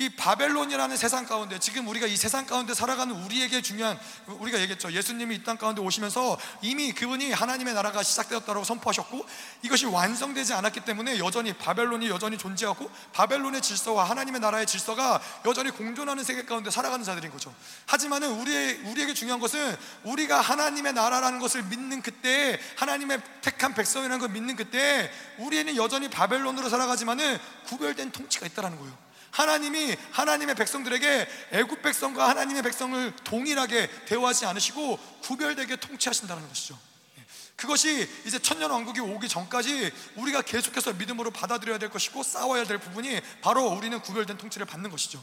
이 0.00 0.08
바벨론이라는 0.10 0.96
세상 0.96 1.26
가운데 1.26 1.58
지금 1.58 1.88
우리가 1.88 2.06
이 2.06 2.16
세상 2.16 2.46
가운데 2.46 2.72
살아가는 2.72 3.12
우리에게 3.24 3.60
중요한 3.62 3.98
우리가 4.28 4.60
얘기했죠. 4.60 4.92
예수님이 4.92 5.34
이 5.34 5.42
땅 5.42 5.56
가운데 5.56 5.80
오시면서 5.82 6.38
이미 6.62 6.92
그분이 6.92 7.32
하나님의 7.32 7.74
나라가 7.74 8.04
시작되었다고 8.04 8.62
선포하셨고 8.62 9.26
이것이 9.62 9.86
완성되지 9.86 10.54
않았기 10.54 10.80
때문에 10.80 11.18
여전히 11.18 11.52
바벨론이 11.52 12.08
여전히 12.10 12.38
존재하고 12.38 12.88
바벨론의 13.12 13.60
질서와 13.60 14.04
하나님의 14.04 14.40
나라의 14.40 14.66
질서가 14.66 15.20
여전히 15.46 15.70
공존하는 15.70 16.22
세계 16.22 16.44
가운데 16.44 16.70
살아가는 16.70 17.04
자들인 17.04 17.32
거죠. 17.32 17.52
하지만은 17.86 18.30
우리의 18.40 18.82
우리에게 18.84 19.14
중요한 19.14 19.40
것은 19.40 19.76
우리가 20.04 20.40
하나님의 20.40 20.92
나라라는 20.92 21.40
것을 21.40 21.64
믿는 21.64 22.02
그때 22.02 22.60
하나님의 22.76 23.20
택한 23.40 23.74
백성이라는 23.74 24.20
걸 24.20 24.28
믿는 24.28 24.54
그때 24.54 25.10
우리는 25.38 25.74
여전히 25.74 26.08
바벨론으로 26.08 26.68
살아가지만은 26.68 27.38
구별된 27.66 28.12
통치가 28.12 28.46
있다라는 28.46 28.78
거예요. 28.78 29.07
하나님이 29.30 29.96
하나님의 30.12 30.54
백성들에게 30.54 31.28
애굽 31.52 31.82
백성과 31.82 32.28
하나님의 32.28 32.62
백성을 32.62 33.14
동일하게 33.24 34.04
대우하지 34.06 34.46
않으시고 34.46 34.98
구별되게 35.22 35.76
통치하신다는 35.76 36.48
것이죠. 36.48 36.78
예. 37.18 37.26
그것이 37.56 38.08
이제 38.26 38.38
천년 38.38 38.70
왕국이 38.70 39.00
오기 39.00 39.28
전까지 39.28 39.92
우리가 40.16 40.42
계속해서 40.42 40.94
믿음으로 40.94 41.30
받아들여야 41.30 41.78
될 41.78 41.90
것이고 41.90 42.22
싸워야 42.22 42.64
될 42.64 42.78
부분이 42.78 43.20
바로 43.42 43.66
우리는 43.66 44.00
구별된 44.00 44.38
통치를 44.38 44.66
받는 44.66 44.90
것이죠. 44.90 45.22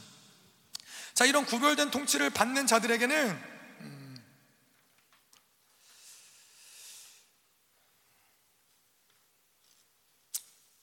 자, 1.16 1.24
이런 1.24 1.46
구별된 1.46 1.90
통치를 1.90 2.28
받는 2.28 2.66
자들에게는 2.66 3.42
음, 3.80 4.22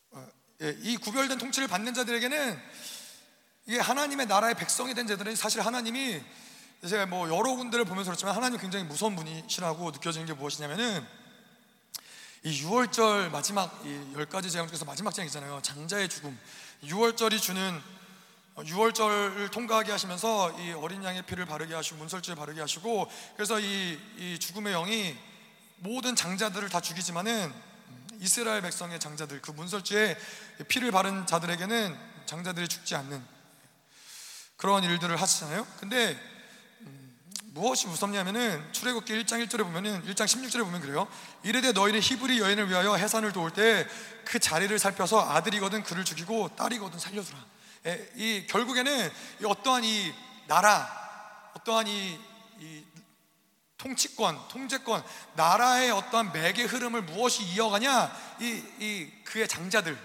어, 0.09 0.27
예, 0.63 0.75
이 0.81 0.97
구별된 0.97 1.37
통치를 1.37 1.67
받는 1.67 1.93
자들에게는 1.93 2.59
이게 3.65 3.79
하나님의 3.79 4.25
나라의 4.25 4.55
백성이 4.55 4.93
된 4.93 5.07
자들은 5.07 5.35
사실 5.35 5.61
하나님이 5.61 6.21
제가 6.87 7.05
뭐 7.05 7.29
여러 7.29 7.55
군데를 7.55 7.85
보면서 7.85 8.11
그렇지만 8.11 8.35
하나님 8.35 8.59
굉장히 8.59 8.83
무서운 8.83 9.15
분이시라고 9.15 9.91
느껴지는 9.91 10.25
게 10.25 10.33
무엇이냐면은 10.33 11.05
이 12.43 12.61
6월절 12.61 13.29
마지막 13.29 13.81
이열 13.85 14.25
가지 14.25 14.51
재앙 14.51 14.67
중에서 14.67 14.83
마지막 14.83 15.13
재앙이잖아요. 15.13 15.61
장자의 15.61 16.09
죽음. 16.09 16.37
6월절이 16.83 17.41
주는 17.41 17.81
6월절을 18.57 19.49
통과하게 19.51 19.93
하시면서 19.93 20.51
이 20.59 20.73
어린 20.73 21.01
양의 21.01 21.21
피를 21.21 21.45
바르게 21.45 21.73
하시고 21.73 21.97
문설주를 21.99 22.35
바르게 22.35 22.59
하시고 22.59 23.09
그래서 23.37 23.61
이, 23.61 23.97
이 24.17 24.37
죽음의 24.39 24.73
영이 24.73 25.17
모든 25.77 26.17
장자들을 26.17 26.67
다 26.67 26.81
죽이지만은 26.81 27.53
이스라엘 28.19 28.61
백성의 28.61 28.99
장자들 28.99 29.41
그 29.41 29.51
문설주에 29.51 30.17
피를 30.67 30.91
바른 30.91 31.25
자들에게는 31.25 31.97
장자들이 32.25 32.67
죽지 32.67 32.95
않는 32.95 33.32
그런 34.63 34.81
일들을 34.81 35.21
하시잖아요. 35.21 35.67
근데 35.77 36.17
음, 36.81 37.17
무엇이 37.47 37.85
무섭냐면은 37.87 38.63
출애굽기 38.71 39.11
1장 39.11 39.45
1절에 39.45 39.57
보면은 39.57 40.01
1장 40.05 40.23
16절에 40.23 40.63
보면 40.63 40.79
그래요. 40.79 41.05
이르되 41.43 41.73
너희는 41.73 41.99
히브리 41.99 42.39
여인을 42.39 42.69
위하여 42.69 42.95
해산을 42.95 43.33
도울 43.33 43.51
때 43.51 43.85
그 44.23 44.39
자리를 44.39 44.77
살펴서 44.79 45.29
아들이거든 45.29 45.83
그를 45.83 46.05
죽이고 46.05 46.55
딸이거든 46.55 46.97
살려주라. 46.97 47.37
예, 47.87 48.11
이 48.15 48.47
결국에는 48.47 49.11
이 49.41 49.45
어떠한 49.45 49.83
이 49.83 50.13
나라, 50.47 51.51
어떠한 51.55 51.87
이, 51.87 52.19
이 52.59 52.83
통치권, 53.77 54.47
통제권, 54.47 55.03
나라의 55.35 55.91
어떠한 55.91 56.31
맥의 56.31 56.67
흐름을 56.67 57.01
무엇이 57.01 57.43
이어가냐? 57.43 58.15
이, 58.39 58.63
이 58.79 59.11
그의 59.25 59.47
장자들, 59.47 59.97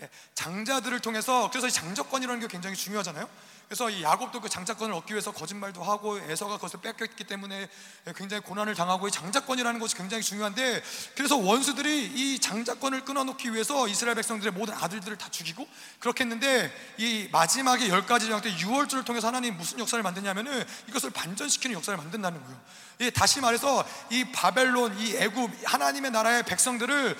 예, 0.00 0.10
장자들을 0.34 1.00
통해서 1.00 1.50
그래서 1.50 1.66
이 1.66 1.70
장자권이라는 1.70 2.40
게 2.40 2.48
굉장히 2.48 2.76
중요하잖아요. 2.76 3.28
그래서 3.70 3.88
이 3.88 4.02
야곱도 4.02 4.40
그 4.40 4.48
장자권을 4.48 4.92
얻기 4.96 5.12
위해서 5.12 5.30
거짓말도 5.30 5.84
하고 5.84 6.18
에서가 6.18 6.56
그것을 6.56 6.80
뺏겼기 6.80 7.22
때문에 7.22 7.68
굉장히 8.16 8.42
고난을 8.42 8.74
당하고 8.74 9.06
이 9.06 9.12
장자권이라는 9.12 9.78
것이 9.78 9.94
굉장히 9.94 10.24
중요한데 10.24 10.82
그래서 11.14 11.36
원수들이 11.36 12.06
이 12.06 12.40
장자권을 12.40 13.04
끊어놓기 13.04 13.52
위해서 13.52 13.86
이스라엘 13.86 14.16
백성들의 14.16 14.54
모든 14.54 14.74
아들들을 14.74 15.16
다 15.18 15.28
죽이고 15.30 15.68
그렇게 16.00 16.24
했는데 16.24 16.72
이 16.98 17.28
마지막에 17.30 17.88
열 17.90 18.06
가지 18.06 18.26
정때 18.26 18.52
6월절을 18.56 19.04
통해서 19.04 19.28
하나님 19.28 19.56
무슨 19.56 19.78
역사를 19.78 20.02
만드냐면은 20.02 20.64
이것을 20.88 21.10
반전시키는 21.10 21.76
역사를 21.76 21.96
만든다는 21.96 22.42
거예요. 22.42 22.60
예, 23.02 23.10
다시 23.10 23.40
말해서 23.40 23.86
이 24.10 24.32
바벨론, 24.32 24.98
이 24.98 25.14
애굽 25.14 25.48
하나님의 25.62 26.10
나라의 26.10 26.42
백성들을 26.42 27.16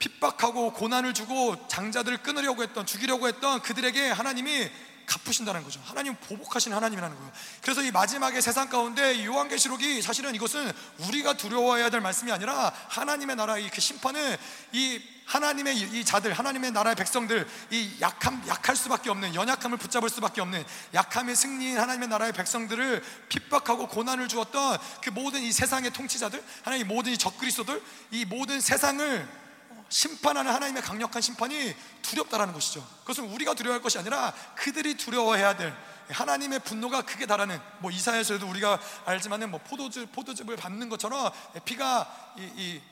핍박하고 0.00 0.72
고난을 0.72 1.14
주고 1.14 1.68
장자들을 1.68 2.18
끊으려고 2.24 2.64
했던 2.64 2.84
죽이려고 2.84 3.28
했던 3.28 3.62
그들에게 3.62 4.10
하나님이 4.10 4.72
갚으신다는 5.06 5.62
거죠. 5.64 5.80
하나님 5.84 6.14
보복하신 6.16 6.72
하나님이라는 6.72 7.16
거예요. 7.16 7.32
그래서 7.62 7.82
이 7.82 7.90
마지막에 7.90 8.40
세상 8.40 8.68
가운데 8.68 9.24
요한계시록이 9.24 10.02
사실은 10.02 10.34
이것은 10.34 10.72
우리가 10.98 11.36
두려워해야 11.36 11.90
될 11.90 12.00
말씀이 12.00 12.32
아니라 12.32 12.72
하나님의 12.88 13.36
나라의 13.36 13.70
그 13.70 13.80
심판은 13.80 14.36
이 14.72 15.02
하나님의 15.26 15.76
이 15.76 16.04
자들, 16.04 16.32
하나님의 16.34 16.72
나라의 16.72 16.96
백성들, 16.96 17.48
이 17.70 17.96
약함, 18.00 18.42
약할 18.46 18.76
수밖에 18.76 19.08
없는 19.10 19.34
연약함을 19.34 19.78
붙잡을 19.78 20.10
수밖에 20.10 20.40
없는 20.42 20.62
약함의 20.92 21.34
승리인 21.34 21.78
하나님의 21.78 22.08
나라의 22.08 22.32
백성들을 22.32 23.02
핍박하고 23.30 23.88
고난을 23.88 24.28
주었던 24.28 24.78
그 25.02 25.10
모든 25.10 25.40
이 25.40 25.50
세상의 25.50 25.92
통치자들, 25.92 26.42
하나님 26.62 26.88
모든 26.88 27.12
이 27.12 27.18
적그리스도들, 27.18 27.82
이 28.10 28.24
모든 28.26 28.60
세상을 28.60 29.43
심판하는 29.88 30.52
하나님의 30.52 30.82
강력한 30.82 31.22
심판이 31.22 31.74
두렵다라는 32.02 32.52
것이죠. 32.52 32.86
그것은 33.00 33.24
우리가 33.24 33.54
두려워할 33.54 33.82
것이 33.82 33.98
아니라 33.98 34.32
그들이 34.56 34.96
두려워해야 34.96 35.56
될 35.56 35.74
하나님의 36.08 36.60
분노가 36.60 37.02
크게 37.02 37.26
달하는 37.26 37.58
뭐 37.78 37.90
이사야서에도 37.90 38.46
우리가 38.46 38.80
알지만은 39.06 39.50
뭐 39.50 39.60
포도즙 39.60 40.12
포도즙을 40.12 40.56
밟는 40.56 40.88
것처럼 40.88 41.32
피가 41.64 42.34
이, 42.38 42.42
이 42.56 42.82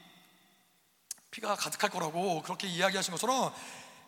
피가 1.30 1.57
가득할 1.57 1.90
거라고 1.90 2.43
그렇게 2.43 2.68
이야기하신 2.68 3.12
것처럼 3.12 3.53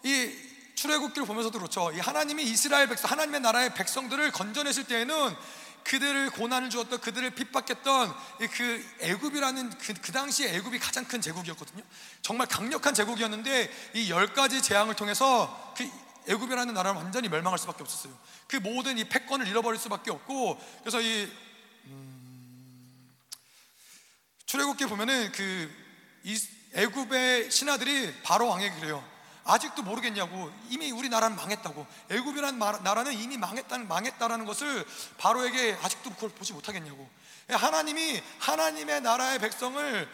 이 0.03 0.32
출애굽기를 0.74 1.26
보면서도 1.26 1.59
그렇죠. 1.59 1.91
이 1.93 2.01
하나님이 2.01 2.43
이스라엘 2.45 2.89
백성 2.89 3.11
하나님의 3.11 3.41
나라의 3.41 3.74
백성들을 3.74 4.32
건져내실 4.32 4.85
때에는 4.85 5.37
그들을 5.85 6.30
고난을 6.30 6.70
주었던 6.70 7.01
그들을 7.01 7.30
핍박했던 7.30 8.14
그 8.53 8.97
애굽이라는 9.01 9.70
그, 9.78 9.95
그 9.95 10.12
당시에 10.12 10.55
애굽이 10.57 10.78
가장 10.78 11.05
큰 11.05 11.20
제국이었거든요. 11.20 11.82
정말 12.22 12.47
강력한 12.47 12.95
제국이었는데 12.95 13.70
이 13.95 14.09
열 14.11 14.32
가지 14.32 14.62
재앙을 14.62 14.95
통해서 14.97 15.74
그 15.76 15.89
애굽이라는 16.26 16.72
나라는 16.72 17.01
완전히 17.03 17.28
멸망할 17.28 17.59
수밖에 17.59 17.82
없었어요. 17.82 18.16
그 18.47 18.57
모든 18.57 18.97
이 18.99 19.05
패권을 19.05 19.47
잃어버릴 19.47 19.78
수밖에 19.78 20.11
없고 20.11 20.59
그래서 20.80 21.01
이 21.01 21.30
음, 21.85 23.11
출애굽기 24.47 24.87
보면은 24.87 25.32
그 25.32 25.70
애굽의 26.74 27.51
신하들이 27.51 28.22
바로 28.22 28.49
왕에게 28.49 28.74
그래요. 28.80 29.14
아직도 29.45 29.82
모르겠냐고. 29.82 30.53
이미 30.70 30.90
우리나라는 30.90 31.36
망했다고. 31.36 31.86
애굽이라는 32.11 32.59
나라는 32.59 33.12
이미 33.12 33.36
망했다는 33.36 33.88
망했다라는 33.88 34.45
것을 34.47 34.84
바로에게 35.18 35.78
아직도 35.82 36.11
그걸 36.11 36.30
보지 36.30 36.53
못하겠냐고. 36.53 37.09
하나님이 37.49 38.22
하나님의 38.38 39.03
나라의 39.03 39.38
백성을 39.38 40.09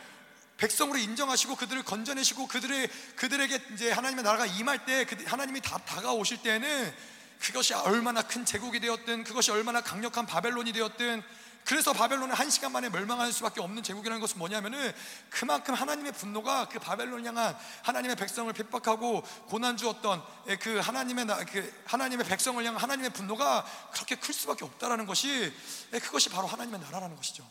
백성으로 0.57 0.99
인정하시고 0.99 1.57
그들을 1.57 1.83
건져내시고 1.85 2.47
그들의 2.47 2.91
그들에게 3.17 3.63
이제 3.73 3.91
하나님의 3.93 4.23
나라가 4.25 4.45
임할 4.45 4.85
때 4.85 5.07
그, 5.07 5.17
하나님이 5.27 5.63
다 5.63 5.79
다가오실 5.79 6.43
때는 6.43 6.95
그것이 7.41 7.73
얼마나 7.73 8.21
큰 8.21 8.45
제국이 8.45 8.79
되었든 8.79 9.25
그것이 9.25 9.51
얼마나 9.51 9.81
강력한 9.81 10.27
바벨론이 10.27 10.73
되었든 10.73 11.23
그래서 11.65 11.93
바벨론은 11.93 12.35
한 12.35 12.51
시간 12.51 12.73
만에 12.73 12.89
멸망할 12.89 13.33
수밖에 13.33 13.61
없는 13.61 13.83
제국이라는 13.83 14.21
것은 14.21 14.39
뭐냐면은 14.39 14.93
그만큼 15.29 15.75
하나님의 15.75 16.13
분노가 16.13 16.69
그 16.69 16.79
바벨론 16.79 17.25
향한 17.25 17.57
하나님의 17.83 18.17
백성을 18.17 18.53
핍박하고 18.53 19.23
고난 19.47 19.77
주었던 19.77 20.23
예, 20.49 20.57
그 20.57 20.79
하나님의 20.79 21.27
그 21.47 21.83
하나님의 21.85 22.27
백성을 22.27 22.65
향한 22.65 22.83
하나님의 22.83 23.11
분노가 23.11 23.65
그렇게 23.93 24.17
클 24.17 24.35
수밖에 24.35 24.65
없다라는 24.65 25.07
것이 25.07 25.53
예, 25.93 25.99
그것이 25.99 26.29
바로 26.31 26.47
하나님의 26.47 26.81
나라라는 26.81 27.15
것이죠. 27.15 27.49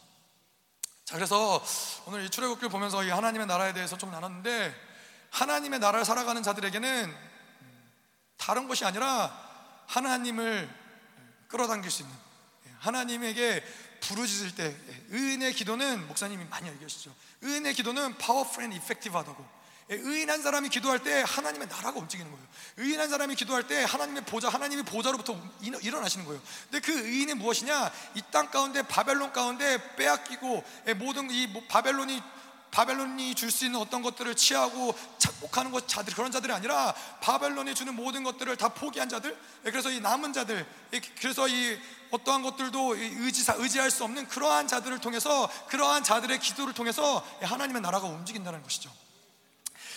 자 1.06 1.16
그래서 1.16 1.64
오늘 2.06 2.26
이 2.26 2.30
출애굽기를 2.30 2.70
보면서 2.70 3.04
이 3.04 3.10
하나님의 3.10 3.48
나라에 3.48 3.74
대해서 3.74 3.98
좀 3.98 4.12
나눴는데 4.12 4.76
하나님의 5.32 5.80
나라를 5.80 6.04
살아가는 6.04 6.44
자들에게는 6.44 7.16
다른 8.38 8.68
것이 8.68 8.84
아니라 8.86 9.34
하나님을 9.88 10.70
끌어당길 11.48 11.90
수 11.90 12.02
있는 12.02 12.16
예, 12.68 12.74
하나님에게 12.80 13.64
부르짖을 14.02 14.56
때 14.56 14.76
의인의 15.10 15.54
기도는 15.54 16.08
목사님이 16.08 16.46
많이 16.46 16.68
얘기하시죠. 16.70 17.14
의인의 17.42 17.74
기도는 17.74 18.18
powerful 18.18 18.64
and 18.64 18.74
effective하다고. 18.74 19.60
의인한 19.92 20.44
사람이 20.44 20.70
기도할 20.70 21.02
때 21.02 21.24
하나님의 21.26 21.68
나라가 21.68 22.00
움직이는 22.00 22.32
거예요. 22.32 22.48
의인한 22.78 23.10
사람이 23.10 23.34
기도할 23.34 23.68
때 23.68 23.84
하나님의 23.84 24.24
보좌, 24.26 24.48
하나님의 24.48 24.86
보좌로부터 24.86 25.36
일어나시는 25.82 26.26
거예요. 26.26 26.40
근데 26.70 26.80
그 26.80 27.08
의인이 27.08 27.34
무엇이냐? 27.34 27.92
이 28.16 28.22
땅 28.32 28.52
가운데 28.52 28.84
바벨론 28.84 29.34
가운데 29.34 29.96
빼앗기고 29.96 30.64
모든 30.98 31.32
이 31.32 31.52
바벨론이 31.68 32.22
바벨론이 32.72 33.36
줄 33.36 33.52
수 33.52 33.66
있는 33.66 33.80
어떤 33.80 34.02
것들을 34.02 34.36
취하고 34.36 34.96
착복하는 35.18 35.72
것 35.72 35.88
자들 35.88 36.14
그런 36.14 36.32
자들이 36.32 36.54
아니라 36.54 36.94
바벨론이 37.22 37.74
주는 37.74 37.96
모든 37.96 38.24
것들을 38.24 38.56
다 38.58 38.70
포기한 38.70 39.10
자들 39.10 39.36
그래서 39.64 39.90
이 39.90 40.00
남은 40.00 40.34
자들 40.34 40.66
그래서 41.20 41.48
이 41.48 41.80
어떠한 42.12 42.44
것들도 42.44 42.96
의지사 42.96 43.56
의지할 43.58 43.92
수 43.92 44.04
없는 44.04 44.28
그러한 44.28 44.68
자들을 44.68 45.00
통해서 45.00 45.50
그러한 45.68 46.04
자들의 46.04 46.40
기도를 46.40 46.74
통해서 46.74 47.26
하나님의 47.42 47.82
나라가 47.82 48.08
움직인다는 48.08 48.64
것이죠. 48.64 48.92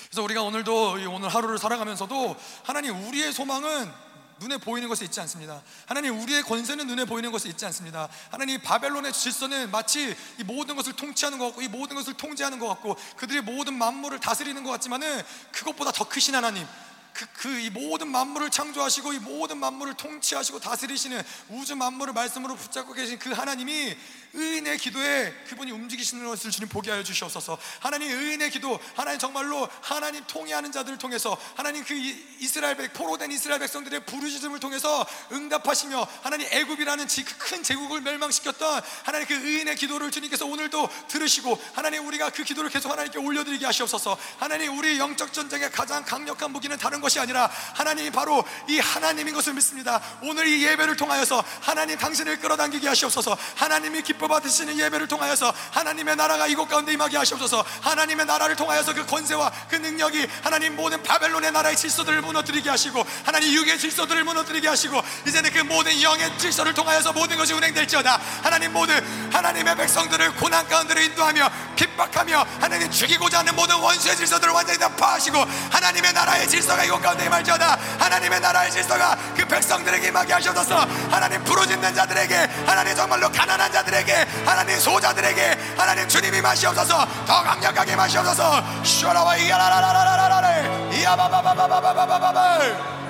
그래서 0.09 0.23
우리가 0.23 0.43
오늘도 0.43 0.99
오늘 1.11 1.29
하루를 1.29 1.59
살아가면서도 1.59 2.37
하나님 2.65 2.97
우리의 3.07 3.33
소망은 3.33 4.12
눈에 4.43 4.59
보이는 4.59 4.89
것에 4.89 5.05
있지 5.05 5.21
않습니다. 5.21 5.63
하나님 5.87 6.19
우리의 6.21 6.43
권세는 6.43 6.87
눈에 6.89 7.05
보이는 7.05 7.31
것에 7.31 7.49
있지 7.49 7.65
않습니다. 7.67 8.09
하나님 8.31 8.61
바벨론의 8.61 9.13
질서는 9.13 9.71
마치 9.71 10.17
이 10.39 10.45
모든 10.45 10.75
것을 10.75 10.95
통치하는 10.95 11.39
것 11.39 11.47
같고 11.47 11.63
이 11.63 11.69
모든 11.69 11.97
것을 11.97 12.15
통제하는 12.15 12.59
것 12.59 12.67
같고 12.69 12.97
그들의 13.17 13.43
모든 13.43 13.75
만물을 13.75 14.19
다스리는 14.19 14.63
것 14.65 14.71
같지만은 14.71 15.23
그것보다 15.53 15.93
더 15.93 16.09
크신 16.09 16.35
하나님 16.35 16.67
그, 17.13 17.27
그, 17.35 17.61
이 17.61 17.71
모든 17.71 18.09
만물을 18.09 18.51
창조하시고 18.51 19.13
이 19.13 19.19
모든 19.19 19.59
만물을 19.59 19.95
통치하시고 19.95 20.61
다스리시는 20.61 21.23
우주 21.51 21.77
만물을 21.77 22.15
말씀으로 22.15 22.57
붙잡고 22.57 22.95
계신 22.95 23.19
그 23.19 23.31
하나님이 23.33 23.97
의인의 24.35 24.79
기도에 24.79 25.35
그분이 25.49 25.71
움직이시는 25.73 26.25
것을 26.25 26.51
주님 26.51 26.69
보게 26.69 26.91
하여 26.91 27.03
주시옵소서. 27.03 27.59
하나님 27.81 28.11
의인의 28.11 28.51
기도, 28.51 28.81
하나님 28.95 29.19
정말로 29.19 29.69
하나님 29.83 30.25
통해하는 30.27 30.73
자들을 30.73 30.97
통해서 30.99 31.37
하나님 31.55 31.85
그 31.85 31.95
이스라엘 32.39 32.77
백 32.77 32.93
포로 32.95 33.19
된 33.19 33.31
이스라엘 33.31 33.61
백성들의 33.61 34.07
부르짖음을 34.07 34.59
통해서 34.59 35.07
응답하시며 35.33 36.09
하나님 36.23 36.49
애굽이라는 36.51 37.07
그큰 37.07 37.63
제국을 37.63 38.01
멸망시켰던 38.01 38.83
하나님 39.03 39.29
그 39.29 39.35
의인의 39.35 39.77
기도를 39.77 40.11
주님께서 40.11 40.47
오늘도 40.47 40.89
들으시고 41.09 41.63
하나님 41.75 42.07
우리가 42.07 42.31
그 42.31 42.43
기도를 42.43 42.71
계속 42.71 42.91
하나님께 42.91 43.19
올려드리게 43.19 43.67
하시옵소서. 43.67 44.17
하나님 44.39 44.79
우리 44.79 44.99
영적 44.99 45.33
전쟁의 45.33 45.71
가장 45.71 46.05
강력한 46.05 46.51
무기는 46.53 46.77
다른 46.79 47.01
것이 47.01 47.21
아니라 47.21 47.47
하나님이 47.75 48.11
바로 48.11 48.45
이 48.69 48.79
하나님인 48.79 49.35
것을 49.35 49.53
믿습니다. 49.55 50.03
오늘 50.23 50.47
이 50.47 50.65
예배를 50.65 50.97
통하여서 50.97 51.45
하나님 51.61 51.99
당신을 51.99 52.41
끌어당기게 52.41 52.89
하시옵소서. 52.89 53.37
하나님이 53.57 54.03
기뻐 54.03 54.22
받으시는 54.29 54.79
예배를 54.79 55.09
통하여서 55.09 55.53
하나님의 55.71 56.17
나라가 56.17 56.47
이곳 56.47 56.69
가운데 56.69 56.93
임하게 56.93 57.17
하시옵소서. 57.17 57.65
하나님의 57.81 58.27
나라를 58.27 58.57
통하여서 58.57 58.95
그 58.95 59.07
권세와 59.07 59.51
그 59.69 59.77
능력이 59.77 60.27
하나님 60.43 60.77
모든 60.77 61.03
바벨론의 61.03 61.53
나라의 61.53 61.77
질서들을 61.77 62.23
무너뜨리게 62.23 62.71
하시고 62.71 63.05
하나님 63.25 63.53
육의 63.53 63.79
질서들을 63.79 64.25
무너뜨리게 64.25 64.69
하시고 64.69 65.03
이제는 65.27 65.53
그 65.53 65.59
모든 65.61 66.01
영의 66.03 66.39
질서를 66.39 66.75
통하여서 66.75 67.13
모든 67.13 67.37
것이 67.37 67.53
운행될지어다. 67.53 68.21
하나님 68.43 68.73
모든 68.73 68.95
하나님의 69.33 69.77
백성들을 69.77 70.37
고난 70.37 70.67
가운데로 70.69 71.01
인도하며 71.01 71.51
핍박하며 71.77 72.47
하나님 72.61 72.91
죽이고자 72.91 73.41
하는 73.41 73.55
모든 73.57 73.77
원수의 73.77 74.17
질서들을 74.17 74.53
완전히 74.53 74.79
다 74.79 74.89
파하시고 74.89 75.39
하나님의 75.71 76.13
나라의 76.13 76.49
질서가 76.49 76.85
이곳 76.85 77.01
가운데 77.01 77.27
임할지어다 77.27 77.79
하나님의 77.99 78.41
나라의 78.41 78.71
질서가 78.71 79.17
그 79.37 79.47
백성들에게 79.47 80.09
임하게 80.09 80.33
하셔서 80.35 80.77
하나님 81.11 81.43
부르짖는 81.45 81.95
자들에게 81.95 82.35
하나님 82.67 82.95
정말로 82.95 83.31
가난한 83.31 83.73
자들에게 83.73 84.12
하나님 84.45 84.79
소자들에게 84.79 85.59
하나님 85.77 86.09
주님이 86.09 86.41
마시옵소서 86.41 87.07
더 87.27 87.43
강력하게 87.43 87.97
마시옵소서. 87.97 88.63
슈라와 88.83 89.37
이야라라라라라라 89.37 90.93
이야바바바바바바바바바 90.93 93.02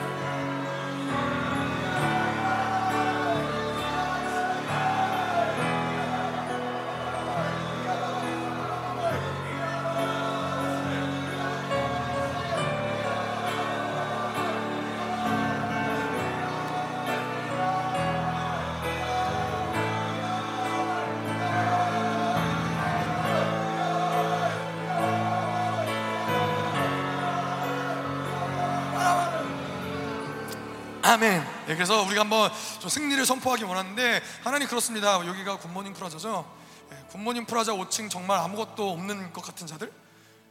예, 31.73 31.75
그래서 31.75 32.03
우리가 32.03 32.21
한번 32.21 32.53
좀 32.81 32.91
승리를 32.91 33.25
선포하기 33.25 33.65
원하는데 33.65 34.23
하나님 34.45 34.69
그렇습니다. 34.69 35.27
여기가 35.27 35.59
굿모닝 35.59 35.95
프라자죠. 35.95 36.45
예, 36.93 36.97
굿모닝 37.11 37.47
프라자 37.47 37.73
5층 37.73 38.11
정말 38.11 38.39
아무것도 38.41 38.91
없는 38.91 39.33
것 39.33 39.43
같은 39.43 39.67
자들, 39.67 39.91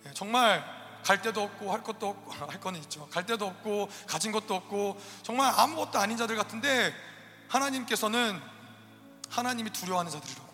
예, 0.07 0.13
정말 0.13 0.63
갈 1.03 1.21
데도 1.21 1.43
없고 1.43 1.71
할 1.71 1.83
것도 1.83 2.09
없고 2.09 2.31
할 2.49 2.59
거는 2.59 2.79
있죠. 2.81 3.07
갈 3.09 3.25
데도 3.25 3.45
없고 3.45 3.89
가진 4.07 4.31
것도 4.31 4.55
없고 4.55 4.99
정말 5.21 5.53
아무것도 5.55 5.99
아닌 5.99 6.17
자들 6.17 6.35
같은데 6.35 6.91
하나님께서는 7.49 8.41
하나님이 9.29 9.69
두려워하는 9.71 10.11
자들이라고. 10.11 10.50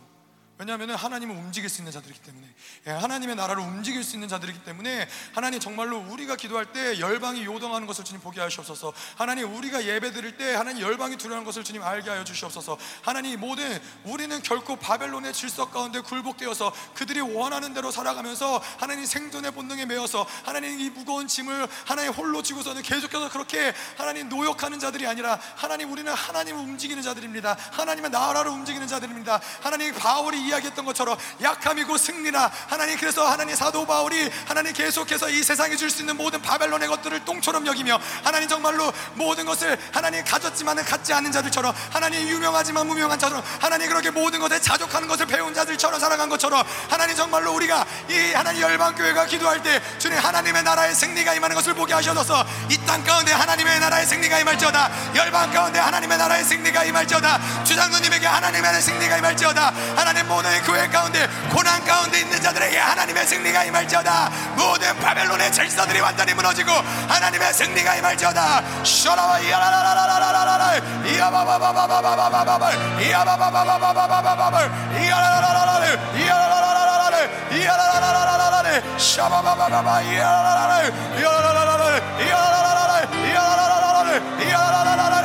왜냐하면 0.60 0.96
하나님은 0.96 1.36
움직일 1.38 1.70
수 1.70 1.82
있는 1.82 1.92
자들이기 1.92 2.20
때문에. 2.22 2.48
예, 2.88 2.92
하나님의 2.92 3.36
나라를 3.36 3.62
움직일 3.62 4.04
수 4.04 4.16
있는 4.16 4.28
자들이기 4.28 4.64
때문에 4.64 5.08
하나님 5.34 5.60
정말로 5.60 6.00
우리가 6.00 6.36
기도할 6.36 6.74
때 6.74 7.00
열방이 7.00 7.46
요동하는 7.46 7.86
것을 7.86 8.04
주님 8.04 8.22
보게 8.22 8.42
하시옵소서. 8.42 8.92
하나님 9.16 9.54
우리가 9.54 9.86
예배 9.86 10.14
드릴 10.14 10.36
때 10.38 10.56
하나님 10.56 10.82
열방이 10.82 11.18
두려워하는 11.18 11.46
것을 11.46 11.64
주님 11.64 11.84
알게 11.84 12.10
하여 12.10 12.24
주시옵소서. 12.24 12.78
하나님 13.04 13.40
모든 13.40 13.80
우리는 14.04 14.42
결코 14.42 14.78
바벨론의 14.78 15.34
질서 15.34 15.70
가운데 15.70 16.00
굴복되어서 16.00 16.74
그들이 16.96 17.22
원하는 17.22 17.76
대로 17.76 17.92
살아가면서 17.92 18.62
하나님 18.78 19.06
생존의 19.06 19.52
본능에 19.52 19.86
매여서 19.86 20.26
하나님 20.44 20.80
이 20.80 20.90
무거운 20.90 21.28
짐을 21.28 21.68
하나님 21.86 22.14
홀로 22.14 22.42
지고서는 22.42 22.82
계속해서 22.82 23.30
그렇게 23.30 23.74
하나님 23.96 24.28
노역하는 24.30 24.80
자들이 24.80 25.06
아니라 25.06 25.40
하나님 25.56 25.92
우리는 25.92 26.12
하나님을 26.12 26.60
움직이는 26.62 27.04
자들입니다. 27.04 27.56
하나님의 27.74 28.10
나라를 28.10 28.50
움직이는 28.50 28.88
자들입니다. 28.88 29.40
하나님 29.62 29.94
바울이 29.94 30.47
이야기했던 30.48 30.86
것처럼 30.86 31.18
약함이고 31.42 31.98
승리나 31.98 32.52
하나님 32.68 32.98
그래서 32.98 33.26
하나님 33.28 33.56
사도 33.56 33.86
바울이 33.86 34.30
하나님 34.48 34.74
계속해서 34.74 35.30
이 35.30 35.44
세상에 35.44 35.76
줄 35.76 35.88
수 35.88 36.02
있는 36.02 36.18
모든 36.18 36.42
바벨론의 36.42 36.88
것들을 36.90 37.24
똥처럼 37.24 37.66
여기며 37.66 37.98
하나님 38.24 38.50
정말로 38.50 38.92
모든 39.14 39.46
것을 39.46 39.78
하나님 39.94 40.24
가졌지만은 40.26 40.84
갖지 40.84 41.14
않는 41.14 41.32
자들처럼 41.32 41.74
하나님 41.92 42.28
유명하지만 42.28 42.86
무명한 42.88 43.18
자처럼 43.18 43.44
하나님 43.62 43.88
그렇게 43.88 44.10
모든 44.12 44.40
것에 44.42 44.60
자족하는 44.60 45.08
것을 45.08 45.26
배운 45.28 45.54
자들처럼 45.54 46.00
살아간 46.00 46.28
것처럼 46.28 46.64
하나님 46.90 47.16
정말로 47.16 47.54
우리가 47.54 47.86
이 48.10 48.34
하나님 48.34 48.62
열방교회가 48.62 49.26
기도할 49.28 49.64
때 49.64 49.82
주님 49.98 50.18
하나님의 50.20 50.64
나라의 50.64 50.94
승리가 50.96 51.34
임하는 51.36 51.56
것을 51.56 51.74
보게 51.74 51.94
하셔서 51.94 52.46
이 52.70 52.78
땅 52.88 53.04
가운데 53.04 53.34
하나님의 53.34 53.80
나라의 53.82 54.06
승리가 54.06 54.40
임할지어다. 54.40 55.16
열방 55.16 55.52
가운데 55.52 55.78
하나님의 55.80 56.18
나라의 56.18 56.44
승리가 56.46 56.86
임할지어다. 56.86 57.64
주장로님에게 57.66 58.26
하나님의 58.26 58.82
승리가 58.82 59.18
임할지어다. 59.18 59.74
하나님 59.98 60.26
모든 60.38 60.62
교회 60.62 60.88
가운데 60.88 61.28
고난 61.52 61.84
가운데 61.84 62.20
있는 62.20 62.40
자들에게 62.40 62.78
하나님의 62.78 63.26
승리가 63.26 63.64
임할지어다. 63.64 64.30
모든 64.56 64.96
바벨론의 65.00 65.52
질서들이 65.52 66.00
완전히 66.00 66.36
무너지고 66.36 66.74
하나님의 67.08 67.52
승리가 67.56 67.96
임할지어다. 67.96 68.62
셔라와 68.84 69.40
이야라라라라라라라 69.40 70.78
이야바바바바바바바바바 71.08 72.72
이야바바바바바바바바 73.02 74.62
이야라라라라라 75.02 75.86
이야라라라라라 76.14 77.18
이야라라라라라 77.52 79.00
샤바바바바바 79.00 80.02
이야라라라라 80.04 80.88
이야라라라라 81.18 82.00
이야라라라라 82.20 83.10
이야라라라라 83.26 85.17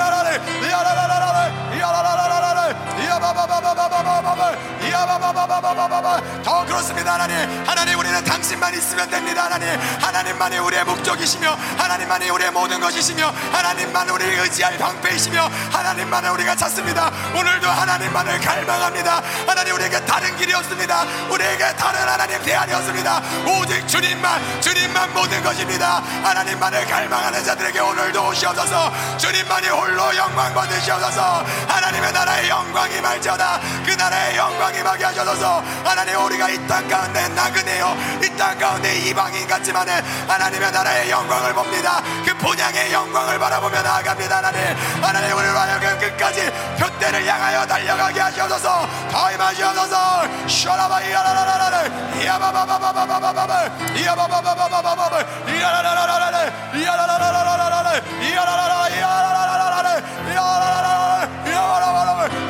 야바바바바바바바더 4.91 6.67
그렇습니다 6.67 7.15
하나님. 7.15 7.37
하나님 7.67 7.92
당신만 8.25 8.75
있으면 8.75 9.09
됩니다. 9.11 9.45
하나님 9.45 9.69
하나님만이 10.01 10.59
우리의 10.59 10.85
목적이시며 10.85 11.57
하나님만이 11.79 12.31
우리의 12.31 12.51
모든 12.51 12.81
것이시며 12.81 13.33
하나님만 13.53 14.09
우리를 14.11 14.39
의지할 14.41 14.79
방패이시며 14.79 15.51
하나님만을 15.73 16.31
우리가 16.31 16.55
찾습니다. 16.57 17.11
오늘도 17.35 17.69
하나님만을 17.69 18.41
갈망합니다. 18.41 19.23
하나님 19.47 19.75
우리에게 19.75 20.05
다른 20.05 20.37
길이 20.37 20.53
없습니다. 20.55 21.05
우리에게 21.31 21.75
다른 21.77 22.01
하나님 22.09 22.43
대안이 22.43 22.73
없습니다. 22.75 23.23
오직 23.47 23.87
주님만 23.89 24.61
주님만 24.61 25.15
모든 25.15 25.43
것입니다. 25.43 26.03
하나님만을 26.23 26.87
갈망하는 26.87 27.45
자들에게 27.45 27.81
오늘도 27.81 28.29
오시옵소서. 28.29 28.93
주님만이 29.19 29.69
홀로 29.69 30.17
영광 30.17 30.53
받으시옵소서. 30.55 31.45
하나님의 31.69 32.13
나라의 32.13 32.49
영광이 32.49 33.01
말지어다. 33.01 33.61
그 33.85 33.91
나라의 33.93 34.37
영광이 34.37 34.79
임하게 34.79 35.05
하셔서. 35.05 35.63
하나님 35.85 36.17
우리가 36.25 36.49
이 36.51 36.63
땅 36.67 36.87
가운데 36.89 37.27
나그네요 37.29 38.12
이 38.21 38.37
땅 38.37 38.59
가운데 38.59 38.95
이방인 38.99 39.47
같지만은 39.47 40.03
하나님의 40.29 40.73
나라의 40.73 41.11
영광을 41.11 41.53
봅니다. 41.55 42.03
그 42.27 42.35
본향의 42.39 42.93
영광을 42.93 43.39
바라보며 43.39 43.83
나아갑니다 43.83 44.39
하나님. 44.39 44.61
하나님 45.03 45.37
우리를 45.37 45.57
하여금 45.57 45.99
끝까지 45.99 46.53
표대를 46.79 47.27
향하여 47.27 47.67
달려가게 47.67 48.21
하시옵소서. 48.21 48.89
더 49.11 49.33
임하시옵소서. 49.33 50.49
셔라바이야라라라라 50.49 51.83
이야바바바바바바바바. 52.21 53.95
이야바바바바바바바. 53.95 55.21
이야라라라라라 55.49 56.39
이야라라라라라라 56.75 57.93
이야라라라 58.23 58.89
이야라라라라 58.89 59.93
이야라라라 60.33 60.33
이야라라라 60.33 61.29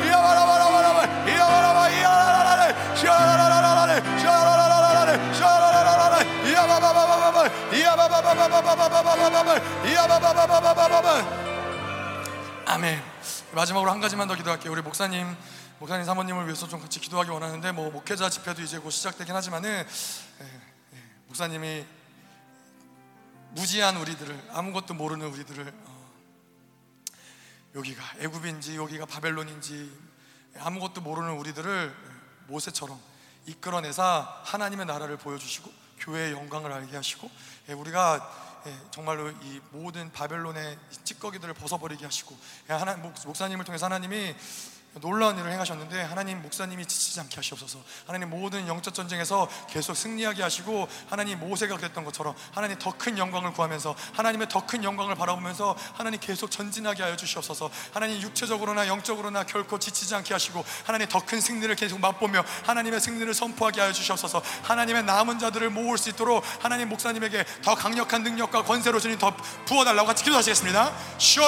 이야라라라라 0.03 1.03
이야라라라 1.27 1.89
이야라라라 1.89 2.73
셔라라라라라 2.95 3.42
아멘. 12.65 13.01
마지막으로 13.53 13.91
한 13.91 14.01
가지만 14.01 14.27
더 14.27 14.35
기도할게요. 14.35 14.71
우리 14.71 14.81
목사님, 14.81 15.35
목사님 15.79 16.05
사모님을 16.05 16.45
위해서 16.45 16.67
좀 16.67 16.79
같이 16.81 16.99
기도하기 16.99 17.29
원하는데 17.29 17.71
뭐 17.71 17.91
목회자 17.91 18.29
집회도 18.29 18.61
이제 18.61 18.79
곧 18.79 18.89
시작되긴 18.89 19.35
하지만은 19.35 19.69
예, 19.69 20.43
예, 20.43 20.99
목사님이 21.27 21.85
무지한 23.51 23.97
우리들을 23.97 24.49
아무것도 24.51 24.93
모르는 24.95 25.27
우리들을 25.27 25.73
어, 25.85 26.11
여기가 27.75 28.03
애굽인지 28.19 28.77
여기가 28.77 29.05
바벨론인지 29.05 29.91
아무것도 30.59 31.01
모르는 31.01 31.33
우리들을 31.33 31.95
모세처럼 32.47 32.99
이끌어내사 33.45 34.41
하나님의 34.43 34.85
나라를 34.85 35.17
보여주시고 35.17 35.82
교회의 36.03 36.33
영광을 36.33 36.71
알게 36.71 36.95
하시고 36.95 37.29
예, 37.69 37.73
우리가 37.73 38.61
예, 38.65 38.77
정말로 38.91 39.29
이 39.29 39.61
모든 39.71 40.11
바벨론의 40.11 40.77
이 40.91 40.95
찌꺼기들을 41.03 41.53
벗어버리게 41.53 42.05
하시고 42.05 42.37
예, 42.69 42.73
하나, 42.73 42.95
목, 42.95 43.13
목사님을 43.25 43.65
통해서 43.65 43.85
하나님이 43.85 44.35
놀라운 45.01 45.37
일을 45.39 45.51
행하셨는데 45.51 46.03
하나님 46.03 46.41
목사님이 46.43 46.85
지치지 46.85 47.19
않게 47.21 47.35
하시옵소서. 47.37 47.79
하나님 48.05 48.29
모든 48.29 48.67
영적 48.67 48.93
전쟁에서 48.93 49.49
계속 49.67 49.95
승리하게 49.95 50.43
하시고 50.43 50.87
하나님 51.09 51.39
모세가 51.39 51.77
그랬던 51.77 52.05
것처럼 52.05 52.35
하나님 52.53 52.77
더 52.77 52.93
큰 52.93 53.17
영광을 53.17 53.53
구하면서 53.53 53.95
하나님의 54.13 54.47
더 54.49 54.65
큰 54.65 54.83
영광을 54.83 55.15
바라보면서 55.15 55.75
하나님 55.93 56.19
계속 56.19 56.51
전진하게 56.51 57.03
하여 57.03 57.15
주시옵소서. 57.15 57.69
하나님 57.91 58.21
육체적으로나 58.21 58.87
영적으로나 58.87 59.43
결코 59.43 59.79
지치지 59.79 60.13
않게 60.15 60.33
하시고 60.33 60.63
하나님 60.85 61.07
더 61.07 61.19
큰 61.25 61.41
승리를 61.41 61.73
계속 61.75 61.99
맛보며 61.99 62.43
하나님의 62.65 62.99
승리를 63.01 63.33
선포하게 63.33 63.81
하여 63.81 63.91
주시옵소서. 63.93 64.41
하나님의 64.63 65.03
남은 65.03 65.39
자들을 65.39 65.69
모을 65.71 65.97
수 65.97 66.09
있도록 66.09 66.43
하나님 66.59 66.89
목사님에게 66.89 67.45
더 67.63 67.75
강력한 67.75 68.23
능력과 68.23 68.63
권세로 68.63 68.99
주님 68.99 69.17
더 69.17 69.35
부어달라고 69.65 70.07
같이 70.07 70.23
기도하시겠습니다. 70.23 70.93
쇼 71.17 71.41